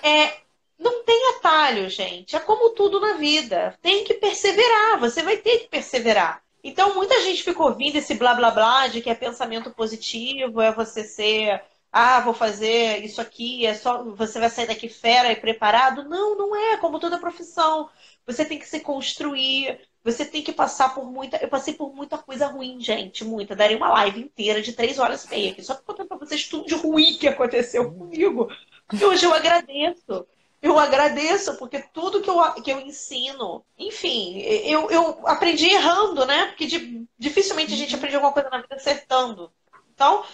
é, 0.03 0.37
não 0.77 1.03
tem 1.03 1.29
atalho, 1.37 1.89
gente. 1.89 2.35
É 2.35 2.39
como 2.39 2.71
tudo 2.71 2.99
na 2.99 3.13
vida. 3.13 3.77
Tem 3.81 4.03
que 4.03 4.15
perseverar, 4.15 4.99
você 4.99 5.23
vai 5.23 5.37
ter 5.37 5.59
que 5.59 5.69
perseverar. 5.69 6.43
Então, 6.63 6.95
muita 6.95 7.21
gente 7.21 7.43
ficou 7.43 7.67
ouvindo 7.67 7.95
esse 7.97 8.15
blá 8.15 8.33
blá 8.33 8.51
blá 8.51 8.87
de 8.87 9.01
que 9.01 9.09
é 9.09 9.15
pensamento 9.15 9.69
positivo, 9.71 10.61
é 10.61 10.71
você 10.71 11.03
ser, 11.03 11.63
ah, 11.91 12.19
vou 12.21 12.33
fazer 12.33 13.03
isso 13.03 13.21
aqui, 13.21 13.65
é 13.65 13.75
só 13.75 14.03
você 14.03 14.39
vai 14.39 14.49
sair 14.49 14.67
daqui 14.67 14.89
fera 14.89 15.31
e 15.31 15.35
preparado. 15.35 16.03
Não, 16.09 16.35
não 16.35 16.55
é, 16.55 16.77
como 16.77 16.99
toda 16.99 17.19
profissão. 17.19 17.89
Você 18.25 18.45
tem 18.45 18.57
que 18.59 18.67
se 18.67 18.79
construir, 18.79 19.79
você 20.03 20.25
tem 20.25 20.41
que 20.41 20.51
passar 20.51 20.93
por 20.93 21.05
muita. 21.11 21.37
Eu 21.37 21.47
passei 21.47 21.73
por 21.73 21.93
muita 21.93 22.17
coisa 22.17 22.47
ruim, 22.47 22.79
gente, 22.79 23.23
muita. 23.23 23.55
Daria 23.55 23.77
uma 23.77 23.89
live 23.89 24.21
inteira 24.21 24.61
de 24.61 24.73
três 24.73 24.99
horas 24.99 25.25
e 25.25 25.29
meia 25.29 25.51
aqui, 25.51 25.63
só 25.63 25.75
para 25.75 25.83
contar 25.83 26.05
para 26.05 26.17
vocês 26.17 26.47
tudo 26.47 26.65
de 26.65 26.75
ruim 26.75 27.17
que 27.17 27.27
aconteceu 27.27 27.91
comigo. 27.91 28.49
E 28.93 29.03
hoje 29.03 29.25
eu 29.25 29.33
agradeço 29.33 30.27
eu 30.65 30.79
agradeço, 30.79 31.55
porque 31.57 31.79
tudo 31.93 32.23
que 32.23 32.29
eu, 32.29 32.41
que 32.63 32.71
eu 32.71 32.79
ensino, 32.79 33.63
enfim, 33.77 34.39
eu, 34.39 34.89
eu 34.89 35.27
aprendi 35.27 35.69
errando, 35.69 36.25
né? 36.25 36.47
Porque 36.47 36.65
de, 36.65 37.07
dificilmente 37.19 37.71
a 37.71 37.77
gente 37.77 37.91
uhum. 37.91 37.97
aprende 37.97 38.15
alguma 38.15 38.33
coisa 38.33 38.49
na 38.49 38.61
vida 38.61 38.75
acertando. 38.75 39.53
Então, 39.93 40.25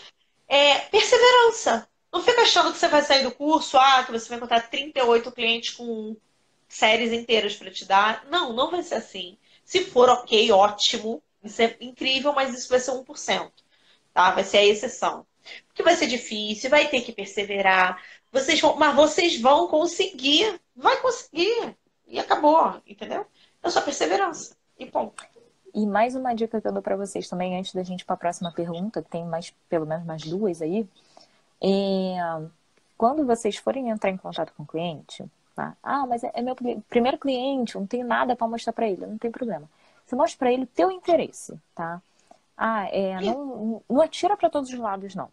é, 0.47 0.79
perseverança. 0.79 1.85
Não 2.13 2.21
fica 2.23 2.43
achando 2.43 2.71
que 2.71 2.77
você 2.77 2.87
vai 2.87 3.01
sair 3.01 3.23
do 3.23 3.31
curso, 3.31 3.77
ah, 3.77 4.03
que 4.05 4.11
você 4.13 4.29
vai 4.29 4.37
encontrar 4.37 4.69
38 4.69 5.31
clientes 5.33 5.71
com 5.75 6.15
séries 6.71 7.11
inteiras 7.11 7.55
para 7.55 7.69
te 7.69 7.85
dar. 7.85 8.25
Não, 8.29 8.53
não 8.53 8.71
vai 8.71 8.81
ser 8.81 8.95
assim. 8.95 9.37
Se 9.63 9.83
for 9.85 10.09
ok, 10.09 10.51
ótimo. 10.51 11.21
Isso 11.43 11.61
é 11.61 11.75
incrível, 11.81 12.33
mas 12.33 12.57
isso 12.57 12.69
vai 12.69 12.79
ser 12.79 12.91
1%. 12.91 13.51
Tá? 14.13 14.31
Vai 14.31 14.43
ser 14.43 14.59
a 14.59 14.65
exceção. 14.65 15.25
Porque 15.67 15.83
vai 15.83 15.95
ser 15.95 16.07
difícil, 16.07 16.69
vai 16.69 16.87
ter 16.87 17.01
que 17.01 17.11
perseverar, 17.11 18.01
vocês 18.31 18.59
vão, 18.61 18.75
mas 18.75 18.95
vocês 18.95 19.39
vão 19.41 19.67
conseguir. 19.67 20.59
Vai 20.75 21.01
conseguir. 21.01 21.75
E 22.07 22.19
acabou, 22.19 22.81
entendeu? 22.87 23.25
É 23.61 23.69
só 23.69 23.81
perseverança. 23.81 24.55
E 24.79 24.85
ponto. 24.85 25.23
E 25.73 25.85
mais 25.85 26.15
uma 26.15 26.33
dica 26.33 26.61
que 26.61 26.67
eu 26.67 26.73
dou 26.73 26.81
para 26.81 26.95
vocês 26.95 27.27
também, 27.27 27.57
antes 27.57 27.73
da 27.73 27.83
gente 27.83 28.01
ir 28.01 28.05
para 28.05 28.15
a 28.15 28.17
próxima 28.17 28.51
pergunta, 28.51 29.01
que 29.01 29.09
tem 29.09 29.25
mais, 29.25 29.51
pelo 29.69 29.85
menos 29.85 30.05
mais 30.05 30.21
duas 30.23 30.61
aí. 30.61 30.87
É, 31.61 32.17
quando 32.97 33.25
vocês 33.25 33.57
forem 33.57 33.89
entrar 33.89 34.09
em 34.09 34.17
contato 34.17 34.53
com 34.53 34.63
o 34.63 34.67
cliente, 34.67 35.23
tá? 35.55 35.75
ah, 35.83 36.05
mas 36.05 36.23
é, 36.23 36.31
é 36.33 36.41
meu 36.41 36.55
primeiro 36.89 37.17
cliente, 37.17 37.75
não 37.75 37.85
tenho 37.85 38.05
nada 38.05 38.35
para 38.35 38.47
mostrar 38.47 38.73
para 38.73 38.87
ele, 38.87 39.05
não 39.05 39.17
tem 39.17 39.31
problema. 39.31 39.69
Você 40.05 40.15
mostra 40.15 40.37
para 40.37 40.51
ele 40.51 40.63
o 40.63 40.67
teu 40.67 40.91
interesse, 40.91 41.57
tá? 41.73 42.01
Ah, 42.57 42.87
é, 42.91 43.19
não, 43.21 43.81
não 43.89 44.01
atira 44.01 44.35
para 44.37 44.49
todos 44.49 44.71
os 44.71 44.77
lados, 44.77 45.15
não. 45.15 45.29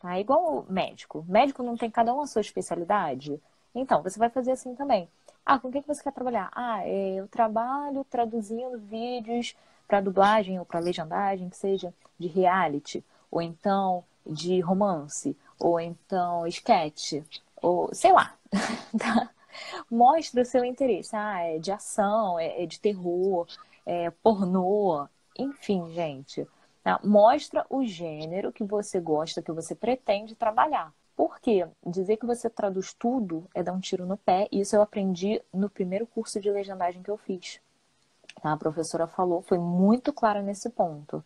Tá? 0.00 0.16
É 0.16 0.20
igual 0.20 0.66
médico. 0.68 1.24
Médico 1.28 1.62
não 1.62 1.76
tem 1.76 1.90
cada 1.90 2.12
um 2.12 2.20
a 2.20 2.26
sua 2.26 2.40
especialidade. 2.40 3.40
Então, 3.74 4.02
você 4.02 4.18
vai 4.18 4.30
fazer 4.30 4.52
assim 4.52 4.74
também. 4.74 5.08
Ah, 5.44 5.58
com 5.58 5.70
quem 5.70 5.82
que 5.82 5.88
você 5.88 6.02
quer 6.02 6.12
trabalhar? 6.12 6.50
Ah, 6.52 6.82
é, 6.86 7.14
eu 7.14 7.28
trabalho 7.28 8.04
traduzindo 8.04 8.78
vídeos 8.78 9.54
para 9.86 10.00
dublagem 10.00 10.58
ou 10.58 10.64
para 10.64 10.80
legendagem, 10.80 11.50
que 11.50 11.56
seja 11.56 11.92
de 12.18 12.28
reality, 12.28 13.04
ou 13.30 13.42
então 13.42 14.02
de 14.26 14.60
romance, 14.60 15.36
ou 15.58 15.78
então 15.78 16.46
sketch, 16.46 17.22
ou 17.60 17.94
sei 17.94 18.12
lá. 18.12 18.34
Tá? 18.98 19.28
Mostra 19.90 20.42
o 20.42 20.44
seu 20.46 20.64
interesse. 20.64 21.14
Ah, 21.14 21.40
é 21.40 21.58
de 21.58 21.72
ação, 21.72 22.38
é, 22.38 22.62
é 22.62 22.66
de 22.66 22.80
terror, 22.80 23.46
é 23.86 24.10
pornô, 24.10 25.06
enfim, 25.38 25.90
gente. 25.92 26.46
Tá? 26.82 27.00
Mostra 27.02 27.64
o 27.70 27.84
gênero 27.84 28.52
que 28.52 28.64
você 28.64 29.00
gosta, 29.00 29.42
que 29.42 29.52
você 29.52 29.74
pretende 29.74 30.34
trabalhar. 30.34 30.92
Por 31.16 31.38
quê? 31.40 31.66
Dizer 31.86 32.16
que 32.16 32.26
você 32.26 32.50
traduz 32.50 32.92
tudo 32.92 33.48
é 33.54 33.62
dar 33.62 33.72
um 33.72 33.80
tiro 33.80 34.04
no 34.04 34.16
pé. 34.16 34.48
Isso 34.50 34.74
eu 34.76 34.82
aprendi 34.82 35.40
no 35.52 35.70
primeiro 35.70 36.06
curso 36.06 36.40
de 36.40 36.50
legendagem 36.50 37.02
que 37.02 37.10
eu 37.10 37.16
fiz. 37.16 37.60
Tá? 38.42 38.52
A 38.52 38.56
professora 38.56 39.06
falou, 39.06 39.42
foi 39.42 39.58
muito 39.58 40.12
clara 40.12 40.42
nesse 40.42 40.68
ponto, 40.70 41.24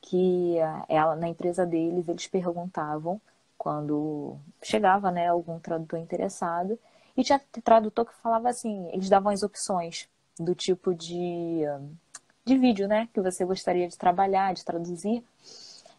que 0.00 0.58
eh, 0.58 0.84
ela 0.88 1.16
na 1.16 1.28
empresa 1.28 1.64
deles 1.64 2.08
eles 2.08 2.26
perguntavam 2.26 3.20
quando 3.56 4.36
chegava, 4.62 5.10
né, 5.10 5.28
algum 5.28 5.58
tradutor 5.58 5.98
interessado 5.98 6.78
e 7.18 7.24
tinha 7.24 7.40
tradutor 7.64 8.06
que 8.06 8.14
falava 8.22 8.48
assim, 8.48 8.88
eles 8.92 9.08
davam 9.08 9.32
as 9.32 9.42
opções 9.42 10.08
do 10.38 10.54
tipo 10.54 10.94
de 10.94 11.64
de 12.44 12.56
vídeo, 12.56 12.88
né? 12.88 13.08
Que 13.12 13.20
você 13.20 13.44
gostaria 13.44 13.86
de 13.88 13.98
trabalhar, 13.98 14.54
de 14.54 14.64
traduzir. 14.64 15.22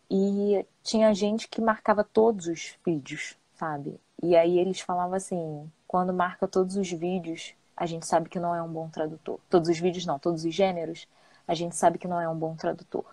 E 0.10 0.66
tinha 0.82 1.14
gente 1.14 1.48
que 1.48 1.62
marcava 1.62 2.04
todos 2.04 2.48
os 2.48 2.76
vídeos, 2.84 3.38
sabe? 3.54 4.00
E 4.24 4.36
aí 4.36 4.58
eles 4.58 4.80
falavam 4.80 5.16
assim: 5.16 5.70
quando 5.86 6.14
marca 6.14 6.48
todos 6.48 6.78
os 6.78 6.90
vídeos, 6.90 7.54
a 7.78 7.86
gente 7.86 8.08
sabe 8.08 8.30
que 8.30 8.40
não 8.40 8.56
é 8.56 8.64
um 8.64 8.72
bom 8.72 8.90
tradutor. 8.90 9.40
Todos 9.50 9.70
os 9.70 9.78
vídeos 9.78 10.06
não, 10.06 10.18
todos 10.18 10.46
os 10.46 10.56
gêneros, 10.56 11.06
a 11.46 11.54
gente 11.54 11.76
sabe 11.76 12.00
que 12.00 12.08
não 12.08 12.20
é 12.20 12.28
um 12.28 12.36
bom 12.36 12.56
tradutor. 12.56 13.06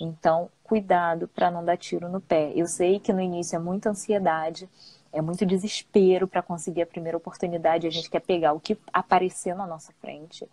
Então, 0.00 0.50
cuidado 0.64 1.28
para 1.28 1.50
não 1.50 1.64
dar 1.64 1.76
tiro 1.76 2.08
no 2.08 2.20
pé. 2.20 2.52
Eu 2.56 2.66
sei 2.66 2.98
que 2.98 3.12
no 3.12 3.20
início 3.20 3.54
é 3.54 3.58
muita 3.58 3.90
ansiedade, 3.90 4.68
é 5.12 5.20
muito 5.20 5.44
desespero 5.44 6.26
para 6.26 6.42
conseguir 6.42 6.82
a 6.82 6.86
primeira 6.86 7.16
oportunidade, 7.18 7.86
a 7.86 7.90
gente 7.90 8.08
quer 8.08 8.20
pegar 8.20 8.54
o 8.54 8.60
que 8.60 8.78
aparecer 8.92 9.54
na 9.54 9.66
nossa 9.66 9.92
frente. 10.00 10.48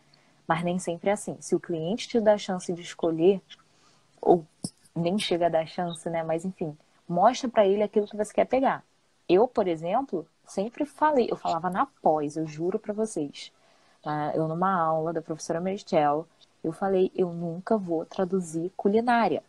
Mas 0.48 0.64
nem 0.64 0.78
sempre 0.80 1.10
é 1.10 1.14
assim. 1.14 1.38
Se 1.40 1.56
o 1.56 1.60
cliente 1.60 2.08
te 2.08 2.20
dá 2.20 2.34
a 2.34 2.38
chance 2.38 2.72
de 2.74 2.82
escolher, 2.82 3.42
ou 4.22 4.46
nem 4.96 5.18
chega 5.18 5.46
a 5.46 5.50
dar 5.50 5.66
chance, 5.66 6.10
né? 6.10 6.24
Mas 6.24 6.44
enfim, 6.44 6.78
mostra 7.08 7.48
para 7.48 7.66
ele 7.66 7.84
aquilo 7.84 8.08
que 8.08 8.18
você 8.18 8.34
quer 8.34 8.46
pegar. 8.46 8.84
Eu, 9.28 9.48
por 9.48 9.68
exemplo, 9.68 10.28
sempre 10.46 10.86
falei, 10.86 11.28
eu 11.30 11.38
falava 11.38 11.70
na 11.70 11.86
pós, 12.02 12.36
eu 12.36 12.46
juro 12.46 12.80
para 12.80 12.94
vocês. 12.94 13.52
Tá? 14.02 14.32
Eu 14.36 14.48
numa 14.48 14.74
aula 14.74 15.14
da 15.14 15.22
professora 15.22 15.62
Merichel, 15.62 16.28
eu 16.64 16.74
falei, 16.74 17.12
eu 17.16 17.32
nunca 17.32 17.78
vou 17.78 18.06
traduzir 18.06 18.72
culinária. 18.76 19.44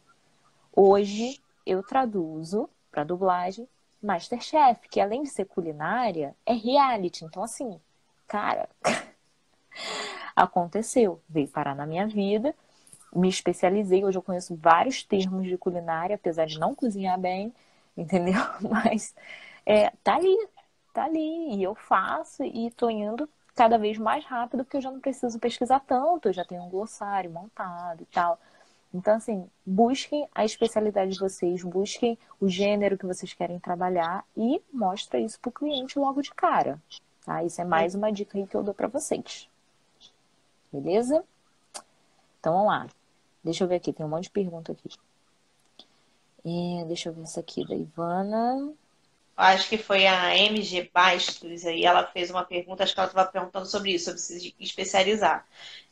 Hoje 0.74 1.40
eu 1.66 1.82
traduzo 1.82 2.68
para 2.90 3.04
dublagem 3.04 3.66
Masterchef, 4.02 4.88
que 4.88 5.00
além 5.00 5.22
de 5.22 5.30
ser 5.30 5.44
culinária, 5.46 6.34
é 6.46 6.52
reality. 6.52 7.24
Então 7.24 7.42
assim, 7.42 7.80
cara, 8.26 8.68
aconteceu, 10.34 11.20
veio 11.28 11.48
parar 11.48 11.74
na 11.74 11.86
minha 11.86 12.06
vida, 12.06 12.54
me 13.14 13.28
especializei, 13.28 14.04
hoje 14.04 14.18
eu 14.18 14.22
conheço 14.22 14.56
vários 14.56 15.02
termos 15.02 15.46
de 15.46 15.56
culinária, 15.58 16.16
apesar 16.16 16.46
de 16.46 16.58
não 16.58 16.74
cozinhar 16.74 17.18
bem, 17.18 17.52
entendeu? 17.96 18.40
Mas 18.62 19.14
é, 19.66 19.90
tá 20.02 20.16
ali, 20.16 20.36
tá 20.92 21.04
ali, 21.04 21.56
e 21.56 21.62
eu 21.62 21.74
faço 21.74 22.44
e 22.44 22.70
tô 22.72 22.88
indo 22.90 23.28
cada 23.54 23.78
vez 23.78 23.98
mais 23.98 24.24
rápido, 24.24 24.64
porque 24.64 24.76
eu 24.78 24.80
já 24.80 24.90
não 24.90 25.00
preciso 25.00 25.38
pesquisar 25.38 25.80
tanto, 25.80 26.28
eu 26.28 26.32
já 26.32 26.44
tenho 26.44 26.62
um 26.62 26.70
glossário 26.70 27.30
montado 27.30 28.02
e 28.02 28.06
tal. 28.06 28.38
Então, 28.92 29.14
assim, 29.14 29.48
busquem 29.64 30.26
a 30.34 30.44
especialidade 30.44 31.12
de 31.12 31.20
vocês, 31.20 31.62
busquem 31.62 32.18
o 32.40 32.48
gênero 32.48 32.98
que 32.98 33.06
vocês 33.06 33.32
querem 33.32 33.58
trabalhar 33.58 34.24
e 34.36 34.60
mostra 34.72 35.20
isso 35.20 35.38
para 35.38 35.48
o 35.48 35.52
cliente 35.52 35.98
logo 35.98 36.20
de 36.20 36.32
cara. 36.34 36.80
Tá? 37.24 37.44
Isso 37.44 37.60
é 37.60 37.64
mais 37.64 37.94
uma 37.94 38.10
dica 38.10 38.36
aí 38.36 38.46
que 38.46 38.54
eu 38.54 38.62
dou 38.62 38.74
para 38.74 38.88
vocês. 38.88 39.48
Beleza? 40.72 41.24
Então, 42.40 42.54
vamos 42.54 42.68
lá. 42.68 42.88
Deixa 43.44 43.64
eu 43.64 43.68
ver 43.68 43.76
aqui, 43.76 43.92
tem 43.92 44.04
um 44.04 44.08
monte 44.08 44.24
de 44.24 44.30
pergunta 44.30 44.72
aqui. 44.72 44.88
É, 46.44 46.84
deixa 46.86 47.08
eu 47.08 47.12
ver 47.12 47.22
essa 47.22 47.40
aqui 47.40 47.66
da 47.66 47.74
Ivana. 47.74 48.72
Acho 49.36 49.68
que 49.70 49.78
foi 49.78 50.06
a 50.06 50.36
MG 50.36 50.90
Bastos 50.92 51.64
aí, 51.64 51.84
ela 51.84 52.06
fez 52.06 52.30
uma 52.30 52.44
pergunta, 52.44 52.82
acho 52.82 52.92
que 52.92 53.00
ela 53.00 53.08
estava 53.08 53.30
perguntando 53.30 53.64
sobre 53.64 53.92
isso, 53.92 54.04
sobre 54.06 54.20
se 54.20 54.54
especializar. 54.60 55.46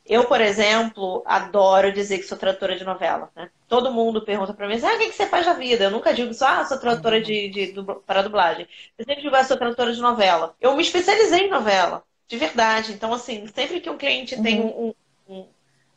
Eu, 0.09 0.25
por 0.25 0.41
exemplo, 0.41 1.21
adoro 1.23 1.93
dizer 1.93 2.17
que 2.17 2.23
sou 2.23 2.35
tradutora 2.35 2.75
de 2.75 2.83
novela. 2.83 3.29
Né? 3.35 3.51
Todo 3.67 3.93
mundo 3.93 4.25
pergunta 4.25 4.55
para 4.55 4.67
mim, 4.67 4.81
ah, 4.83 4.95
o 4.95 4.97
que, 4.97 5.11
você 5.11 5.27
faz 5.27 5.45
da 5.45 5.53
vida? 5.53 5.83
Eu 5.83 5.91
nunca 5.91 6.13
digo 6.13 6.33
só, 6.33 6.47
ah, 6.47 6.65
sou 6.65 6.79
tradutora 6.79 7.21
de, 7.21 7.47
de, 7.49 7.71
de 7.73 7.83
para 8.07 8.23
dublagem. 8.23 8.67
Eu 8.97 9.05
sempre 9.05 9.21
digo, 9.21 9.35
ah, 9.35 9.43
sou 9.43 9.55
tradutora 9.55 9.93
de 9.93 10.01
novela. 10.01 10.55
Eu 10.59 10.75
me 10.75 10.81
especializei 10.81 11.41
em 11.41 11.49
novela, 11.51 12.03
de 12.27 12.37
verdade. 12.37 12.91
Então, 12.91 13.13
assim, 13.13 13.45
sempre 13.53 13.79
que 13.79 13.89
um 13.89 13.97
cliente 13.97 14.33
uhum. 14.33 14.43
tem 14.43 14.61
um, 14.61 14.93
um, 15.27 15.47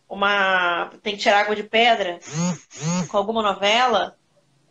uma. 0.08 0.90
tem 1.02 1.16
que 1.16 1.22
tirar 1.22 1.40
água 1.40 1.56
de 1.56 1.62
pedra 1.62 2.18
com 3.08 3.16
alguma 3.16 3.40
novela, 3.40 4.14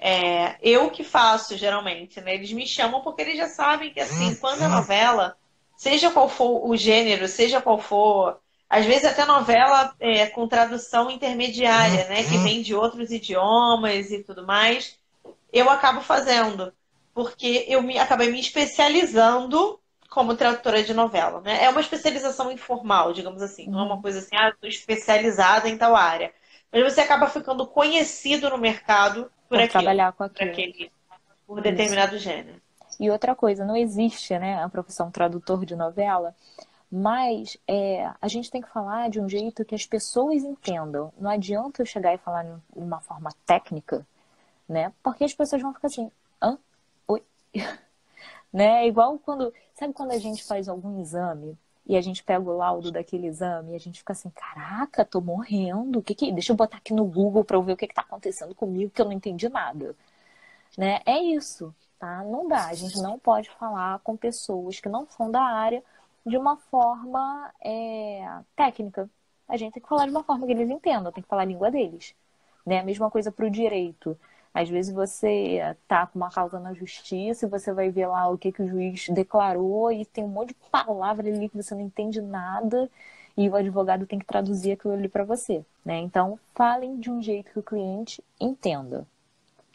é, 0.04 0.58
eu 0.64 0.90
que 0.90 1.04
faço, 1.04 1.56
geralmente, 1.56 2.20
né? 2.22 2.34
Eles 2.34 2.52
me 2.52 2.66
chamam 2.66 3.02
porque 3.02 3.22
eles 3.22 3.38
já 3.38 3.48
sabem 3.48 3.94
que, 3.94 4.00
assim, 4.00 4.34
quando 4.36 4.64
a 4.64 4.68
novela, 4.68 5.38
seja 5.78 6.10
qual 6.10 6.28
for 6.28 6.68
o 6.68 6.76
gênero, 6.76 7.28
seja 7.28 7.62
qual 7.62 7.80
for, 7.80 8.41
às 8.72 8.86
vezes 8.86 9.04
até 9.04 9.26
novela 9.26 9.94
é, 10.00 10.28
com 10.28 10.48
tradução 10.48 11.12
intermediária, 11.12 12.08
né? 12.08 12.24
Que 12.24 12.38
vem 12.38 12.62
de 12.62 12.74
outros 12.74 13.12
idiomas 13.12 14.12
e 14.12 14.24
tudo 14.24 14.48
mais, 14.48 14.98
eu 15.52 15.70
acabo 15.70 16.00
fazendo. 16.00 16.72
Porque 17.14 17.66
eu 17.68 17.82
me, 17.82 18.00
acabei 18.00 18.32
me 18.32 18.40
especializando 18.40 19.78
como 20.10 20.38
tradutora 20.38 20.82
de 20.82 20.94
novela, 20.94 21.42
né? 21.42 21.66
É 21.66 21.70
uma 21.70 21.82
especialização 21.82 22.50
informal, 22.50 23.12
digamos 23.12 23.42
assim. 23.42 23.68
Não 23.68 23.82
é 23.82 23.84
uma 23.84 24.02
coisa 24.02 24.20
assim, 24.20 24.38
ah, 24.38 24.48
estou 24.48 24.70
especializada 24.70 25.68
em 25.68 25.78
tal 25.78 25.94
área. 25.94 26.32
Mas 26.72 26.82
você 26.82 27.02
acaba 27.02 27.28
ficando 27.28 27.68
conhecido 27.68 28.50
no 28.50 28.58
mercado 28.58 29.30
por 29.50 29.58
aquilo, 29.58 29.84
trabalhar 29.84 30.14
com 30.14 30.24
aquilo. 30.24 30.50
Aquele, 30.50 30.92
por 31.46 31.60
determinado 31.60 32.18
gênero. 32.18 32.62
E 32.98 33.10
outra 33.10 33.36
coisa, 33.36 33.66
não 33.66 33.76
existe 33.76 34.40
né, 34.40 34.64
a 34.64 34.70
profissão 34.70 35.12
tradutor 35.12 35.66
de 35.66 35.76
novela, 35.76 36.34
mas 36.92 37.58
é, 37.66 38.12
a 38.22 38.28
gente 38.28 38.52
tem 38.52 38.62
que 38.62 38.70
falar 38.70 39.10
de 39.10 39.22
um 39.22 39.30
jeito 39.30 39.64
que 39.64 39.74
as 39.74 39.86
pessoas 39.86 40.44
entendam. 40.44 41.14
Não 41.18 41.30
adianta 41.30 41.82
eu 41.82 41.86
chegar 41.86 42.14
e 42.14 42.18
falar 42.18 42.44
de 42.44 42.60
uma 42.76 43.00
forma 43.00 43.30
técnica, 43.46 44.06
né? 44.68 44.92
Porque 45.02 45.24
as 45.24 45.34
pessoas 45.34 45.62
vão 45.62 45.74
ficar 45.74 45.88
assim, 45.88 46.12
hã? 46.42 46.58
Oi? 47.08 47.24
né? 48.52 48.86
Igual 48.88 49.18
quando. 49.20 49.54
Sabe 49.74 49.94
quando 49.94 50.12
a 50.12 50.18
gente 50.18 50.44
faz 50.44 50.68
algum 50.68 51.00
exame 51.00 51.58
e 51.88 51.96
a 51.96 52.02
gente 52.02 52.24
pega 52.24 52.44
o 52.44 52.58
laudo 52.58 52.92
daquele 52.92 53.28
exame 53.28 53.72
e 53.72 53.76
a 53.76 53.80
gente 53.80 54.00
fica 54.00 54.12
assim, 54.14 54.30
caraca, 54.30 55.06
tô 55.06 55.22
morrendo. 55.22 56.02
Que 56.02 56.14
que... 56.14 56.32
Deixa 56.32 56.52
eu 56.52 56.58
botar 56.58 56.78
aqui 56.78 56.94
no 56.94 57.06
Google 57.06 57.44
para 57.46 57.56
eu 57.56 57.64
ver 57.64 57.74
o 57.74 57.78
que, 57.78 57.88
que 57.88 57.96
tá 57.96 58.02
acontecendo 58.02 58.54
comigo, 58.54 58.92
que 58.92 59.02
eu 59.02 59.06
não 59.06 59.14
entendi 59.14 59.48
nada. 59.50 59.96
Né? 60.78 61.02
É 61.06 61.18
isso, 61.20 61.74
tá? 61.98 62.24
Não 62.24 62.48
dá. 62.48 62.68
A 62.68 62.74
gente 62.74 63.02
não 63.02 63.18
pode 63.18 63.50
falar 63.52 64.00
com 64.00 64.18
pessoas 64.18 64.80
que 64.80 64.90
não 64.90 65.08
são 65.08 65.32
da 65.32 65.42
área 65.42 65.84
de 66.26 66.38
uma 66.38 66.58
forma 66.58 67.52
é, 67.64 68.40
técnica. 68.56 69.10
A 69.48 69.58
gente 69.58 69.74
tem 69.74 69.84
que 69.84 69.90
falar 69.90 70.06
de 70.06 70.12
uma 70.12 70.24
forma 70.24 70.46
que 70.46 70.52
eles 70.54 70.70
entendam, 70.70 71.12
tem 71.12 71.24
que 71.24 71.30
falar 71.30 71.42
a 71.42 71.46
língua 71.46 71.72
deles. 71.72 72.16
Né? 72.66 72.80
A 72.80 72.84
mesma 72.84 73.10
coisa 73.10 73.32
para 73.32 73.46
o 73.46 73.50
direito. 73.50 74.18
Às 74.54 74.70
vezes 74.70 74.94
você 74.94 75.76
tá 75.88 76.06
com 76.06 76.20
uma 76.20 76.30
causa 76.30 76.60
na 76.60 76.74
justiça 76.74 77.46
e 77.46 77.50
você 77.50 77.74
vai 77.74 77.90
ver 77.90 78.08
lá 78.08 78.30
o 78.30 78.38
que, 78.38 78.52
que 78.52 78.62
o 78.62 78.68
juiz 78.68 79.08
declarou 79.10 79.92
e 79.92 80.06
tem 80.06 80.24
um 80.24 80.28
monte 80.28 80.50
de 80.50 80.56
palavra 80.70 81.28
ali 81.28 81.48
que 81.48 81.56
você 81.56 81.74
não 81.74 81.82
entende 81.82 82.22
nada 82.22 82.90
e 83.38 83.48
o 83.48 83.56
advogado 83.56 84.06
tem 84.06 84.20
que 84.20 84.26
traduzir 84.26 84.74
aquilo 84.74 84.94
ali 84.94 85.08
para 85.08 85.24
você, 85.24 85.66
né? 85.86 86.00
Então, 86.00 86.38
falem 86.54 87.00
de 87.00 87.10
um 87.10 87.22
jeito 87.22 87.52
que 87.52 87.60
o 87.60 87.64
cliente 87.64 88.22
entenda. 88.40 89.08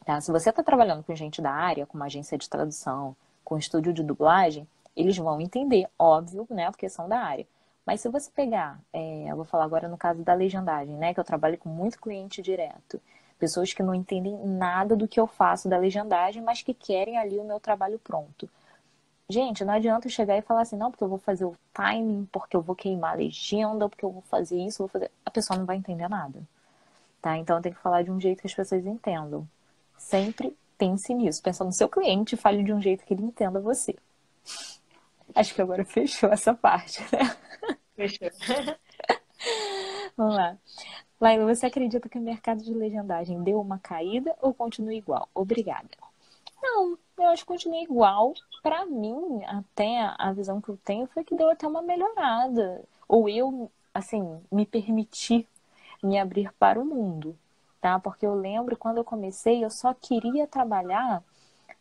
Tá? 0.04 0.20
Se 0.20 0.30
você 0.30 0.50
está 0.50 0.62
trabalhando 0.62 1.02
com 1.02 1.14
gente 1.14 1.40
da 1.40 1.50
área, 1.50 1.86
com 1.86 1.96
uma 1.96 2.06
agência 2.06 2.36
de 2.36 2.48
tradução, 2.48 3.16
com 3.42 3.58
estúdio 3.58 3.92
de 3.92 4.02
dublagem, 4.02 4.68
eles 4.96 5.16
vão 5.16 5.40
entender, 5.40 5.88
óbvio, 5.98 6.46
né? 6.50 6.70
Porque 6.70 6.88
são 6.88 7.08
da 7.08 7.18
área. 7.18 7.46
Mas 7.84 8.00
se 8.00 8.08
você 8.08 8.30
pegar, 8.30 8.80
é, 8.92 9.30
eu 9.30 9.36
vou 9.36 9.44
falar 9.44 9.64
agora 9.64 9.88
no 9.88 9.96
caso 9.96 10.22
da 10.24 10.34
legendagem, 10.34 10.94
né? 10.96 11.14
Que 11.14 11.20
eu 11.20 11.24
trabalho 11.24 11.58
com 11.58 11.68
muito 11.68 12.00
cliente 12.00 12.42
direto. 12.42 13.00
Pessoas 13.38 13.72
que 13.72 13.82
não 13.82 13.94
entendem 13.94 14.34
nada 14.44 14.96
do 14.96 15.06
que 15.06 15.20
eu 15.20 15.26
faço 15.26 15.68
da 15.68 15.76
legendagem, 15.78 16.42
mas 16.42 16.62
que 16.62 16.74
querem 16.74 17.18
ali 17.18 17.38
o 17.38 17.44
meu 17.44 17.60
trabalho 17.60 17.98
pronto. 17.98 18.48
Gente, 19.28 19.64
não 19.64 19.74
adianta 19.74 20.06
eu 20.06 20.10
chegar 20.10 20.36
e 20.36 20.42
falar 20.42 20.62
assim, 20.62 20.76
não, 20.76 20.90
porque 20.90 21.04
eu 21.04 21.08
vou 21.08 21.18
fazer 21.18 21.44
o 21.44 21.56
timing, 21.72 22.26
porque 22.32 22.56
eu 22.56 22.62
vou 22.62 22.76
queimar 22.76 23.12
a 23.12 23.16
legenda, 23.16 23.88
porque 23.88 24.04
eu 24.04 24.10
vou 24.10 24.22
fazer 24.22 24.56
isso, 24.56 24.78
vou 24.78 24.88
fazer. 24.88 25.10
A 25.24 25.30
pessoa 25.30 25.58
não 25.58 25.66
vai 25.66 25.76
entender 25.76 26.08
nada. 26.08 26.40
Tá? 27.20 27.36
Então 27.36 27.60
tem 27.60 27.72
que 27.72 27.78
falar 27.80 28.02
de 28.02 28.10
um 28.10 28.20
jeito 28.20 28.40
que 28.40 28.46
as 28.46 28.54
pessoas 28.54 28.86
entendam. 28.86 29.46
Sempre 29.98 30.56
pense 30.78 31.12
nisso. 31.14 31.42
Pensa 31.42 31.64
no 31.64 31.72
seu 31.72 31.88
cliente 31.88 32.36
fale 32.36 32.62
de 32.62 32.72
um 32.72 32.80
jeito 32.80 33.04
que 33.04 33.14
ele 33.14 33.24
entenda 33.24 33.60
você. 33.60 33.96
Acho 35.36 35.54
que 35.54 35.60
agora 35.62 35.84
fechou 35.84 36.30
essa 36.30 36.54
parte, 36.54 37.02
né? 37.12 37.36
Fechou. 37.94 38.30
Vamos 40.16 40.34
lá. 40.34 40.56
Laila, 41.20 41.54
você 41.54 41.66
acredita 41.66 42.08
que 42.08 42.18
o 42.18 42.22
mercado 42.22 42.62
de 42.62 42.72
legendagem 42.72 43.42
deu 43.42 43.60
uma 43.60 43.78
caída 43.78 44.34
ou 44.40 44.54
continua 44.54 44.94
igual? 44.94 45.28
Obrigada. 45.34 45.90
Não, 46.62 46.98
eu 47.18 47.28
acho 47.28 47.42
que 47.42 47.48
continua 47.48 47.82
igual. 47.82 48.32
Para 48.62 48.86
mim, 48.86 49.42
até 49.44 50.10
a 50.18 50.32
visão 50.32 50.60
que 50.60 50.70
eu 50.70 50.78
tenho 50.78 51.06
foi 51.06 51.22
que 51.22 51.36
deu 51.36 51.50
até 51.50 51.68
uma 51.68 51.82
melhorada. 51.82 52.82
Ou 53.06 53.28
eu, 53.28 53.70
assim, 53.92 54.40
me 54.50 54.64
permiti 54.64 55.46
me 56.02 56.18
abrir 56.18 56.50
para 56.54 56.80
o 56.80 56.84
mundo, 56.84 57.36
tá? 57.80 57.98
Porque 57.98 58.26
eu 58.26 58.34
lembro 58.34 58.76
quando 58.76 58.98
eu 58.98 59.04
comecei, 59.04 59.64
eu 59.64 59.70
só 59.70 59.92
queria 59.94 60.46
trabalhar 60.46 61.22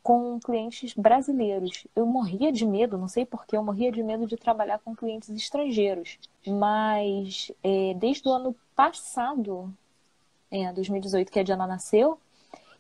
com 0.06 0.40
clientes 0.40 0.94
brasileiros. 0.94 1.88
Eu 1.96 2.06
morria 2.06 2.52
de 2.52 2.64
medo, 2.64 2.96
não 2.96 3.08
sei 3.08 3.26
porquê, 3.26 3.58
eu 3.58 3.64
morria 3.64 3.92
de 3.92 4.04
medo 4.04 4.28
de 4.28 4.38
trabalhar 4.38 4.78
com 4.78 4.96
clientes 4.96 5.30
estrangeiros. 5.30 6.20
Mas 6.46 7.52
é, 7.64 7.96
desde 7.96 8.30
o 8.30 8.32
ano 8.32 8.56
passado, 8.76 9.74
é, 10.52 10.72
2018, 10.72 11.32
que 11.32 11.40
a 11.40 11.44
Diana 11.44 11.66
nasceu, 11.66 12.20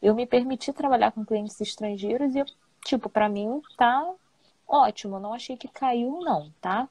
eu 0.03 0.13
me 0.13 0.27
permiti 0.27 0.71
trabalhar 0.71 1.13
com 1.13 1.25
clientes 1.25 1.59
estrangeiros 1.59 2.35
e, 2.35 2.45
tipo, 2.85 3.09
para 3.09 3.27
mim 3.27 3.59
tá 3.75 4.07
ótimo. 4.67 5.19
Não 5.19 5.33
achei 5.33 5.57
que 5.57 5.67
caiu, 5.67 6.19
não, 6.21 6.51
tá? 6.61 6.87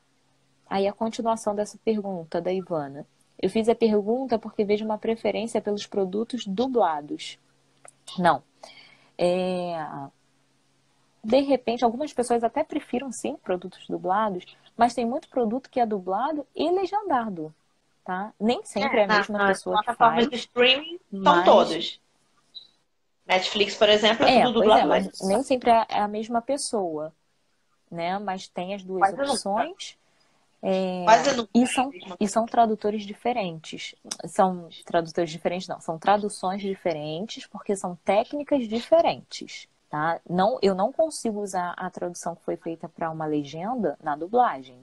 Aí 0.68 0.88
a 0.88 0.92
continuação 0.92 1.54
dessa 1.54 1.78
pergunta 1.84 2.40
da 2.40 2.52
Ivana. 2.52 3.06
Eu 3.40 3.48
fiz 3.48 3.68
a 3.68 3.74
pergunta 3.74 4.36
porque 4.36 4.64
vejo 4.64 4.84
uma 4.84 4.98
preferência 4.98 5.60
pelos 5.60 5.86
produtos 5.86 6.44
dublados. 6.44 7.38
Não. 8.18 8.42
É, 9.16 9.76
de 11.24 11.40
repente, 11.40 11.84
algumas 11.84 12.12
pessoas 12.12 12.44
até 12.44 12.62
prefiram 12.62 13.10
sim 13.10 13.36
produtos 13.36 13.86
dublados, 13.88 14.44
mas 14.76 14.92
tem 14.92 15.06
muito 15.06 15.28
produto 15.28 15.70
que 15.70 15.80
é 15.80 15.86
dublado 15.86 16.46
e 16.54 16.70
legendado, 16.70 17.54
tá? 18.04 18.32
Nem 18.38 18.62
sempre 18.64 18.98
é, 18.98 19.00
é 19.00 19.04
a 19.04 19.08
mesma 19.08 19.38
na, 19.38 19.46
pessoa 19.48 19.82
que 19.82 19.94
faz. 19.94 20.28
de 20.28 20.36
streaming 20.36 21.00
mas... 21.10 21.34
são 21.34 21.44
todos. 21.44 22.00
Netflix, 23.26 23.74
por 23.74 23.88
exemplo, 23.88 24.26
é, 24.26 24.40
é 24.40 24.44
tudo 24.44 24.60
dublado. 24.60 24.82
É, 24.82 24.84
mas 24.84 25.20
nem 25.22 25.42
sempre 25.42 25.70
é, 25.70 25.86
é 25.88 26.00
a 26.00 26.08
mesma 26.08 26.42
pessoa, 26.42 27.10
né? 27.90 28.18
Mas 28.18 28.46
tem 28.46 28.74
as 28.74 28.82
duas 28.82 29.00
Quase 29.00 29.30
opções. 29.30 29.96
É, 30.62 31.04
e, 31.54 31.66
são, 31.66 31.90
e 32.18 32.28
são 32.28 32.46
tradutores 32.46 33.04
diferentes. 33.04 33.94
São 34.26 34.68
tradutores 34.84 35.30
diferentes, 35.30 35.68
não, 35.68 35.80
são 35.80 35.98
traduções 35.98 36.60
diferentes, 36.60 37.46
porque 37.46 37.74
são 37.76 37.96
técnicas 38.04 38.68
diferentes. 38.68 39.68
Tá? 39.94 40.20
Não, 40.28 40.58
eu 40.60 40.74
não 40.74 40.90
consigo 40.90 41.40
usar 41.40 41.70
a 41.76 41.88
tradução 41.88 42.34
que 42.34 42.42
foi 42.42 42.56
feita 42.56 42.88
para 42.88 43.08
uma 43.12 43.26
legenda 43.26 43.96
na 44.02 44.16
dublagem. 44.16 44.76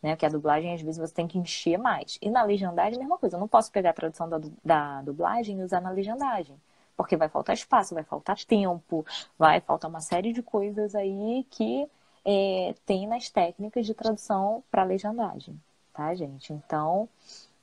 Né? 0.00 0.12
Porque 0.12 0.24
a 0.24 0.28
dublagem, 0.28 0.72
às 0.72 0.80
vezes, 0.80 1.00
você 1.00 1.12
tem 1.12 1.26
que 1.26 1.36
encher 1.36 1.76
mais. 1.76 2.16
E 2.22 2.30
na 2.30 2.44
legendagem, 2.44 2.96
mesma 2.96 3.18
coisa. 3.18 3.34
Eu 3.34 3.40
não 3.40 3.48
posso 3.48 3.72
pegar 3.72 3.90
a 3.90 3.92
tradução 3.92 4.28
da, 4.28 4.40
da 4.64 5.02
dublagem 5.02 5.58
e 5.58 5.64
usar 5.64 5.80
na 5.80 5.90
legendagem. 5.90 6.54
Porque 6.96 7.16
vai 7.16 7.28
faltar 7.28 7.56
espaço, 7.56 7.92
vai 7.92 8.04
faltar 8.04 8.36
tempo, 8.44 9.04
vai 9.36 9.60
faltar 9.60 9.90
uma 9.90 10.00
série 10.00 10.32
de 10.32 10.44
coisas 10.44 10.94
aí 10.94 11.44
que 11.50 11.88
é, 12.24 12.72
tem 12.86 13.04
nas 13.08 13.28
técnicas 13.28 13.84
de 13.84 13.94
tradução 13.94 14.62
para 14.70 14.84
legendagem. 14.84 15.60
Tá, 15.92 16.14
gente? 16.14 16.52
Então, 16.52 17.08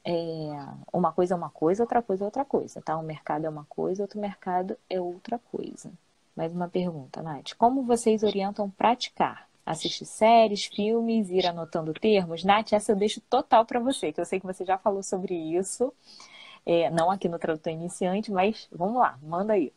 é, 0.03 0.13
uma 0.91 1.13
coisa 1.13 1.33
é 1.33 1.37
uma 1.37 1.49
coisa, 1.49 1.81
outra 1.83 2.01
coisa 2.01 2.25
é 2.25 2.27
outra 2.27 2.43
coisa, 2.43 2.81
tá? 2.81 2.97
Um 2.97 3.03
mercado 3.03 3.45
é 3.45 3.49
uma 3.49 3.63
coisa, 3.69 4.03
outro 4.03 4.19
mercado 4.19 4.77
é 4.89 4.99
outra 4.99 5.39
coisa. 5.49 5.89
Mais 6.35 6.51
uma 6.53 6.67
pergunta, 6.67 7.21
Nath. 7.21 7.53
Como 7.57 7.83
vocês 7.83 8.23
orientam 8.23 8.69
praticar? 8.69 9.47
assistir 9.65 10.05
séries, 10.05 10.65
filmes, 10.65 11.29
ir 11.29 11.45
anotando 11.45 11.93
termos. 11.93 12.43
Nath, 12.43 12.73
essa 12.73 12.91
eu 12.91 12.95
deixo 12.95 13.21
total 13.21 13.65
para 13.65 13.79
você, 13.79 14.11
que 14.11 14.19
eu 14.19 14.25
sei 14.25 14.39
que 14.39 14.45
você 14.45 14.65
já 14.65 14.77
falou 14.77 15.01
sobre 15.01 15.33
isso. 15.33 15.93
É, 16.65 16.89
não 16.89 17.11
aqui 17.11 17.27
no 17.27 17.39
Tradutor 17.39 17.73
Iniciante, 17.73 18.31
mas 18.31 18.67
vamos 18.71 18.97
lá, 18.97 19.17
manda 19.21 19.53
aí. 19.53 19.71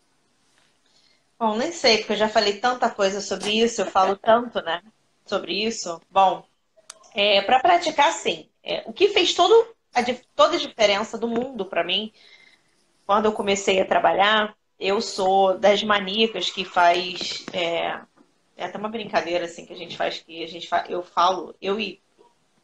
Bom, 1.38 1.56
nem 1.56 1.70
sei, 1.70 1.98
porque 1.98 2.14
eu 2.14 2.16
já 2.16 2.28
falei 2.28 2.58
tanta 2.58 2.88
coisa 2.88 3.20
sobre 3.20 3.50
isso, 3.50 3.82
eu 3.82 3.86
falo 3.86 4.16
tanto, 4.16 4.60
né, 4.62 4.82
sobre 5.24 5.52
isso. 5.52 6.00
Bom, 6.10 6.44
é, 7.14 7.42
para 7.42 7.60
praticar, 7.60 8.12
sim. 8.12 8.48
É, 8.62 8.82
o 8.86 8.92
que 8.92 9.08
fez 9.08 9.34
todo 9.34 9.74
a, 9.94 10.02
toda 10.34 10.56
a 10.56 10.58
diferença 10.58 11.18
do 11.18 11.28
mundo 11.28 11.66
para 11.66 11.84
mim, 11.84 12.12
quando 13.06 13.26
eu 13.26 13.32
comecei 13.32 13.80
a 13.80 13.86
trabalhar, 13.86 14.56
eu 14.78 15.00
sou 15.00 15.58
das 15.58 15.82
maníacas 15.82 16.50
que 16.50 16.64
faz 16.64 17.44
é, 17.52 18.00
é 18.56 18.64
até 18.64 18.78
uma 18.78 18.88
brincadeira 18.88 19.44
assim 19.44 19.64
que 19.64 19.72
a 19.72 19.76
gente 19.76 19.96
faz 19.96 20.18
que 20.18 20.42
a 20.42 20.48
gente 20.48 20.68
fa... 20.68 20.84
eu 20.88 21.02
falo, 21.02 21.54
eu 21.60 21.78
e 21.80 22.00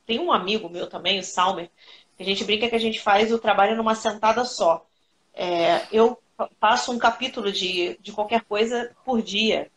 tem 0.06 0.18
um 0.18 0.32
amigo 0.32 0.68
meu 0.68 0.88
também, 0.88 1.20
o 1.20 1.24
Salmer, 1.24 1.70
que 2.16 2.22
a 2.22 2.26
gente 2.26 2.44
brinca 2.44 2.68
que 2.68 2.74
a 2.74 2.80
gente 2.80 3.00
faz 3.00 3.32
o 3.32 3.38
trabalho 3.38 3.76
numa 3.76 3.94
sentada 3.94 4.44
só. 4.44 4.84
É, 5.32 5.86
eu 5.92 6.18
passo 6.58 6.92
um 6.92 6.98
capítulo 6.98 7.52
de, 7.52 7.96
de 8.00 8.12
qualquer 8.12 8.42
coisa 8.42 8.94
por 9.04 9.22
dia. 9.22 9.70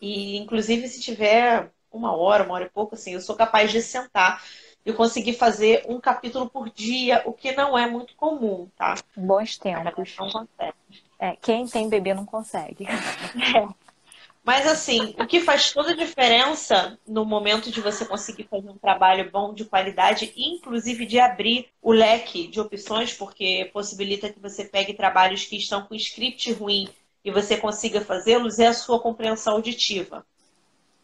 E 0.00 0.36
inclusive 0.36 0.88
se 0.88 1.00
tiver 1.00 1.70
uma 1.92 2.16
hora, 2.16 2.44
uma 2.44 2.54
hora 2.54 2.64
e 2.64 2.70
pouco, 2.70 2.94
assim, 2.94 3.14
eu 3.14 3.20
sou 3.20 3.36
capaz 3.36 3.70
de 3.70 3.80
sentar 3.80 4.42
e 4.84 4.92
conseguir 4.92 5.32
fazer 5.32 5.84
um 5.88 6.00
capítulo 6.00 6.48
por 6.48 6.70
dia, 6.70 7.22
o 7.24 7.32
que 7.32 7.52
não 7.52 7.76
é 7.76 7.88
muito 7.88 8.14
comum, 8.14 8.68
tá? 8.76 8.94
Bons 9.16 9.58
tempos. 9.58 10.16
Não 10.18 10.30
consegue. 10.30 10.74
É, 11.18 11.36
quem 11.36 11.66
tem 11.66 11.88
bebê 11.88 12.14
não 12.14 12.26
consegue. 12.26 12.86
É. 12.86 13.68
Mas 14.46 14.64
assim, 14.64 15.12
o 15.18 15.26
que 15.26 15.40
faz 15.40 15.72
toda 15.72 15.90
a 15.90 15.96
diferença 15.96 16.96
no 17.04 17.24
momento 17.24 17.68
de 17.68 17.80
você 17.80 18.04
conseguir 18.04 18.44
fazer 18.44 18.70
um 18.70 18.78
trabalho 18.78 19.28
bom 19.28 19.52
de 19.52 19.64
qualidade, 19.64 20.32
inclusive 20.36 21.04
de 21.04 21.18
abrir 21.18 21.68
o 21.82 21.90
leque 21.90 22.46
de 22.46 22.60
opções, 22.60 23.12
porque 23.12 23.68
possibilita 23.72 24.32
que 24.32 24.38
você 24.38 24.64
pegue 24.64 24.94
trabalhos 24.94 25.44
que 25.44 25.56
estão 25.56 25.82
com 25.82 25.96
script 25.96 26.52
ruim 26.52 26.88
e 27.24 27.30
você 27.32 27.56
consiga 27.56 28.00
fazê-los, 28.00 28.60
é 28.60 28.68
a 28.68 28.72
sua 28.72 29.00
compreensão 29.00 29.54
auditiva. 29.54 30.24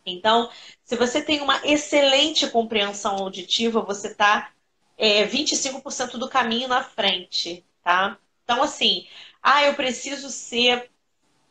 Então, 0.07 0.49
se 0.85 0.95
você 0.95 1.21
tem 1.21 1.41
uma 1.41 1.61
excelente 1.67 2.49
compreensão 2.49 3.17
auditiva, 3.17 3.81
você 3.81 4.07
está 4.07 4.53
é, 4.97 5.27
25% 5.27 6.13
do 6.17 6.29
caminho 6.29 6.69
na 6.69 6.85
frente, 6.85 7.65
tá? 7.83 8.17
Então, 8.45 8.63
assim, 8.63 9.05
ah, 9.43 9.65
eu 9.65 9.75
preciso 9.75 10.31
ser 10.31 10.91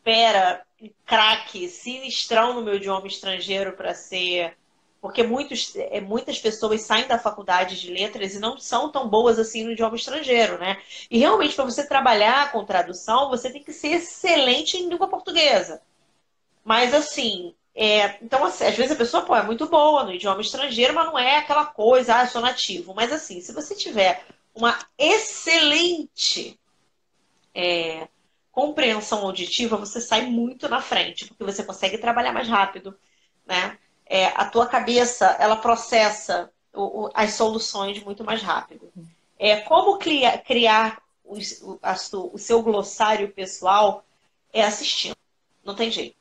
fera 0.04 0.66
craque, 1.06 1.68
sinistrão 1.68 2.54
no 2.54 2.62
meu 2.62 2.76
idioma 2.76 3.08
estrangeiro 3.08 3.74
para 3.74 3.94
ser. 3.94 4.58
Porque 5.00 5.24
muitos, 5.24 5.76
é, 5.76 6.00
muitas 6.00 6.40
pessoas 6.40 6.82
saem 6.82 7.08
da 7.08 7.18
faculdade 7.18 7.80
de 7.80 7.92
letras 7.92 8.36
e 8.36 8.40
não 8.40 8.58
são 8.60 8.92
tão 8.92 9.10
boas 9.10 9.40
assim 9.40 9.64
no 9.64 9.72
idioma 9.72 9.96
estrangeiro, 9.96 10.60
né? 10.60 10.80
E 11.10 11.18
realmente, 11.18 11.56
para 11.56 11.66
você 11.66 11.88
trabalhar 11.88 12.52
com 12.52 12.64
tradução, 12.64 13.30
você 13.30 13.50
tem 13.52 13.64
que 13.64 13.74
ser 13.74 13.94
excelente 13.94 14.78
em 14.78 14.88
língua 14.88 15.08
portuguesa. 15.08 15.82
Mas 16.64 16.94
assim, 16.94 17.56
é, 17.76 18.18
então, 18.22 18.44
assim, 18.46 18.66
às 18.66 18.76
vezes 18.76 18.92
a 18.92 18.96
pessoa 18.96 19.24
pô, 19.24 19.36
é 19.36 19.44
muito 19.44 19.68
boa 19.68 20.04
no 20.04 20.14
idioma 20.14 20.42
estrangeiro, 20.42 20.94
mas 20.94 21.06
não 21.08 21.18
é 21.18 21.38
aquela 21.38 21.66
coisa, 21.66 22.18
ah, 22.18 22.28
sou 22.28 22.42
nativo. 22.42 22.94
Mas 22.94 23.12
assim, 23.12 23.42
se 23.42 23.54
você 23.54 23.74
tiver 23.76 24.24
uma 24.54 24.78
excelente 24.98 26.60
é, 27.54 28.08
compreensão 28.52 29.20
auditiva, 29.26 29.78
você 29.78 30.02
sai 30.02 30.24
muito 30.26 30.68
na 30.68 30.82
frente, 30.82 31.28
porque 31.28 31.44
você 31.44 31.64
consegue 31.64 31.98
trabalhar 31.98 32.34
mais 32.34 32.48
rápido, 32.48 32.98
né? 33.46 33.78
É, 34.06 34.28
a 34.28 34.46
tua 34.46 34.68
cabeça, 34.68 35.26
ela 35.40 35.56
processa 35.56 36.52
o, 36.74 37.06
o, 37.06 37.10
as 37.14 37.34
soluções 37.34 38.04
muito 38.04 38.24
mais 38.24 38.42
rápido. 38.42 38.92
É, 39.40 39.62
como 39.62 39.98
criar, 39.98 40.38
criar 40.40 41.02
o, 41.24 41.38
o 42.34 42.38
seu 42.38 42.62
glossário 42.62 43.32
pessoal 43.32 44.06
é 44.54 44.64
assistindo. 44.64 45.16
Não 45.64 45.76
tem 45.76 45.90
jeito. 45.90 46.16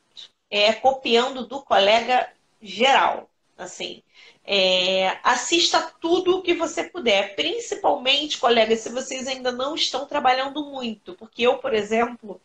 É 0.48 0.72
copiando 0.72 1.46
do 1.46 1.60
colega 1.62 2.32
geral. 2.62 3.28
Assim, 3.58 4.02
é, 4.44 5.18
assista 5.22 5.92
tudo 6.00 6.38
o 6.38 6.42
que 6.42 6.54
você 6.54 6.84
puder, 6.84 7.34
principalmente, 7.36 8.38
colegas, 8.38 8.80
se 8.80 8.88
vocês 8.88 9.26
ainda 9.28 9.52
não 9.52 9.74
estão 9.74 10.06
trabalhando 10.06 10.64
muito, 10.64 11.14
porque 11.14 11.42
eu, 11.42 11.58
por 11.58 11.74
exemplo, 11.74 12.40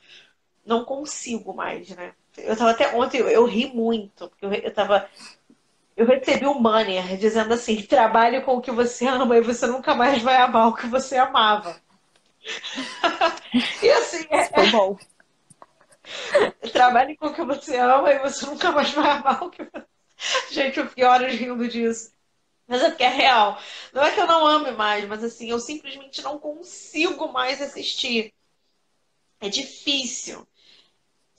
não 0.66 0.84
consigo 0.84 1.54
mais, 1.54 1.90
né? 1.90 2.14
Eu 2.38 2.56
tava 2.58 2.72
até 2.72 2.96
ontem, 2.96 3.20
eu, 3.20 3.30
eu 3.30 3.46
ri 3.46 3.68
muito, 3.68 4.28
porque 4.30 4.46
eu, 4.46 4.54
eu 4.54 4.74
tava. 4.74 5.10
Eu 5.96 6.06
recebi 6.06 6.46
um 6.46 6.62
banner 6.62 7.18
dizendo 7.18 7.54
assim: 7.54 7.82
trabalhe 7.82 8.42
com 8.42 8.58
o 8.58 8.62
que 8.62 8.72
você 8.72 9.08
ama 9.08 9.38
e 9.38 9.42
você 9.42 9.66
nunca 9.68 9.96
mais 9.96 10.22
vai 10.22 10.36
amar 10.38 10.68
o 10.68 10.76
que 10.76 10.88
você 10.88 11.18
amava. 11.18 11.80
e 13.82 13.90
assim, 13.90 14.28
é, 14.30 14.46
Foi 14.46 14.70
bom. 14.70 14.98
Trabalhe 16.72 17.16
com 17.16 17.28
o 17.28 17.34
que 17.34 17.44
você 17.44 17.78
ama 17.78 18.12
e 18.12 18.20
você 18.20 18.46
nunca 18.46 18.72
mais 18.72 18.92
vai 18.92 19.10
amar 19.10 19.44
o 19.44 19.50
que 19.50 19.64
você 19.64 19.95
Gente, 20.52 20.80
eu 20.80 20.88
fiquei 20.88 21.04
horas 21.04 21.34
rindo 21.34 21.68
disso. 21.68 22.12
Mas 22.68 22.84
é 22.84 22.90
porque 22.90 23.04
é 23.04 23.10
real. 23.10 23.60
Não 23.94 24.04
é 24.04 24.14
que 24.14 24.20
eu 24.22 24.28
não 24.28 24.46
ame 24.48 24.72
mais, 24.72 25.08
mas 25.08 25.24
assim, 25.24 25.50
eu 25.50 25.60
simplesmente 25.60 26.22
não 26.24 26.40
consigo 26.40 27.32
mais 27.32 27.62
assistir. 27.62 28.34
É 29.40 29.48
difícil. 29.48 30.46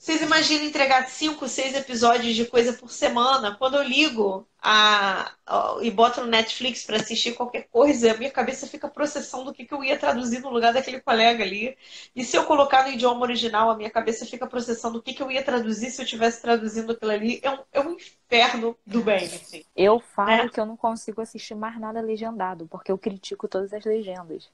Vocês 0.07 0.21
imaginam 0.21 0.63
entregar 0.63 1.09
cinco, 1.09 1.49
seis 1.49 1.75
episódios 1.75 2.33
de 2.33 2.45
coisa 2.45 2.71
por 2.71 2.89
semana? 2.89 3.57
Quando 3.57 3.75
eu 3.75 3.83
ligo 3.83 4.47
a, 4.61 5.33
a 5.45 5.77
e 5.81 5.91
boto 5.91 6.21
no 6.21 6.27
Netflix 6.27 6.85
para 6.85 6.95
assistir 6.95 7.33
qualquer 7.33 7.67
coisa, 7.69 8.13
a 8.13 8.17
minha 8.17 8.31
cabeça 8.31 8.65
fica 8.67 8.87
processando 8.87 9.49
o 9.49 9.53
que, 9.53 9.65
que 9.65 9.73
eu 9.73 9.83
ia 9.83 9.99
traduzir 9.99 10.39
no 10.39 10.49
lugar 10.49 10.71
daquele 10.71 11.01
colega 11.01 11.43
ali. 11.43 11.77
E 12.15 12.23
se 12.23 12.37
eu 12.37 12.45
colocar 12.45 12.83
no 12.83 12.93
idioma 12.93 13.19
original, 13.19 13.69
a 13.69 13.75
minha 13.75 13.89
cabeça 13.89 14.25
fica 14.25 14.47
processando 14.47 14.99
o 14.99 15.01
que, 15.01 15.13
que 15.13 15.21
eu 15.21 15.29
ia 15.29 15.43
traduzir 15.43 15.91
se 15.91 15.99
eu 15.99 16.05
estivesse 16.05 16.41
traduzindo 16.41 16.93
aquilo 16.93 17.11
ali. 17.11 17.41
É 17.43 17.51
um, 17.51 17.59
é 17.73 17.81
um 17.81 17.91
inferno 17.91 18.77
do 18.85 19.01
bem. 19.01 19.25
Assim. 19.25 19.65
Eu 19.75 19.99
falo 19.99 20.31
é. 20.31 20.47
que 20.47 20.57
eu 20.57 20.65
não 20.65 20.77
consigo 20.77 21.19
assistir 21.19 21.53
mais 21.53 21.77
nada 21.77 21.99
legendado, 21.99 22.65
porque 22.67 22.93
eu 22.93 22.97
critico 22.97 23.45
todas 23.45 23.73
as 23.73 23.83
legendas. 23.83 24.49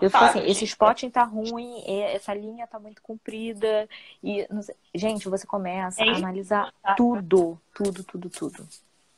Eu 0.00 0.10
fico 0.10 0.24
assim, 0.24 0.44
esse 0.46 0.64
spotting 0.64 1.10
tá 1.10 1.24
ruim, 1.24 1.82
essa 1.86 2.34
linha 2.34 2.66
tá 2.66 2.78
muito 2.78 3.00
comprida. 3.00 3.88
E, 4.22 4.46
gente, 4.94 5.28
você 5.28 5.46
começa 5.46 6.04
é 6.04 6.08
a 6.08 6.16
analisar 6.16 6.72
tudo, 6.96 7.60
tudo, 7.74 8.04
tudo, 8.04 8.28
tudo. 8.28 8.68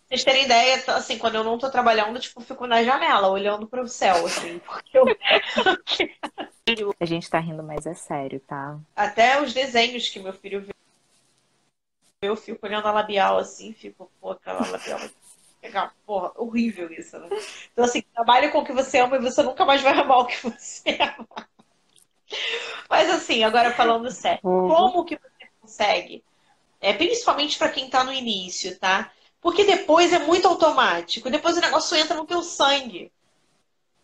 Vocês 0.09 0.25
terem 0.25 0.45
ideia, 0.45 0.83
assim, 0.89 1.19
quando 1.19 1.35
eu 1.35 1.45
não 1.45 1.59
tô 1.59 1.71
trabalhando, 1.71 2.19
tipo, 2.19 2.41
fico 2.41 2.67
na 2.67 2.83
janela, 2.83 3.29
olhando 3.29 3.67
pro 3.67 3.87
céu, 3.87 4.25
assim, 4.25 4.59
porque 4.65 4.97
eu. 4.97 6.95
a 6.99 7.05
gente 7.05 7.29
tá 7.29 7.39
rindo, 7.39 7.63
mas 7.63 7.87
é 7.87 7.93
sério, 7.93 8.41
tá? 8.41 8.79
Até 8.97 9.43
os 9.43 9.53
desenhos 9.53 10.09
que 10.09 10.19
meu 10.19 10.33
filho 10.33 10.63
vê, 10.63 10.73
eu 12.23 12.37
fico 12.37 12.65
olhando 12.65 12.89
a 12.89 12.93
labial 12.93 13.37
assim, 13.37 13.75
fico, 13.75 14.11
pô, 14.19 14.31
aquela 14.31 14.67
labial. 14.67 14.99
Legal, 15.69 15.91
porra, 16.07 16.33
horrível 16.37 16.91
isso, 16.91 17.19
né? 17.19 17.29
Então, 17.71 17.85
assim, 17.85 18.03
trabalhe 18.15 18.49
com 18.49 18.61
o 18.61 18.65
que 18.65 18.73
você 18.73 19.01
ama 19.01 19.17
e 19.17 19.21
você 19.21 19.43
nunca 19.43 19.67
mais 19.67 19.83
vai 19.83 19.93
amar 19.93 20.21
o 20.21 20.25
que 20.25 20.37
você 20.43 20.97
ama. 21.19 21.49
Mas, 22.89 23.11
assim, 23.11 23.45
agora 23.45 23.71
falando 23.75 24.11
sério, 24.11 24.41
uhum. 24.43 24.67
como 24.67 25.05
que 25.05 25.17
você 25.17 25.51
consegue? 25.61 26.25
É, 26.81 26.95
principalmente 26.95 27.59
para 27.59 27.69
quem 27.69 27.91
tá 27.91 28.03
no 28.03 28.13
início, 28.13 28.79
tá? 28.79 29.11
Porque 29.43 29.63
depois 29.65 30.11
é 30.11 30.19
muito 30.19 30.49
automático, 30.49 31.29
depois 31.29 31.59
o 31.59 31.61
negócio 31.61 31.97
entra 31.97 32.17
no 32.17 32.27
teu 32.27 32.43
sangue. 32.43 33.13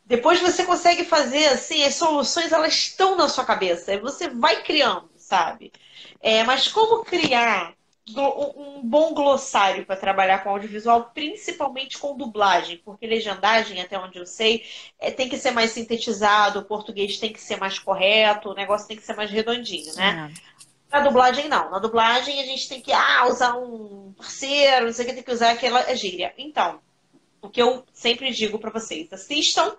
Depois 0.04 0.38
você 0.40 0.66
consegue 0.66 1.02
fazer 1.04 1.46
assim, 1.46 1.82
as 1.82 1.94
soluções 1.94 2.52
elas 2.52 2.74
estão 2.74 3.16
na 3.16 3.26
sua 3.26 3.44
cabeça, 3.46 3.98
você 4.00 4.28
vai 4.28 4.62
criando, 4.62 5.08
sabe? 5.16 5.72
É, 6.20 6.44
mas 6.44 6.68
como 6.68 7.04
criar 7.04 7.74
um 8.06 8.82
bom 8.84 9.14
glossário 9.14 9.86
para 9.86 9.96
trabalhar 9.96 10.40
com 10.40 10.50
audiovisual, 10.50 11.10
principalmente 11.14 11.96
com 11.96 12.16
dublagem, 12.16 12.76
porque 12.84 13.06
legendagem, 13.06 13.80
até 13.80 13.98
onde 13.98 14.18
eu 14.18 14.26
sei, 14.26 14.62
é, 14.98 15.10
tem 15.10 15.28
que 15.28 15.38
ser 15.38 15.52
mais 15.52 15.70
sintetizado, 15.70 16.58
o 16.58 16.64
português 16.64 17.18
tem 17.18 17.32
que 17.32 17.40
ser 17.40 17.56
mais 17.56 17.78
correto, 17.78 18.50
o 18.50 18.54
negócio 18.54 18.86
tem 18.86 18.96
que 18.96 19.02
ser 19.02 19.14
mais 19.14 19.30
redondinho, 19.30 19.94
né? 19.94 20.30
É. 20.30 20.98
Na 20.98 21.00
dublagem, 21.00 21.48
não. 21.48 21.70
Na 21.70 21.78
dublagem, 21.78 22.40
a 22.40 22.46
gente 22.46 22.68
tem 22.68 22.80
que 22.80 22.92
ah, 22.92 23.26
usar 23.26 23.56
um 23.56 24.12
parceiro, 24.16 24.86
não 24.86 24.92
sei 24.92 25.04
o 25.04 25.08
que, 25.08 25.14
tem 25.14 25.24
que 25.24 25.32
usar 25.32 25.50
aquela 25.50 25.94
gíria. 25.96 26.32
Então, 26.36 26.80
o 27.40 27.48
que 27.48 27.60
eu 27.60 27.84
sempre 27.92 28.30
digo 28.30 28.58
para 28.58 28.70
vocês, 28.70 29.12
assistam 29.12 29.76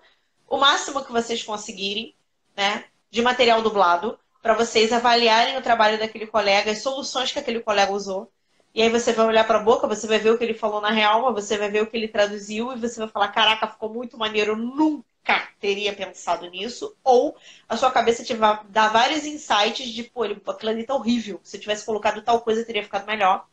o 0.48 0.58
máximo 0.58 1.04
que 1.04 1.12
vocês 1.12 1.42
conseguirem, 1.42 2.14
né, 2.56 2.84
de 3.10 3.22
material 3.22 3.62
dublado, 3.62 4.18
para 4.46 4.54
vocês 4.54 4.92
avaliarem 4.92 5.56
o 5.56 5.60
trabalho 5.60 5.98
daquele 5.98 6.24
colega, 6.24 6.70
as 6.70 6.78
soluções 6.78 7.32
que 7.32 7.38
aquele 7.40 7.58
colega 7.58 7.90
usou. 7.90 8.30
E 8.72 8.80
aí 8.80 8.88
você 8.88 9.12
vai 9.12 9.26
olhar 9.26 9.44
para 9.44 9.58
a 9.58 9.62
boca, 9.62 9.88
você 9.88 10.06
vai 10.06 10.20
ver 10.20 10.30
o 10.30 10.38
que 10.38 10.44
ele 10.44 10.54
falou 10.54 10.80
na 10.80 10.90
real, 10.90 11.34
você 11.34 11.58
vai 11.58 11.68
ver 11.68 11.82
o 11.82 11.86
que 11.88 11.96
ele 11.96 12.06
traduziu 12.06 12.72
e 12.72 12.78
você 12.78 13.00
vai 13.00 13.08
falar: 13.08 13.32
caraca, 13.32 13.66
ficou 13.66 13.92
muito 13.92 14.16
maneiro, 14.16 14.54
nunca 14.54 15.48
teria 15.58 15.92
pensado 15.92 16.48
nisso, 16.48 16.94
ou 17.02 17.36
a 17.68 17.76
sua 17.76 17.90
cabeça 17.90 18.22
te 18.22 18.34
vai 18.34 18.60
dar 18.68 18.92
vários 18.92 19.24
insights 19.24 19.88
de, 19.88 20.04
pô, 20.04 20.22
aquilo 20.22 20.70
ali 20.70 20.84
tá 20.84 20.94
horrível. 20.94 21.40
Se 21.42 21.56
eu 21.56 21.60
tivesse 21.60 21.84
colocado 21.84 22.22
tal 22.22 22.40
coisa, 22.40 22.64
teria 22.64 22.84
ficado 22.84 23.04
melhor. 23.04 23.48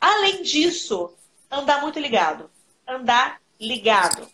Além 0.00 0.44
disso, 0.44 1.12
andar 1.50 1.82
muito 1.82 1.98
ligado. 1.98 2.48
Andar 2.86 3.40
ligado. 3.58 4.28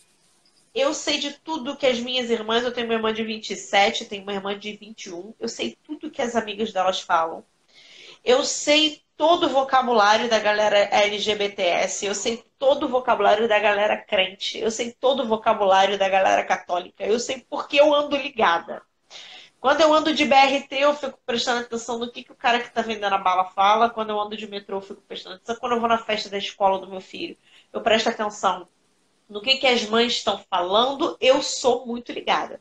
Eu 0.75 0.93
sei 0.93 1.19
de 1.19 1.33
tudo 1.33 1.77
que 1.77 1.87
as 1.87 2.01
minhas 2.01 2.31
irmãs, 2.31 2.65
eu 2.65 2.73
tenho 2.73 2.87
uma 2.87 2.95
irmã 2.95 3.15
de 3.15 3.23
27, 3.23 4.07
tenho 4.07 4.23
uma 4.25 4.33
irmã 4.33 4.59
de 4.59 4.73
21, 4.77 5.35
eu 5.39 5.49
sei 5.49 5.79
tudo 5.85 6.11
que 6.11 6.21
as 6.21 6.35
amigas 6.35 6.73
delas 6.73 7.01
falam. 7.01 7.45
Eu 8.25 8.45
sei 8.45 9.03
todo 9.17 9.47
o 9.47 9.49
vocabulário 9.51 10.29
da 10.29 10.39
galera 10.41 10.79
LGBTS, 10.79 12.07
eu 12.07 12.15
sei 12.15 12.45
todo 12.59 12.87
o 12.87 12.89
vocabulário 12.89 13.49
da 13.49 13.59
galera 13.61 13.97
crente, 13.97 14.59
eu 14.59 14.71
sei 14.71 14.93
todo 14.93 15.23
o 15.23 15.29
vocabulário 15.29 15.99
da 15.99 16.09
galera 16.09 16.45
católica, 16.45 17.05
eu 17.05 17.21
sei 17.21 17.45
porque 17.49 17.79
eu 17.81 17.95
ando 17.95 18.17
ligada. 18.17 18.83
Quando 19.61 19.81
eu 19.81 19.95
ando 19.95 20.13
de 20.13 20.25
BRT, 20.27 20.73
eu 20.73 20.95
fico 20.95 21.19
prestando 21.25 21.61
atenção 21.61 21.99
no 21.99 22.11
que, 22.13 22.23
que 22.25 22.33
o 22.33 22.37
cara 22.37 22.61
que 22.61 22.67
está 22.67 22.83
vendendo 22.83 23.15
a 23.15 23.19
bala 23.19 23.47
fala. 23.47 23.89
Quando 23.89 24.11
eu 24.11 24.21
ando 24.21 24.37
de 24.37 24.47
metrô, 24.47 24.77
eu 24.77 24.83
fico 24.83 25.01
prestando 25.03 25.37
atenção. 25.37 25.57
Quando 25.57 25.73
eu 25.73 25.81
vou 25.81 25.89
na 25.89 25.97
festa 25.97 26.29
da 26.29 26.37
escola 26.37 26.79
do 26.79 26.91
meu 26.91 27.01
filho, 27.01 27.35
eu 27.73 27.81
presto 27.81 28.11
atenção 28.11 28.69
no 29.29 29.41
que, 29.41 29.57
que 29.57 29.67
as 29.67 29.87
mães 29.87 30.15
estão 30.15 30.43
falando, 30.51 31.17
eu 31.21 31.43
sou 31.43 31.87
muito 31.87 32.13
ligada. 32.13 32.61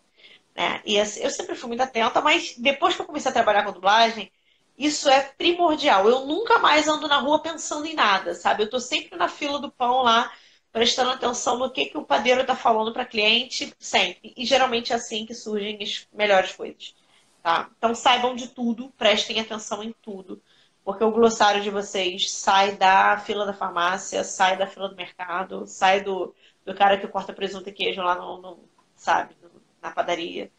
Né? 0.56 0.82
E 0.86 1.00
assim, 1.00 1.22
eu 1.22 1.30
sempre 1.30 1.56
fui 1.56 1.68
muito 1.68 1.82
atenta, 1.82 2.22
mas 2.22 2.56
depois 2.58 2.96
que 2.96 3.02
eu 3.02 3.06
comecei 3.06 3.30
a 3.30 3.34
trabalhar 3.34 3.64
com 3.64 3.72
dublagem, 3.72 4.32
isso 4.78 5.10
é 5.10 5.22
primordial. 5.22 6.08
Eu 6.08 6.26
nunca 6.26 6.60
mais 6.60 6.88
ando 6.88 7.08
na 7.08 7.20
rua 7.20 7.42
pensando 7.42 7.86
em 7.86 7.94
nada, 7.94 8.34
sabe? 8.34 8.64
Eu 8.64 8.66
estou 8.66 8.80
sempre 8.80 9.18
na 9.18 9.28
fila 9.28 9.60
do 9.60 9.72
pão 9.72 10.04
lá, 10.04 10.32
prestando 10.72 11.12
atenção 11.12 11.58
no 11.58 11.72
que, 11.72 11.86
que 11.86 11.98
o 11.98 12.06
padeiro 12.06 12.42
está 12.42 12.56
falando 12.56 12.92
para 12.94 13.06
cliente, 13.06 13.74
sempre. 13.80 14.34
E 14.36 14.46
geralmente 14.46 14.92
é 14.94 14.96
assim 14.96 15.26
que 15.26 15.34
surgem 15.34 15.78
as 15.82 16.08
melhores 16.14 16.54
coisas. 16.54 16.96
Tá? 17.42 17.70
Então 17.78 17.94
saibam 17.94 18.36
de 18.36 18.48
tudo, 18.48 18.90
prestem 18.98 19.40
atenção 19.40 19.84
em 19.84 19.94
tudo. 20.02 20.42
Porque 20.84 21.04
o 21.04 21.12
glossário 21.12 21.62
de 21.62 21.70
vocês 21.70 22.32
sai 22.32 22.76
da 22.76 23.18
fila 23.20 23.46
da 23.46 23.54
farmácia, 23.54 24.24
sai 24.24 24.58
da 24.58 24.68
fila 24.68 24.90
do 24.90 24.96
mercado, 24.96 25.66
sai 25.66 26.02
do, 26.02 26.36
do 26.66 26.74
cara 26.74 26.98
que 26.98 27.08
corta 27.08 27.34
presunto 27.34 27.70
e 27.70 27.72
queijo 27.72 28.02
lá 28.02 28.16
no, 28.16 28.42
no 28.42 28.60
sabe, 28.96 29.36
na 29.82 29.92
padaria. 29.92 30.52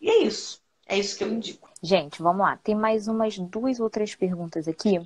E 0.00 0.08
é 0.08 0.22
isso. 0.22 0.62
É 0.86 0.96
isso 0.96 1.18
que 1.18 1.24
eu 1.24 1.28
indico. 1.28 1.68
Gente, 1.82 2.22
vamos 2.22 2.40
lá. 2.40 2.56
Tem 2.56 2.74
mais 2.74 3.08
umas 3.08 3.38
duas 3.38 3.78
ou 3.78 3.90
três 3.90 4.14
perguntas 4.14 4.66
aqui. 4.66 4.98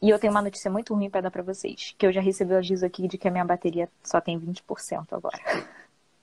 E 0.00 0.08
eu 0.10 0.18
tenho 0.18 0.32
uma 0.32 0.42
notícia 0.42 0.70
muito 0.70 0.94
ruim 0.94 1.10
para 1.10 1.22
dar 1.22 1.30
para 1.30 1.42
vocês. 1.42 1.94
Que 1.98 2.06
eu 2.06 2.12
já 2.12 2.20
recebi 2.20 2.54
o 2.54 2.58
aviso 2.58 2.86
aqui 2.86 3.06
de 3.06 3.18
que 3.18 3.28
a 3.28 3.30
minha 3.30 3.44
bateria 3.44 3.88
só 4.02 4.20
tem 4.20 4.38
20% 4.38 5.06
agora. 5.10 5.38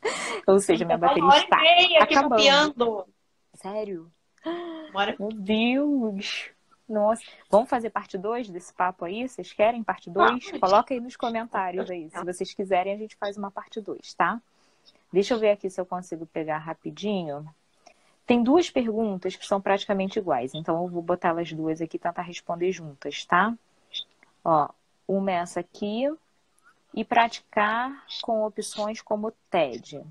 ou 0.47 0.59
seja, 0.59 0.85
minha 0.85 0.97
bateria 0.97 1.37
está 1.37 1.57
acabando. 2.01 3.05
Sério? 3.53 4.11
Bora. 4.91 5.15
Meu 5.19 5.29
Deus! 5.29 6.52
Nossa, 6.87 7.23
vamos 7.49 7.69
fazer 7.69 7.89
parte 7.89 8.17
2 8.17 8.49
desse 8.49 8.73
papo 8.73 9.05
aí? 9.05 9.27
Vocês 9.27 9.53
querem 9.53 9.83
parte 9.83 10.09
2? 10.09 10.59
Coloca 10.59 10.93
aí 10.93 10.99
nos 10.99 11.15
comentários 11.15 11.89
aí. 11.89 12.09
Se 12.09 12.23
vocês 12.23 12.53
quiserem, 12.53 12.93
a 12.93 12.97
gente 12.97 13.15
faz 13.15 13.37
uma 13.37 13.49
parte 13.49 13.79
2, 13.79 14.13
tá? 14.13 14.41
Deixa 15.11 15.33
eu 15.33 15.39
ver 15.39 15.51
aqui 15.51 15.69
se 15.69 15.79
eu 15.79 15.85
consigo 15.85 16.25
pegar 16.25 16.57
rapidinho. 16.57 17.47
Tem 18.25 18.41
duas 18.41 18.69
perguntas 18.69 19.35
que 19.35 19.45
são 19.45 19.61
praticamente 19.61 20.17
iguais, 20.19 20.53
então 20.53 20.81
eu 20.83 20.89
vou 20.89 21.01
botar 21.01 21.29
elas 21.29 21.51
duas 21.51 21.81
aqui 21.81 21.97
e 21.97 21.99
tentar 21.99 22.21
responder 22.21 22.71
juntas, 22.71 23.25
tá? 23.25 23.53
Ó, 24.43 24.69
uma 25.07 25.31
é 25.31 25.35
essa 25.35 25.59
aqui. 25.59 26.09
E 26.95 27.03
praticar 27.03 28.05
com 28.21 28.43
opções 28.43 29.01
como 29.01 29.31
TED. 29.49 30.05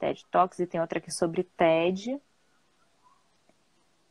TED 0.00 0.26
Talks 0.28 0.58
e 0.58 0.66
tem 0.66 0.80
outra 0.80 0.98
aqui 0.98 1.12
sobre 1.12 1.44
TED 1.44 2.20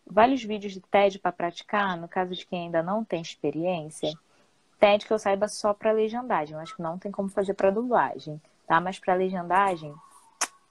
vários 0.09 0.43
vídeos 0.43 0.73
de 0.73 0.81
TED 0.81 1.19
para 1.19 1.31
praticar, 1.31 1.95
no 1.95 2.07
caso 2.07 2.33
de 2.33 2.45
quem 2.45 2.65
ainda 2.65 2.81
não 2.81 3.03
tem 3.05 3.21
experiência. 3.21 4.11
TED 4.79 5.05
que 5.05 5.13
eu 5.13 5.19
saiba 5.19 5.47
só 5.47 5.73
para 5.73 5.91
legendagem, 5.91 6.55
eu 6.55 6.61
acho 6.61 6.75
que 6.75 6.81
não 6.81 6.97
tem 6.97 7.11
como 7.11 7.29
fazer 7.29 7.53
para 7.53 7.69
dublagem, 7.69 8.41
tá? 8.65 8.79
Mas 8.79 8.97
para 8.97 9.13
legendagem, 9.13 9.93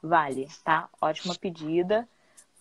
vale, 0.02 0.48
tá? 0.64 0.88
Ótima 1.00 1.34
pedida, 1.34 2.08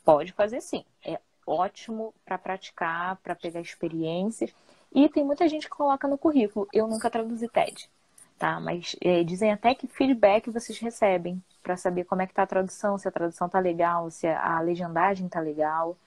pode 0.06 0.34
fazer 0.34 0.62
sim. 0.62 0.84
É 1.04 1.20
ótimo 1.46 2.14
para 2.26 2.38
praticar, 2.38 3.16
para 3.18 3.34
pegar 3.34 3.62
experiência. 3.62 4.50
E 4.94 5.08
tem 5.10 5.24
muita 5.24 5.48
gente 5.48 5.70
que 5.70 5.76
coloca 5.76 6.08
no 6.08 6.18
currículo. 6.18 6.68
Eu 6.74 6.88
nunca 6.88 7.10
traduzi 7.10 7.48
TED, 7.48 7.90
tá? 8.38 8.60
Mas 8.60 8.96
é, 9.02 9.24
dizem 9.24 9.52
até 9.52 9.74
que 9.74 9.88
feedback 9.88 10.50
vocês 10.50 10.78
recebem 10.80 11.42
para 11.64 11.78
saber 11.78 12.04
como 12.04 12.22
é 12.22 12.28
que 12.28 12.34
tá 12.34 12.44
a 12.44 12.48
tradução, 12.48 12.98
se 12.98 13.08
a 13.08 13.12
tradução 13.12 13.48
tá 13.50 13.60
legal, 13.60 14.10
se 14.12 14.28
a 14.28 14.60
legendagem 14.60 15.28
tá 15.28 15.40
legal. 15.40 15.98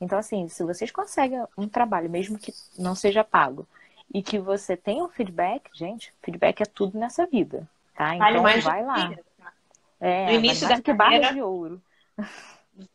Então, 0.00 0.18
assim, 0.18 0.48
se 0.48 0.64
vocês 0.64 0.90
conseguem 0.90 1.44
um 1.58 1.68
trabalho, 1.68 2.08
mesmo 2.08 2.38
que 2.38 2.54
não 2.78 2.94
seja 2.94 3.22
pago, 3.22 3.68
e 4.12 4.22
que 4.22 4.38
você 4.38 4.76
tenha 4.76 5.04
um 5.04 5.08
feedback, 5.08 5.70
gente, 5.74 6.12
feedback 6.22 6.62
é 6.62 6.66
tudo 6.66 6.98
nessa 6.98 7.26
vida, 7.26 7.68
tá? 7.94 8.16
Então, 8.16 8.42
vale 8.42 8.60
vai 8.62 8.84
lá. 8.84 9.08
Vida, 9.08 9.24
tá? 9.38 9.52
É, 10.00 10.26
no 10.26 10.32
início 10.32 10.66
da 10.66 10.76
que 10.76 10.94
carreira, 10.94 11.20
barra 11.20 11.32
de 11.34 11.42
ouro. 11.42 11.82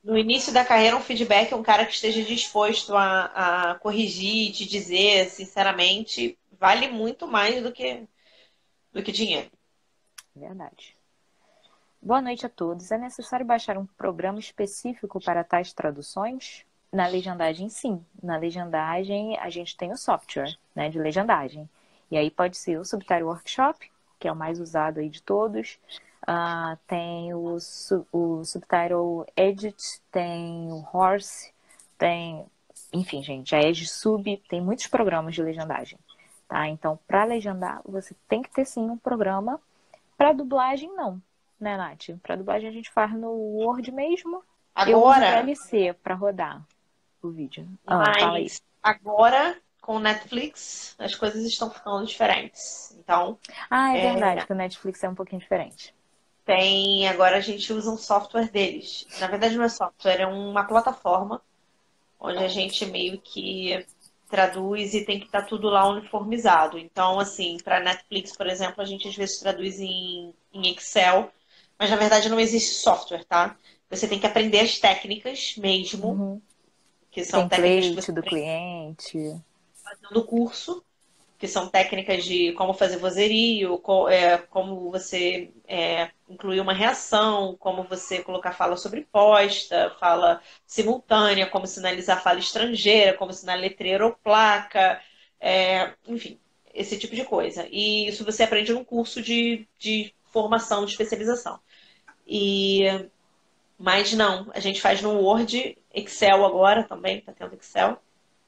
No 0.03 0.17
início 0.17 0.51
da 0.51 0.65
carreira, 0.65 0.97
um 0.97 1.01
feedback 1.01 1.51
é 1.51 1.55
um 1.55 1.61
cara 1.61 1.85
que 1.85 1.93
esteja 1.93 2.23
disposto 2.23 2.95
a, 2.95 3.71
a 3.71 3.75
corrigir, 3.75 4.51
te 4.51 4.65
dizer, 4.65 5.29
sinceramente, 5.29 6.37
vale 6.59 6.87
muito 6.87 7.27
mais 7.27 7.61
do 7.61 7.71
que, 7.71 8.03
do 8.91 9.03
que 9.03 9.11
dinheiro. 9.11 9.51
Verdade. 10.35 10.95
Boa 12.01 12.21
noite 12.21 12.45
a 12.45 12.49
todos. 12.49 12.91
É 12.91 12.97
necessário 12.97 13.45
baixar 13.45 13.77
um 13.77 13.85
programa 13.85 14.39
específico 14.39 15.19
para 15.23 15.43
tais 15.43 15.71
traduções? 15.71 16.65
Na 16.95 17.07
legendagem, 17.07 17.67
sim. 17.67 18.01
Na 18.23 18.37
legendagem, 18.37 19.37
a 19.39 19.49
gente 19.49 19.75
tem 19.75 19.91
o 19.91 19.97
software 19.97 20.57
né, 20.73 20.87
de 20.87 20.97
legendagem. 20.97 21.69
E 22.09 22.17
aí 22.17 22.31
pode 22.31 22.55
ser 22.55 22.79
o 22.79 22.85
Subtitle 22.85 23.25
Workshop, 23.25 23.91
que 24.17 24.29
é 24.29 24.31
o 24.31 24.35
mais 24.35 24.61
usado 24.61 25.01
aí 25.01 25.09
de 25.09 25.21
todos. 25.21 25.77
Uh, 26.23 26.77
tem 26.87 27.33
o, 27.33 27.57
o 28.13 28.45
Subtitle 28.45 29.25
Edit, 29.35 29.99
tem 30.09 30.71
o 30.71 30.87
Horse, 30.93 31.51
tem... 31.97 32.45
Enfim, 32.93 33.21
gente, 33.21 33.53
a 33.53 33.59
Edge 33.59 33.87
Sub 33.87 34.41
tem 34.47 34.61
muitos 34.61 34.87
programas 34.87 35.35
de 35.35 35.43
legendagem. 35.43 35.99
Tá? 36.47 36.65
Então, 36.69 36.97
para 37.05 37.25
legendar, 37.25 37.81
você 37.83 38.15
tem 38.25 38.41
que 38.41 38.49
ter 38.49 38.63
sim 38.63 38.89
um 38.89 38.97
programa. 38.97 39.59
Para 40.17 40.31
dublagem, 40.31 40.95
não. 40.95 41.21
Né, 41.59 41.75
Nath? 41.75 42.17
Para 42.23 42.37
dublagem 42.37 42.69
a 42.69 42.71
gente 42.71 42.89
faz 42.89 43.11
no 43.11 43.31
Word 43.31 43.91
mesmo. 43.91 44.41
Agora... 44.73 45.25
Eu 45.27 45.41
uso 45.41 45.45
VLC 45.45 45.93
para 46.01 46.15
rodar 46.15 46.63
vídeo. 47.31 47.67
Ah, 47.85 47.97
Mas 47.97 48.61
agora, 48.81 49.57
com 49.81 49.97
o 49.97 49.99
Netflix, 49.99 50.95
as 50.97 51.13
coisas 51.13 51.43
estão 51.45 51.69
ficando 51.69 52.05
diferentes. 52.05 52.95
Então. 52.99 53.37
Ah, 53.69 53.95
é, 53.95 53.99
é 53.99 54.11
verdade, 54.11 54.45
que 54.45 54.51
o 54.51 54.55
Netflix 54.55 55.03
é 55.03 55.09
um 55.09 55.15
pouquinho 55.15 55.41
diferente. 55.41 55.93
Tem, 56.43 57.07
agora 57.07 57.37
a 57.37 57.41
gente 57.41 57.71
usa 57.71 57.91
um 57.91 57.97
software 57.97 58.49
deles. 58.49 59.07
Na 59.19 59.27
verdade, 59.27 59.55
não 59.57 59.63
é 59.63 59.69
software, 59.69 60.21
é 60.21 60.27
uma 60.27 60.63
plataforma 60.63 61.41
onde 62.19 62.43
a 62.43 62.47
gente 62.47 62.85
meio 62.85 63.19
que 63.19 63.85
traduz 64.29 64.93
e 64.93 65.05
tem 65.05 65.19
que 65.19 65.25
estar 65.25 65.41
tá 65.41 65.47
tudo 65.47 65.69
lá 65.69 65.87
uniformizado. 65.87 66.77
Então, 66.79 67.19
assim, 67.19 67.57
para 67.63 67.79
Netflix, 67.79 68.35
por 68.35 68.47
exemplo, 68.47 68.81
a 68.81 68.85
gente 68.85 69.07
às 69.07 69.15
vezes 69.15 69.39
traduz 69.39 69.79
em, 69.79 70.33
em 70.51 70.71
Excel, 70.71 71.31
mas 71.77 71.89
na 71.89 71.95
verdade 71.95 72.29
não 72.29 72.39
existe 72.39 72.75
software, 72.75 73.23
tá? 73.23 73.55
Você 73.89 74.07
tem 74.07 74.19
que 74.19 74.25
aprender 74.25 74.61
as 74.61 74.79
técnicas 74.79 75.55
mesmo. 75.57 76.09
Uhum 76.09 76.41
que 77.15 77.23
são 77.23 77.47
técnicas 77.47 78.07
do 78.07 78.21
cliente. 78.21 79.41
Fazendo 79.81 80.25
curso, 80.25 80.83
que 81.39 81.47
são 81.47 81.69
técnicas 81.69 82.25
de 82.25 82.51
como 82.51 82.73
fazer 82.73 82.97
vozerio, 82.97 83.81
é, 84.09 84.37
como 84.37 84.91
você 84.91 85.49
é, 85.65 86.09
incluir 86.27 86.59
uma 86.59 86.73
reação, 86.73 87.55
como 87.57 87.83
você 87.83 88.21
colocar 88.21 88.51
fala 88.51 88.75
sobreposta, 88.75 89.95
fala 89.97 90.41
simultânea, 90.67 91.47
como 91.47 91.65
sinalizar 91.65 92.21
fala 92.21 92.39
estrangeira, 92.39 93.13
como 93.13 93.31
sinalizar 93.31 93.69
letreiro 93.69 94.07
ou 94.07 94.11
placa, 94.11 95.01
é, 95.39 95.93
enfim, 96.05 96.37
esse 96.73 96.99
tipo 96.99 97.15
de 97.15 97.23
coisa. 97.23 97.65
E 97.71 98.09
isso 98.09 98.25
você 98.25 98.43
aprende 98.43 98.73
num 98.73 98.83
curso 98.83 99.21
de, 99.21 99.65
de 99.79 100.13
formação, 100.33 100.83
de 100.83 100.91
especialização. 100.91 101.61
E 102.27 102.83
mas 103.77 104.13
não, 104.13 104.49
a 104.53 104.59
gente 104.59 104.81
faz 104.81 105.01
no 105.01 105.19
Word, 105.19 105.77
Excel 105.95 106.45
agora 106.45 106.83
também, 106.83 107.21
tá 107.21 107.31
tendo 107.31 107.55
Excel, 107.55 107.97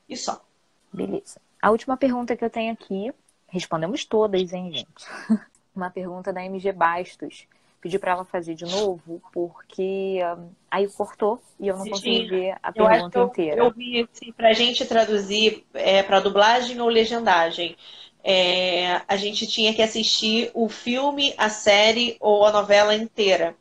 e 0.08 0.16
só. 0.16 0.44
Beleza. 0.92 1.40
A 1.62 1.72
última 1.72 1.98
pergunta 1.98 2.36
que 2.36 2.44
eu 2.44 2.50
tenho 2.50 2.74
aqui, 2.74 3.12
respondemos 3.48 4.06
todas, 4.06 4.54
hein, 4.54 4.72
gente? 4.72 4.88
Uma 5.76 5.90
pergunta 5.90 6.34
da 6.34 6.44
MG 6.44 6.72
Bastos. 6.72 7.48
Pedi 7.80 8.00
para 8.00 8.14
ela 8.14 8.26
fazer 8.26 8.56
de 8.56 8.66
novo, 8.66 9.22
porque 9.32 10.20
um, 10.36 10.50
aí 10.70 10.88
cortou 10.88 11.40
e 11.60 11.68
eu 11.68 11.78
não 11.78 11.88
consegui 11.88 12.26
ver 12.26 12.58
a 12.62 12.72
pergunta 12.72 13.20
eu 13.20 13.28
inteira. 13.28 13.62
Eu, 13.62 13.66
eu 13.66 13.72
vi 13.72 14.02
assim, 14.12 14.32
para 14.32 14.50
a 14.50 14.54
gente 14.54 14.84
traduzir 14.86 15.64
é, 15.76 16.02
para 16.02 16.20
dublagem 16.20 16.82
ou 16.82 16.90
legendagem. 16.90 17.78
É, 18.24 19.02
a 19.08 19.16
gente 19.16 19.46
tinha 19.46 19.74
que 19.74 19.82
assistir 19.82 20.50
o 20.56 20.68
filme, 20.68 21.34
a 21.38 21.50
série 21.50 22.18
ou 22.20 22.46
a 22.46 22.52
novela 22.52 22.96
inteira. 22.96 23.56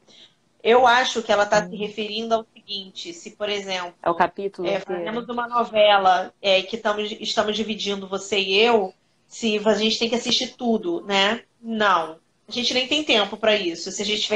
Eu 0.62 0.86
acho 0.86 1.22
que 1.22 1.30
ela 1.30 1.44
está 1.44 1.64
se 1.64 1.76
referindo 1.76 2.34
ao 2.34 2.42
seguinte: 2.66 3.14
se, 3.14 3.30
por 3.30 3.48
exemplo, 3.48 3.94
é 4.02 4.10
o 4.10 4.14
capítulo 4.14 4.68
é, 4.68 4.80
fazemos 4.80 5.28
uma 5.28 5.46
novela 5.46 6.34
é, 6.42 6.60
que 6.62 6.76
tamo, 6.76 7.00
estamos 7.00 7.56
dividindo 7.56 8.08
você 8.08 8.40
e 8.40 8.58
eu, 8.58 8.92
se 9.28 9.60
a 9.64 9.74
gente 9.74 9.98
tem 9.98 10.08
que 10.08 10.16
assistir 10.16 10.56
tudo, 10.56 11.00
né? 11.02 11.42
Não. 11.62 12.18
A 12.48 12.52
gente 12.52 12.74
nem 12.74 12.86
tem 12.86 13.02
tempo 13.02 13.36
para 13.36 13.56
isso. 13.56 13.90
Se 13.90 14.02
a 14.02 14.04
gente 14.04 14.28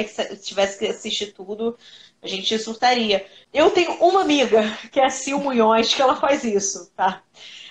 tivesse 0.42 0.78
que 0.78 0.86
assistir 0.86 1.32
tudo, 1.32 1.78
a 2.20 2.26
gente 2.26 2.58
surtaria. 2.58 3.24
Eu 3.54 3.70
tenho 3.70 3.92
uma 4.02 4.22
amiga, 4.22 4.62
que 4.90 4.98
é 4.98 5.06
a 5.06 5.10
Sil 5.14 5.38
Munhões, 5.38 5.94
que 5.94 6.02
ela 6.02 6.16
faz 6.16 6.42
isso, 6.42 6.90
tá? 6.96 7.22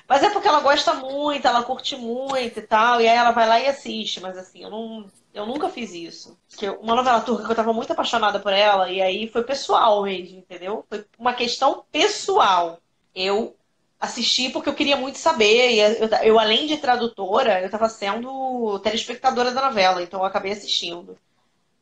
Mas 0.07 0.23
é 0.23 0.29
porque 0.29 0.47
ela 0.47 0.61
gosta 0.61 0.93
muito, 0.93 1.45
ela 1.45 1.61
curte 1.61 1.95
muito 1.97 2.57
e 2.57 2.61
tal, 2.61 3.01
e 3.01 3.07
aí 3.07 3.17
ela 3.17 3.31
vai 3.31 3.47
lá 3.47 3.59
e 3.59 3.67
assiste. 3.67 4.21
Mas 4.21 4.37
assim, 4.37 4.63
eu 4.63 4.69
não, 4.69 5.05
eu 5.39 5.45
nunca 5.45 5.69
fiz 5.69 5.93
isso. 5.93 6.37
Que 6.47 6.69
uma 6.69 6.95
novela 6.95 7.21
turca 7.21 7.45
que 7.45 7.51
eu 7.51 7.55
tava 7.55 7.73
muito 7.73 7.91
apaixonada 7.91 8.39
por 8.39 8.53
ela, 8.53 8.89
e 8.89 9.01
aí 9.01 9.27
foi 9.27 9.43
pessoal 9.43 10.03
mesmo, 10.03 10.39
entendeu? 10.39 10.85
Foi 10.89 11.05
uma 11.17 11.33
questão 11.33 11.83
pessoal. 11.91 12.79
Eu 13.15 13.55
assisti 13.99 14.49
porque 14.49 14.69
eu 14.69 14.75
queria 14.75 14.95
muito 14.95 15.17
saber. 15.17 15.71
E 15.71 15.79
eu, 15.79 16.07
eu 16.23 16.39
além 16.39 16.67
de 16.67 16.77
tradutora, 16.77 17.59
eu 17.59 17.65
estava 17.65 17.89
sendo 17.89 18.79
telespectadora 18.79 19.51
da 19.51 19.61
novela, 19.61 20.01
então 20.01 20.19
eu 20.19 20.25
acabei 20.25 20.51
assistindo. 20.51 21.17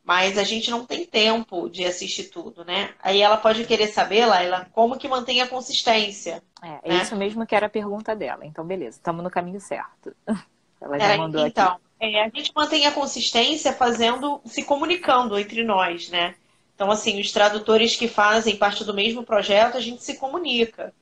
Mas 0.03 0.37
a 0.37 0.43
gente 0.43 0.71
não 0.71 0.85
tem 0.85 1.05
tempo 1.05 1.69
de 1.69 1.83
assistir 1.83 2.29
tudo, 2.29 2.63
né? 2.63 2.91
Aí 3.03 3.21
ela 3.21 3.35
pode 3.35 3.65
querer 3.65 3.87
saber, 3.87 4.25
Laila, 4.25 4.67
como 4.71 4.97
que 4.97 5.05
mantém 5.05 5.41
a 5.41 5.47
consistência. 5.47 6.41
É, 6.63 6.79
é 6.81 6.93
né? 6.93 7.03
isso 7.03 7.13
mesmo 7.13 7.45
que 7.45 7.53
era 7.53 7.65
a 7.65 7.69
pergunta 7.69 8.15
dela. 8.15 8.45
Então, 8.45 8.65
beleza, 8.65 8.97
estamos 8.97 9.21
no 9.21 9.29
caminho 9.29 9.59
certo. 9.59 10.15
Ela 10.79 10.99
já 10.99 11.13
é, 11.13 11.17
mandou 11.17 11.45
então, 11.45 11.73
aqui. 11.73 11.81
É, 11.99 12.23
a 12.23 12.29
gente 12.29 12.51
mantém 12.55 12.85
a 12.85 12.91
consistência 12.91 13.73
fazendo, 13.73 14.39
se 14.45 14.63
comunicando 14.63 15.37
entre 15.37 15.63
nós, 15.63 16.09
né? 16.09 16.35
Então, 16.75 16.91
assim, 16.91 17.19
os 17.19 17.31
tradutores 17.31 17.95
que 17.95 18.07
fazem 18.07 18.55
parte 18.55 18.83
do 18.83 18.93
mesmo 18.93 19.23
projeto, 19.23 19.77
a 19.77 19.81
gente 19.81 20.03
se 20.03 20.15
comunica. 20.15 20.93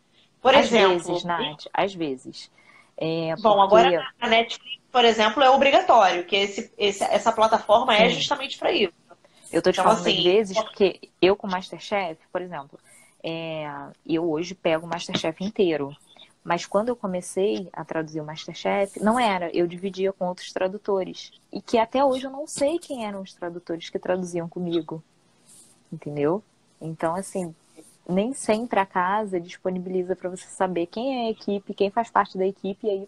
Por 0.41 0.55
às 0.55 0.67
exemplo. 0.67 0.99
Vezes, 0.99 1.23
Nath, 1.25 1.65
às 1.73 1.93
vezes. 1.93 2.51
É, 2.97 3.35
Bom, 3.41 3.61
agora 3.61 4.07
a 4.21 4.29
Netflix, 4.29 4.81
por 4.89 5.03
exemplo, 5.03 5.43
é 5.43 5.49
obrigatório, 5.49 6.23
que 6.23 6.35
esse, 6.35 6.71
esse 6.77 7.03
essa 7.03 7.31
plataforma 7.31 7.93
é 7.93 7.97
Sim. 7.97 8.03
é 8.03 8.09
justamente 8.09 8.57
para 8.57 8.71
isso. 8.71 8.93
Eu 9.51 9.61
tô 9.61 9.71
te 9.71 9.79
então, 9.79 9.83
falando 9.83 9.99
assim, 9.99 10.17
às 10.17 10.23
vezes 10.23 10.57
porque 10.57 11.09
eu 11.21 11.35
com 11.35 11.47
Masterchef, 11.47 12.17
por 12.31 12.41
exemplo, 12.41 12.79
é, 13.23 13.67
eu 14.05 14.29
hoje 14.29 14.55
pego 14.55 14.85
o 14.85 14.89
Masterchef 14.89 15.43
inteiro. 15.43 15.95
Mas 16.45 16.63
quando 16.63 16.89
eu 16.89 16.95
comecei 16.95 17.67
a 17.73 17.83
traduzir 17.83 18.21
o 18.21 18.23
Masterchef, 18.23 19.01
não 19.01 19.19
era, 19.19 19.49
eu 19.49 19.65
dividia 19.65 20.13
com 20.13 20.27
outros 20.27 20.53
tradutores. 20.53 21.31
E 21.51 21.59
que 21.59 21.75
até 21.75 22.05
hoje 22.05 22.27
eu 22.27 22.31
não 22.31 22.45
sei 22.45 22.77
quem 22.77 23.03
eram 23.03 23.23
os 23.23 23.33
tradutores 23.33 23.89
que 23.89 23.97
traduziam 23.97 24.47
comigo. 24.47 25.03
Entendeu? 25.91 26.43
Então, 26.79 27.15
assim, 27.15 27.55
nem 28.07 28.31
sempre 28.31 28.79
a 28.79 28.85
casa 28.85 29.39
disponibiliza 29.39 30.15
para 30.15 30.29
você 30.29 30.45
saber 30.45 30.85
quem 30.85 31.23
é 31.23 31.27
a 31.27 31.31
equipe, 31.31 31.73
quem 31.73 31.89
faz 31.89 32.11
parte 32.11 32.37
da 32.37 32.45
equipe, 32.45 32.85
e 32.85 32.89
aí. 32.91 33.07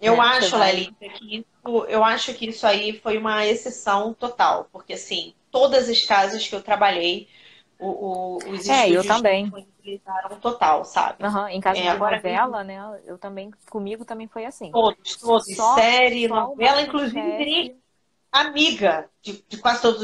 Eu 0.00 0.14
né, 0.14 0.22
acho, 0.22 0.58
vai... 0.58 0.72
Lely, 0.72 0.96
que 0.98 1.36
isso, 1.36 1.86
eu 1.86 2.02
acho 2.02 2.34
que 2.34 2.48
isso 2.48 2.66
aí 2.66 2.98
foi 2.98 3.18
uma 3.18 3.46
exceção 3.46 4.12
total, 4.12 4.68
porque 4.72 4.94
assim, 4.94 5.32
todas 5.52 5.88
as 5.88 6.02
casas 6.02 6.46
que 6.46 6.56
eu 6.56 6.60
trabalhei, 6.60 7.28
o, 7.78 7.86
o, 7.86 8.36
os 8.50 8.68
é, 8.68 8.90
eu 8.90 9.06
também. 9.06 9.50
Disponibilizaram 9.86 10.40
total, 10.40 10.84
sabe? 10.84 11.24
Uhum, 11.24 11.48
em 11.48 11.60
casa 11.60 11.78
é, 11.78 11.82
de 11.82 11.88
agora, 11.88 12.16
novela, 12.16 12.64
né? 12.64 13.00
Eu 13.04 13.16
também, 13.16 13.50
comigo 13.70 14.04
também 14.04 14.26
foi 14.26 14.44
assim. 14.44 14.70
Todos, 14.70 15.16
todos. 15.16 15.54
Só, 15.54 15.74
série, 15.74 16.28
só 16.28 16.48
novela, 16.48 16.82
inclusive 16.82 17.76
amiga 18.30 19.08
de, 19.22 19.44
de, 19.48 19.56
quase 19.58 19.80
todos, 19.80 20.02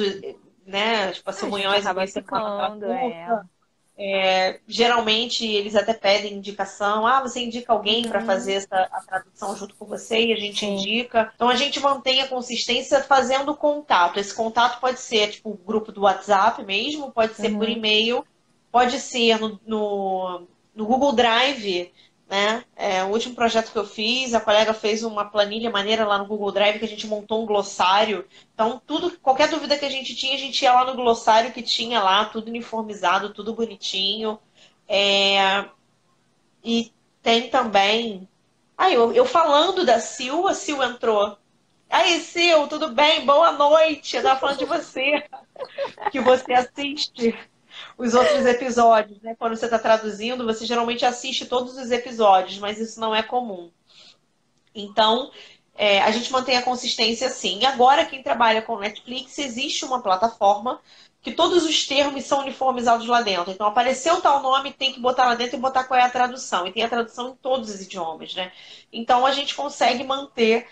né? 0.64 1.12
Tipo, 1.12 1.30
assim, 1.30 1.48
Munhões, 1.48 1.84
acaba 1.84 2.06
ficando, 2.06 2.86
é. 2.86 3.44
É, 4.04 4.58
geralmente 4.66 5.46
eles 5.46 5.76
até 5.76 5.92
pedem 5.92 6.32
indicação, 6.32 7.06
ah, 7.06 7.20
você 7.20 7.44
indica 7.44 7.72
alguém 7.72 8.04
uhum. 8.04 8.10
para 8.10 8.22
fazer 8.22 8.54
essa, 8.54 8.88
a 8.90 9.02
tradução 9.02 9.54
junto 9.54 9.76
com 9.76 9.84
você 9.84 10.18
e 10.26 10.32
a 10.32 10.36
gente 10.36 10.60
Sim. 10.60 10.74
indica. 10.76 11.30
Então 11.34 11.48
a 11.48 11.54
gente 11.54 11.78
mantém 11.78 12.22
a 12.22 12.26
consistência 12.26 13.02
fazendo 13.02 13.54
contato. 13.54 14.18
Esse 14.18 14.34
contato 14.34 14.80
pode 14.80 14.98
ser 14.98 15.32
tipo 15.32 15.50
o 15.50 15.56
grupo 15.56 15.92
do 15.92 16.02
WhatsApp 16.02 16.64
mesmo, 16.64 17.12
pode 17.12 17.34
ser 17.34 17.52
uhum. 17.52 17.58
por 17.58 17.68
e-mail, 17.68 18.24
pode 18.72 18.98
ser 18.98 19.38
no, 19.38 19.60
no, 19.64 20.48
no 20.74 20.86
Google 20.86 21.12
Drive 21.12 21.92
né? 22.32 22.64
É, 22.74 23.04
o 23.04 23.08
último 23.08 23.34
projeto 23.34 23.70
que 23.70 23.76
eu 23.76 23.84
fiz, 23.84 24.32
a 24.32 24.40
colega 24.40 24.72
fez 24.72 25.02
uma 25.02 25.22
planilha 25.26 25.68
maneira 25.68 26.06
lá 26.06 26.16
no 26.16 26.24
Google 26.24 26.50
Drive 26.50 26.78
que 26.78 26.84
a 26.86 26.88
gente 26.88 27.06
montou 27.06 27.42
um 27.42 27.46
glossário. 27.46 28.26
Então, 28.54 28.80
tudo, 28.86 29.18
qualquer 29.18 29.50
dúvida 29.50 29.76
que 29.76 29.84
a 29.84 29.90
gente 29.90 30.16
tinha, 30.16 30.34
a 30.34 30.38
gente 30.38 30.62
ia 30.62 30.72
lá 30.72 30.82
no 30.82 30.94
glossário 30.94 31.52
que 31.52 31.60
tinha 31.60 32.02
lá, 32.02 32.24
tudo 32.24 32.48
uniformizado, 32.48 33.34
tudo 33.34 33.52
bonitinho. 33.52 34.38
É, 34.88 35.66
e 36.64 36.90
tem 37.22 37.50
também. 37.50 38.26
Aí, 38.78 38.94
eu, 38.94 39.12
eu 39.12 39.26
falando 39.26 39.84
da 39.84 40.00
Sil, 40.00 40.48
a 40.48 40.54
Sil 40.56 40.80
entrou. 40.82 41.36
Aí, 41.90 42.18
Sil, 42.24 42.64
tudo 42.66 42.94
bem? 42.94 43.26
Boa 43.26 43.52
noite. 43.52 44.16
Eu 44.16 44.22
tava 44.22 44.40
falando 44.40 44.58
de 44.58 44.64
você. 44.64 45.22
Que 46.10 46.18
você 46.18 46.54
assiste 46.54 47.38
os 47.96 48.14
outros 48.14 48.44
episódios, 48.46 49.20
né? 49.22 49.34
Quando 49.38 49.56
você 49.56 49.66
está 49.66 49.78
traduzindo, 49.78 50.44
você 50.44 50.66
geralmente 50.66 51.04
assiste 51.04 51.46
todos 51.46 51.76
os 51.76 51.90
episódios, 51.90 52.58
mas 52.58 52.78
isso 52.78 53.00
não 53.00 53.14
é 53.14 53.22
comum. 53.22 53.70
Então, 54.74 55.30
é, 55.74 56.00
a 56.02 56.10
gente 56.10 56.30
mantém 56.32 56.56
a 56.56 56.62
consistência 56.62 57.26
assim. 57.26 57.64
Agora, 57.64 58.04
quem 58.04 58.22
trabalha 58.22 58.62
com 58.62 58.78
Netflix, 58.78 59.38
existe 59.38 59.84
uma 59.84 60.02
plataforma 60.02 60.80
que 61.20 61.32
todos 61.32 61.64
os 61.64 61.86
termos 61.86 62.24
são 62.24 62.40
uniformizados 62.40 63.06
lá 63.06 63.22
dentro. 63.22 63.52
Então, 63.52 63.66
apareceu 63.66 64.20
tal 64.20 64.42
nome, 64.42 64.72
tem 64.72 64.92
que 64.92 65.00
botar 65.00 65.26
lá 65.26 65.34
dentro 65.34 65.56
e 65.56 65.60
botar 65.60 65.84
qual 65.84 65.98
é 65.98 66.02
a 66.02 66.10
tradução. 66.10 66.66
E 66.66 66.72
tem 66.72 66.82
a 66.82 66.88
tradução 66.88 67.30
em 67.30 67.36
todos 67.36 67.70
os 67.70 67.80
idiomas, 67.80 68.34
né? 68.34 68.50
Então, 68.92 69.24
a 69.24 69.32
gente 69.32 69.54
consegue 69.54 70.02
manter 70.02 70.66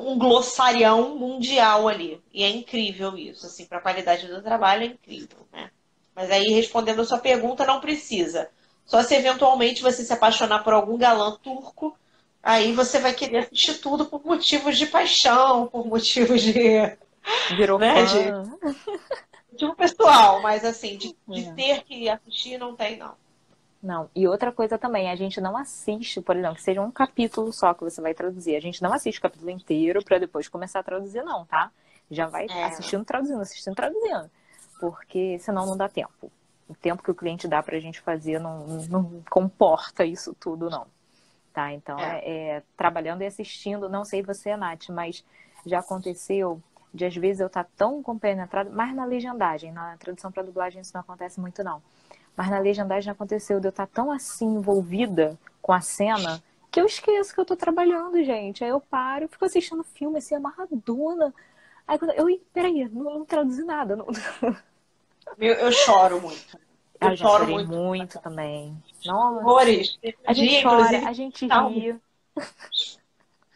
um 0.00 0.18
glossarião 0.18 1.16
mundial 1.16 1.88
ali. 1.88 2.22
E 2.32 2.42
é 2.42 2.48
incrível 2.48 3.16
isso, 3.16 3.46
assim, 3.46 3.66
para 3.66 3.78
a 3.78 3.80
qualidade 3.82 4.26
do 4.26 4.42
trabalho 4.42 4.82
é 4.82 4.86
incrível, 4.86 5.46
né? 5.52 5.70
Mas 6.18 6.32
aí, 6.32 6.48
respondendo 6.50 7.00
a 7.00 7.04
sua 7.04 7.18
pergunta, 7.18 7.64
não 7.64 7.80
precisa. 7.80 8.50
Só 8.84 9.04
se 9.04 9.14
eventualmente 9.14 9.84
você 9.84 10.02
se 10.02 10.12
apaixonar 10.12 10.64
por 10.64 10.72
algum 10.72 10.98
galã 10.98 11.36
turco, 11.40 11.96
aí 12.42 12.72
você 12.72 12.98
vai 12.98 13.14
querer 13.14 13.38
assistir 13.38 13.74
tudo 13.74 14.04
por 14.04 14.26
motivos 14.26 14.76
de 14.76 14.86
paixão, 14.86 15.68
por 15.68 15.86
motivos 15.86 16.42
de. 16.42 16.96
Virou 17.56 17.78
né, 17.78 18.04
de, 18.04 18.32
motivo 19.52 19.76
pessoal, 19.76 20.42
mas 20.42 20.64
assim, 20.64 20.96
de, 20.96 21.16
de 21.28 21.48
é. 21.50 21.52
ter 21.52 21.84
que 21.84 22.08
assistir, 22.08 22.58
não 22.58 22.74
tem, 22.74 22.96
não. 22.96 23.14
Não, 23.80 24.10
e 24.12 24.26
outra 24.26 24.50
coisa 24.50 24.76
também, 24.76 25.08
a 25.08 25.14
gente 25.14 25.40
não 25.40 25.56
assiste, 25.56 26.20
por 26.20 26.36
exemplo, 26.36 26.56
que 26.56 26.62
seja 26.62 26.82
um 26.82 26.90
capítulo 26.90 27.52
só 27.52 27.72
que 27.72 27.84
você 27.84 28.00
vai 28.00 28.12
traduzir. 28.12 28.56
A 28.56 28.60
gente 28.60 28.82
não 28.82 28.92
assiste 28.92 29.18
o 29.18 29.22
capítulo 29.22 29.50
inteiro 29.50 30.02
para 30.02 30.18
depois 30.18 30.48
começar 30.48 30.80
a 30.80 30.82
traduzir, 30.82 31.22
não, 31.22 31.46
tá? 31.46 31.70
Já 32.10 32.26
vai 32.26 32.46
é. 32.50 32.64
assistindo, 32.64 33.04
traduzindo, 33.04 33.40
assistindo, 33.40 33.76
traduzindo 33.76 34.28
porque 34.78 35.38
senão 35.38 35.66
não 35.66 35.76
dá 35.76 35.88
tempo. 35.88 36.30
O 36.68 36.74
tempo 36.74 37.02
que 37.02 37.10
o 37.10 37.14
cliente 37.14 37.48
dá 37.48 37.62
para 37.62 37.76
a 37.76 37.80
gente 37.80 38.00
fazer 38.00 38.38
não, 38.38 38.66
não 38.88 39.22
comporta 39.30 40.04
isso 40.04 40.34
tudo, 40.34 40.68
não. 40.68 40.86
Tá? 41.52 41.72
Então, 41.72 41.98
é. 41.98 42.18
É, 42.18 42.48
é, 42.56 42.62
trabalhando 42.76 43.22
e 43.22 43.26
assistindo, 43.26 43.88
não 43.88 44.04
sei 44.04 44.22
você, 44.22 44.56
Nath, 44.56 44.90
mas 44.90 45.24
já 45.64 45.80
aconteceu 45.80 46.62
de 46.92 47.04
às 47.04 47.16
vezes 47.16 47.40
eu 47.40 47.46
estar 47.46 47.64
tá 47.64 47.70
tão 47.76 48.02
compenetrado, 48.02 48.70
mas 48.72 48.94
na 48.94 49.04
legendagem, 49.04 49.72
na 49.72 49.96
tradução 49.96 50.30
para 50.30 50.42
dublagem 50.42 50.80
isso 50.80 50.92
não 50.94 51.00
acontece 51.00 51.40
muito, 51.40 51.62
não. 51.62 51.82
Mas 52.36 52.50
na 52.50 52.58
legendagem 52.58 53.10
aconteceu 53.10 53.60
de 53.60 53.66
eu 53.66 53.70
estar 53.70 53.86
tá 53.86 53.92
tão 53.92 54.10
assim 54.10 54.46
envolvida 54.46 55.38
com 55.60 55.72
a 55.72 55.80
cena 55.80 56.42
que 56.70 56.80
eu 56.80 56.86
esqueço 56.86 57.34
que 57.34 57.40
eu 57.40 57.42
estou 57.42 57.56
trabalhando, 57.56 58.22
gente. 58.22 58.62
Aí 58.62 58.70
eu 58.70 58.80
paro, 58.80 59.28
fico 59.28 59.44
assistindo 59.44 59.82
filme 59.82 60.18
assim, 60.18 60.34
amarradona. 60.34 61.34
Aí 61.88 61.98
quando 61.98 62.12
eu, 62.12 62.26
peraí, 62.52 62.86
não, 62.90 63.04
não 63.04 63.24
traduzi 63.24 63.64
nada. 63.64 63.96
Não... 63.96 64.06
Eu, 65.36 65.52
eu 65.54 65.72
choro 65.72 66.22
muito. 66.22 66.58
Eu, 66.98 67.10
eu 67.10 67.16
choro 67.18 67.46
muito. 67.46 67.70
muito 67.70 68.18
também. 68.18 68.82
Nossa. 69.04 69.40
Horrores. 69.40 69.98
A 70.26 70.32
gente 70.32 70.48
dia, 70.48 70.62
chora, 70.62 71.06
a 71.06 71.12
gente 71.12 71.46
ri. 71.46 72.00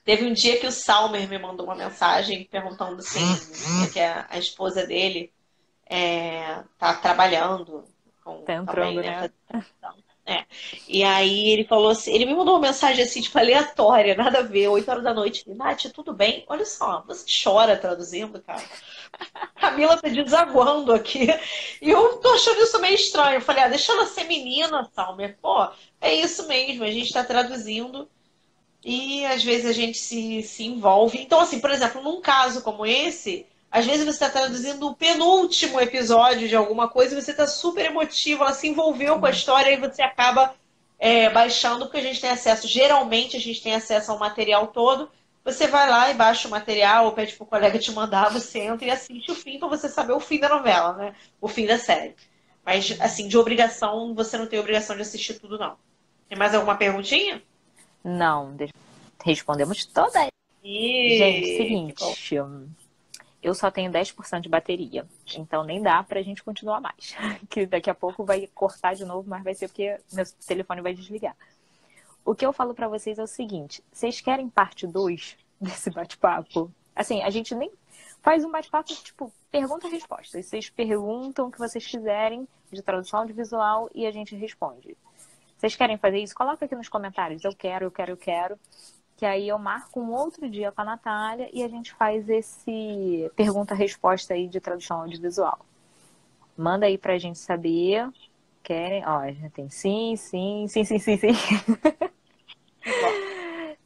Teve 0.04 0.26
um 0.26 0.34
dia 0.34 0.60
que 0.60 0.66
o 0.66 0.70
Salmer 0.70 1.26
me 1.26 1.38
mandou 1.38 1.64
uma 1.64 1.74
mensagem 1.74 2.44
perguntando 2.44 2.98
assim, 2.98 3.90
que 3.90 3.98
a, 3.98 4.26
a 4.28 4.38
esposa 4.38 4.86
dele 4.86 5.32
é, 5.86 6.62
tá 6.78 6.92
trabalhando 6.92 7.84
com 8.22 8.42
tá 8.42 8.52
entrando, 8.52 8.96
também, 8.96 9.10
né? 9.10 9.30
né? 9.50 9.64
É. 10.24 10.44
E 10.86 11.02
aí 11.02 11.48
ele 11.50 11.64
falou 11.64 11.90
assim, 11.90 12.12
ele 12.12 12.26
me 12.26 12.34
mandou 12.34 12.54
uma 12.54 12.68
mensagem 12.68 13.02
assim, 13.04 13.20
tipo, 13.20 13.36
aleatória, 13.38 14.14
nada 14.14 14.38
a 14.38 14.42
ver, 14.42 14.68
8 14.68 14.88
horas 14.88 15.02
da 15.02 15.12
noite. 15.12 15.48
Nath, 15.50 15.86
tudo 15.92 16.12
bem? 16.12 16.44
Olha 16.48 16.64
só, 16.64 17.02
você 17.06 17.26
chora 17.42 17.76
traduzindo, 17.76 18.40
cara. 18.40 18.62
Camila 19.56 19.96
tá 19.96 20.08
desaguando 20.08 20.92
aqui. 20.92 21.26
E 21.80 21.90
eu 21.90 22.18
tô 22.18 22.28
achando 22.34 22.62
isso 22.62 22.80
meio 22.80 22.94
estranho. 22.94 23.36
Eu 23.36 23.40
falei, 23.40 23.64
ah, 23.64 23.68
deixa 23.68 23.92
ela 23.92 24.06
ser 24.06 24.24
menina, 24.24 24.88
Salmer. 24.94 25.36
Pô, 25.42 25.68
é 26.00 26.14
isso 26.14 26.46
mesmo, 26.46 26.84
a 26.84 26.90
gente 26.90 27.12
tá 27.12 27.24
traduzindo 27.24 28.08
e 28.84 29.24
às 29.26 29.42
vezes 29.44 29.66
a 29.66 29.72
gente 29.72 29.98
se, 29.98 30.42
se 30.42 30.64
envolve. 30.64 31.18
Então, 31.18 31.40
assim, 31.40 31.60
por 31.60 31.70
exemplo, 31.70 32.02
num 32.02 32.20
caso 32.20 32.62
como 32.62 32.84
esse, 32.86 33.46
às 33.72 33.86
vezes 33.86 34.04
você 34.04 34.10
está 34.10 34.28
traduzindo 34.28 34.86
o 34.86 34.94
penúltimo 34.94 35.80
episódio 35.80 36.46
de 36.46 36.54
alguma 36.54 36.88
coisa 36.88 37.16
e 37.16 37.22
você 37.22 37.30
está 37.30 37.46
super 37.46 37.86
emotivo, 37.86 38.42
ela 38.42 38.52
se 38.52 38.68
envolveu 38.68 39.18
com 39.18 39.24
a 39.24 39.30
história 39.30 39.72
e 39.72 39.78
você 39.78 40.02
acaba 40.02 40.54
é, 40.98 41.30
baixando, 41.30 41.86
porque 41.86 41.96
a 41.96 42.02
gente 42.02 42.20
tem 42.20 42.28
acesso, 42.28 42.68
geralmente 42.68 43.34
a 43.34 43.40
gente 43.40 43.62
tem 43.62 43.74
acesso 43.74 44.12
ao 44.12 44.18
material 44.18 44.66
todo. 44.66 45.10
Você 45.42 45.66
vai 45.66 45.88
lá 45.88 46.10
e 46.10 46.14
baixa 46.14 46.46
o 46.46 46.50
material, 46.50 47.06
ou 47.06 47.12
pede 47.12 47.34
pro 47.34 47.46
colega 47.46 47.78
te 47.78 47.90
mandar, 47.90 48.30
você 48.30 48.60
entra 48.60 48.86
e 48.86 48.90
assiste 48.90 49.32
o 49.32 49.34
fim 49.34 49.58
para 49.58 49.68
você 49.68 49.88
saber 49.88 50.12
o 50.12 50.20
fim 50.20 50.38
da 50.38 50.50
novela, 50.50 50.92
né? 50.92 51.14
O 51.40 51.48
fim 51.48 51.66
da 51.66 51.78
série. 51.78 52.14
Mas, 52.64 52.96
assim, 53.00 53.26
de 53.26 53.38
obrigação, 53.38 54.14
você 54.14 54.36
não 54.36 54.46
tem 54.46 54.60
obrigação 54.60 54.94
de 54.94 55.02
assistir 55.02 55.40
tudo, 55.40 55.58
não. 55.58 55.76
Tem 56.28 56.38
mais 56.38 56.54
alguma 56.54 56.76
perguntinha? 56.76 57.42
Não, 58.04 58.54
respondemos 59.24 59.84
todas. 59.86 60.28
E... 60.62 61.18
Gente, 61.18 61.56
seguinte, 61.56 62.04
eu 63.42 63.54
só 63.54 63.70
tenho 63.70 63.90
10% 63.90 64.40
de 64.40 64.48
bateria, 64.48 65.06
então 65.36 65.64
nem 65.64 65.82
dá 65.82 66.02
pra 66.02 66.22
gente 66.22 66.42
continuar 66.44 66.80
mais. 66.80 67.14
Que 67.50 67.66
daqui 67.66 67.90
a 67.90 67.94
pouco 67.94 68.24
vai 68.24 68.46
cortar 68.54 68.94
de 68.94 69.04
novo, 69.04 69.28
mas 69.28 69.42
vai 69.42 69.54
ser 69.54 69.68
porque 69.68 69.98
meu 70.12 70.24
telefone 70.46 70.80
vai 70.80 70.94
desligar. 70.94 71.36
O 72.24 72.34
que 72.34 72.46
eu 72.46 72.52
falo 72.52 72.72
para 72.72 72.88
vocês 72.88 73.18
é 73.18 73.22
o 73.22 73.26
seguinte: 73.26 73.82
vocês 73.92 74.20
querem 74.20 74.48
parte 74.48 74.86
2 74.86 75.36
desse 75.60 75.90
bate-papo? 75.90 76.72
Assim, 76.94 77.22
a 77.22 77.30
gente 77.30 77.54
nem 77.54 77.72
faz 78.20 78.44
um 78.44 78.50
bate-papo 78.50 78.92
tipo 78.94 79.32
pergunta-resposta. 79.50 80.40
Vocês 80.40 80.70
perguntam 80.70 81.48
o 81.48 81.50
que 81.50 81.58
vocês 81.58 81.84
quiserem 81.84 82.46
de 82.70 82.80
tradução 82.80 83.20
audiovisual 83.20 83.90
e 83.94 84.06
a 84.06 84.10
gente 84.10 84.36
responde. 84.36 84.96
Vocês 85.58 85.76
querem 85.76 85.96
fazer 85.96 86.18
isso? 86.18 86.34
Coloca 86.34 86.64
aqui 86.64 86.74
nos 86.74 86.88
comentários. 86.88 87.44
Eu 87.44 87.54
quero, 87.54 87.86
eu 87.86 87.90
quero, 87.90 88.12
eu 88.12 88.16
quero. 88.16 88.58
Que 89.22 89.26
aí 89.26 89.46
eu 89.46 89.56
marco 89.56 90.00
um 90.00 90.10
outro 90.10 90.50
dia 90.50 90.72
com 90.72 90.80
a 90.80 90.84
Natália 90.84 91.48
e 91.52 91.62
a 91.62 91.68
gente 91.68 91.92
faz 91.92 92.28
esse 92.28 93.30
pergunta-resposta 93.36 94.34
aí 94.34 94.48
de 94.48 94.58
tradução 94.58 95.02
audiovisual. 95.02 95.60
Manda 96.56 96.86
aí 96.86 96.98
pra 96.98 97.16
gente 97.18 97.38
saber. 97.38 98.08
Querem? 98.64 99.06
Ó, 99.06 99.30
já 99.30 99.48
tem 99.50 99.70
sim, 99.70 100.16
sim, 100.16 100.66
sim, 100.66 100.82
sim, 100.82 100.98
sim, 100.98 101.16
sim. 101.16 101.28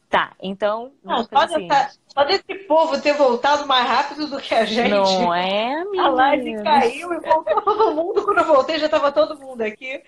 Tá, 0.09 0.31
então. 0.41 0.91
Não, 1.03 1.23
só, 1.25 1.41
assim. 1.41 1.67
desse 2.25 2.55
povo 2.65 2.99
ter 2.99 3.13
voltado 3.13 3.67
mais 3.67 3.87
rápido 3.87 4.27
do 4.27 4.39
que 4.39 4.55
a 4.55 4.65
gente. 4.65 4.89
Não 4.89 5.35
é, 5.35 5.85
minha 5.85 6.03
A 6.03 6.09
live 6.09 6.63
caiu 6.63 7.13
e 7.13 7.19
voltou 7.19 7.61
todo 7.61 7.93
mundo. 7.93 8.23
Quando 8.23 8.39
eu 8.39 8.45
voltei, 8.45 8.79
já 8.79 8.85
estava 8.85 9.11
todo 9.11 9.37
mundo 9.37 9.61
aqui. 9.61 10.01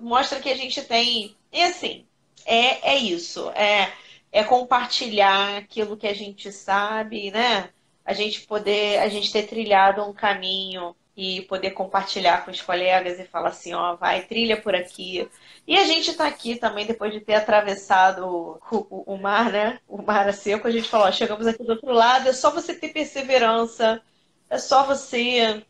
Mostra 0.00 0.40
que 0.40 0.48
a 0.48 0.56
gente 0.56 0.82
tem. 0.84 1.36
E 1.52 1.62
assim, 1.64 2.06
é, 2.46 2.92
é 2.92 2.96
isso. 2.96 3.50
É, 3.50 3.92
é 4.32 4.44
compartilhar 4.44 5.56
aquilo 5.58 5.96
que 5.96 6.06
a 6.06 6.14
gente 6.14 6.52
sabe, 6.52 7.30
né? 7.30 7.70
A 8.04 8.12
gente 8.12 8.42
poder, 8.42 8.98
a 8.98 9.08
gente 9.08 9.32
ter 9.32 9.44
trilhado 9.46 10.02
um 10.02 10.12
caminho 10.12 10.94
e 11.16 11.42
poder 11.42 11.72
compartilhar 11.72 12.44
com 12.44 12.50
os 12.50 12.62
colegas 12.62 13.18
e 13.18 13.24
falar 13.24 13.50
assim, 13.50 13.74
ó, 13.74 13.94
vai, 13.96 14.22
trilha 14.22 14.60
por 14.60 14.74
aqui. 14.74 15.28
E 15.66 15.76
a 15.76 15.84
gente 15.84 16.10
está 16.10 16.26
aqui 16.26 16.56
também, 16.56 16.86
depois 16.86 17.12
de 17.12 17.20
ter 17.20 17.34
atravessado 17.34 18.26
o, 18.26 18.58
o, 18.70 19.14
o, 19.14 19.18
mar, 19.18 19.52
né? 19.52 19.80
O 19.86 20.00
mar 20.00 20.32
seco, 20.32 20.66
a 20.66 20.70
gente 20.70 20.88
falou, 20.88 21.08
ó, 21.08 21.12
chegamos 21.12 21.46
aqui 21.46 21.62
do 21.62 21.72
outro 21.72 21.92
lado, 21.92 22.28
é 22.28 22.32
só 22.32 22.50
você 22.50 22.74
ter 22.74 22.88
perseverança, 22.90 24.00
é 24.48 24.58
só 24.58 24.84
você. 24.84 25.64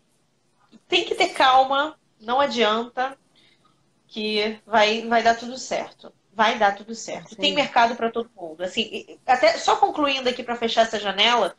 Tem 0.86 1.04
que 1.04 1.14
ter 1.14 1.30
calma, 1.30 1.98
não 2.20 2.40
adianta, 2.40 3.16
que 4.06 4.58
vai, 4.66 5.06
vai 5.06 5.22
dar 5.22 5.36
tudo 5.36 5.58
certo. 5.58 6.12
Vai 6.40 6.58
dar 6.58 6.74
tudo 6.74 6.94
certo. 6.94 7.34
Sim. 7.34 7.36
Tem 7.36 7.54
mercado 7.54 7.94
para 7.94 8.10
todo 8.10 8.30
mundo. 8.34 8.62
Assim, 8.62 9.18
até 9.26 9.58
só 9.58 9.76
concluindo 9.76 10.26
aqui 10.26 10.42
para 10.42 10.56
fechar 10.56 10.86
essa 10.86 10.98
janela, 10.98 11.54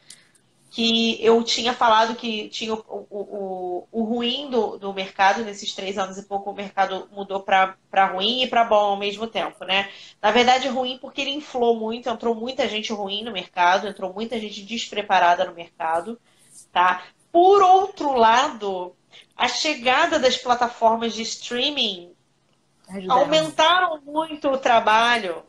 que 0.72 1.24
eu 1.24 1.44
tinha 1.44 1.72
falado 1.72 2.16
que 2.16 2.50
tinha 2.50 2.74
o, 2.74 2.84
o, 2.90 3.20
o, 3.20 3.88
o 3.92 4.04
ruim 4.04 4.50
do, 4.50 4.80
do 4.80 4.92
mercado, 4.92 5.44
nesses 5.46 5.76
três 5.76 6.00
anos 6.00 6.18
e 6.18 6.24
pouco, 6.24 6.50
o 6.50 6.56
mercado 6.56 7.08
mudou 7.12 7.42
para 7.42 8.06
ruim 8.12 8.42
e 8.42 8.48
para 8.48 8.64
bom 8.64 8.74
ao 8.74 8.98
mesmo 8.98 9.28
tempo, 9.28 9.64
né? 9.66 9.88
Na 10.20 10.32
verdade, 10.32 10.68
ruim 10.68 10.98
porque 10.98 11.22
ele 11.22 11.30
inflou 11.30 11.80
muito, 11.80 12.10
entrou 12.10 12.34
muita 12.34 12.68
gente 12.68 12.92
ruim 12.92 13.24
no 13.24 13.32
mercado, 13.32 13.88
entrou 13.88 14.12
muita 14.12 14.40
gente 14.40 14.64
despreparada 14.64 15.46
no 15.46 15.54
mercado, 15.54 16.20
tá? 16.72 17.04
Por 17.32 17.62
outro 17.62 18.14
lado, 18.14 18.96
a 19.38 19.48
chegada 19.48 20.18
das 20.18 20.38
plataformas 20.38 21.14
de 21.14 21.22
streaming 21.22 22.11
Ajudaram. 22.94 23.22
aumentaram 23.22 24.02
muito 24.02 24.50
o 24.50 24.58
trabalho 24.58 25.44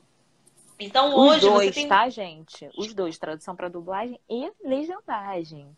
então 0.85 1.15
hoje 1.15 1.47
Os 1.47 1.53
dois, 1.53 1.75
tem... 1.75 1.89
tá, 1.89 2.09
gente? 2.09 2.69
Os 2.77 2.93
dois, 2.93 3.17
tradução 3.17 3.55
para 3.55 3.69
dublagem 3.69 4.19
e 4.29 4.51
legendagem. 4.65 5.69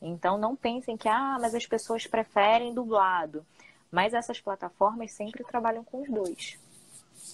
Então 0.00 0.38
não 0.38 0.54
pensem 0.54 0.96
que 0.96 1.08
ah, 1.08 1.36
mas 1.40 1.54
as 1.54 1.66
pessoas 1.66 2.06
preferem 2.06 2.72
dublado. 2.72 3.44
Mas 3.90 4.14
essas 4.14 4.40
plataformas 4.40 5.10
sempre 5.12 5.44
trabalham 5.44 5.84
com 5.84 6.02
os 6.02 6.08
dois. 6.08 6.58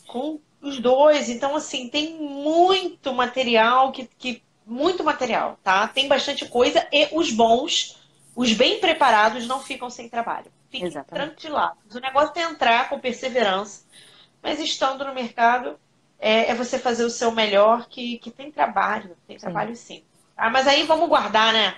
Com 0.07 0.41
os 0.61 0.81
dois. 0.81 1.29
Então, 1.29 1.55
assim, 1.55 1.89
tem 1.89 2.19
muito 2.19 3.13
material 3.13 3.93
que, 3.93 4.07
que. 4.19 4.43
Muito 4.67 5.03
material, 5.03 5.59
tá? 5.63 5.89
Tem 5.89 6.09
bastante 6.09 6.47
coisa 6.47 6.87
e 6.93 7.09
os 7.13 7.31
bons, 7.31 7.99
os 8.37 8.53
bem 8.53 8.81
preparados, 8.81 9.47
não 9.47 9.61
ficam 9.61 9.89
sem 9.89 10.11
trabalho. 10.11 10.53
Fiquem 10.71 10.91
tranquilados. 10.91 11.95
O 11.95 12.01
negócio 12.01 12.33
é 12.37 12.43
entrar 12.43 12.89
com 12.89 13.01
perseverança, 13.01 13.87
mas 14.43 14.61
estando 14.61 15.05
no 15.05 15.15
mercado, 15.15 15.79
é, 16.19 16.51
é, 16.51 16.55
você 16.55 16.79
fazer 16.79 17.05
o 17.05 17.11
seu 17.11 17.31
melhor, 17.31 17.89
que, 17.89 18.19
que 18.19 18.31
tem 18.31 18.51
trabalho, 18.51 19.17
tem 19.27 19.39
trabalho 19.39 19.75
sim. 19.75 20.05
Ah, 20.37 20.51
mas 20.51 20.67
aí 20.67 20.85
vamos 20.85 21.09
guardar, 21.09 21.53
né? 21.53 21.75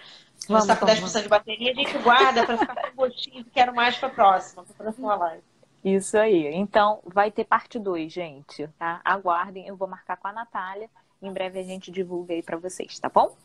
Você 0.49 0.73
está 0.73 0.77
com 0.77 0.87
10% 0.87 1.23
de 1.23 1.29
bateria, 1.29 1.71
a 1.71 1.75
gente 1.75 1.97
guarda 1.99 2.45
para 2.45 2.59
ficar 2.59 2.91
com 2.91 2.97
gostinho 2.97 3.45
que 3.45 3.51
quero 3.51 3.75
mais 3.75 3.97
para 3.97 4.09
a 4.09 4.13
próxima, 4.13 4.65
para 4.65 4.73
a 4.73 4.77
próxima 4.77 5.15
live. 5.15 5.43
Isso 5.85 6.19
aí. 6.19 6.47
Então, 6.47 7.01
vai 7.05 7.31
ter 7.31 7.45
parte 7.45 7.79
2, 7.79 8.13
gente, 8.13 8.67
tá? 8.79 9.01
Aguardem, 9.05 9.67
eu 9.67 9.77
vou 9.77 9.89
marcar 9.89 10.17
com 10.17 10.29
a 10.29 10.33
Natália. 10.33 10.91
Em 11.23 11.33
breve 11.33 11.61
a 11.61 11.63
gente 11.63 11.91
divulga 11.91 12.35
aí 12.35 12.43
para 12.43 12.57
vocês, 12.57 12.99
tá 12.99 13.09
bom? 13.09 13.37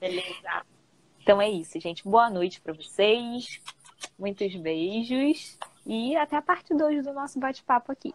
Beleza. 0.00 0.64
Então 1.22 1.40
é 1.40 1.48
isso, 1.48 1.78
gente. 1.78 2.02
Boa 2.02 2.28
noite 2.28 2.60
para 2.60 2.72
vocês. 2.72 3.60
Muitos 4.18 4.54
beijos 4.56 5.58
e 5.86 6.16
até 6.16 6.36
a 6.36 6.42
parte 6.42 6.74
2 6.74 7.04
do 7.04 7.12
nosso 7.12 7.38
bate-papo 7.38 7.92
aqui. 7.92 8.14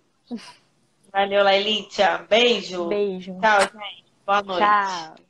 Valeu, 1.12 1.44
Lailitia. 1.44 2.26
Beijo. 2.30 2.88
Beijo. 2.88 3.38
Tchau, 3.40 3.62
gente. 3.62 4.06
Boa 4.26 4.42
noite. 4.42 4.66
Tchau. 4.66 5.24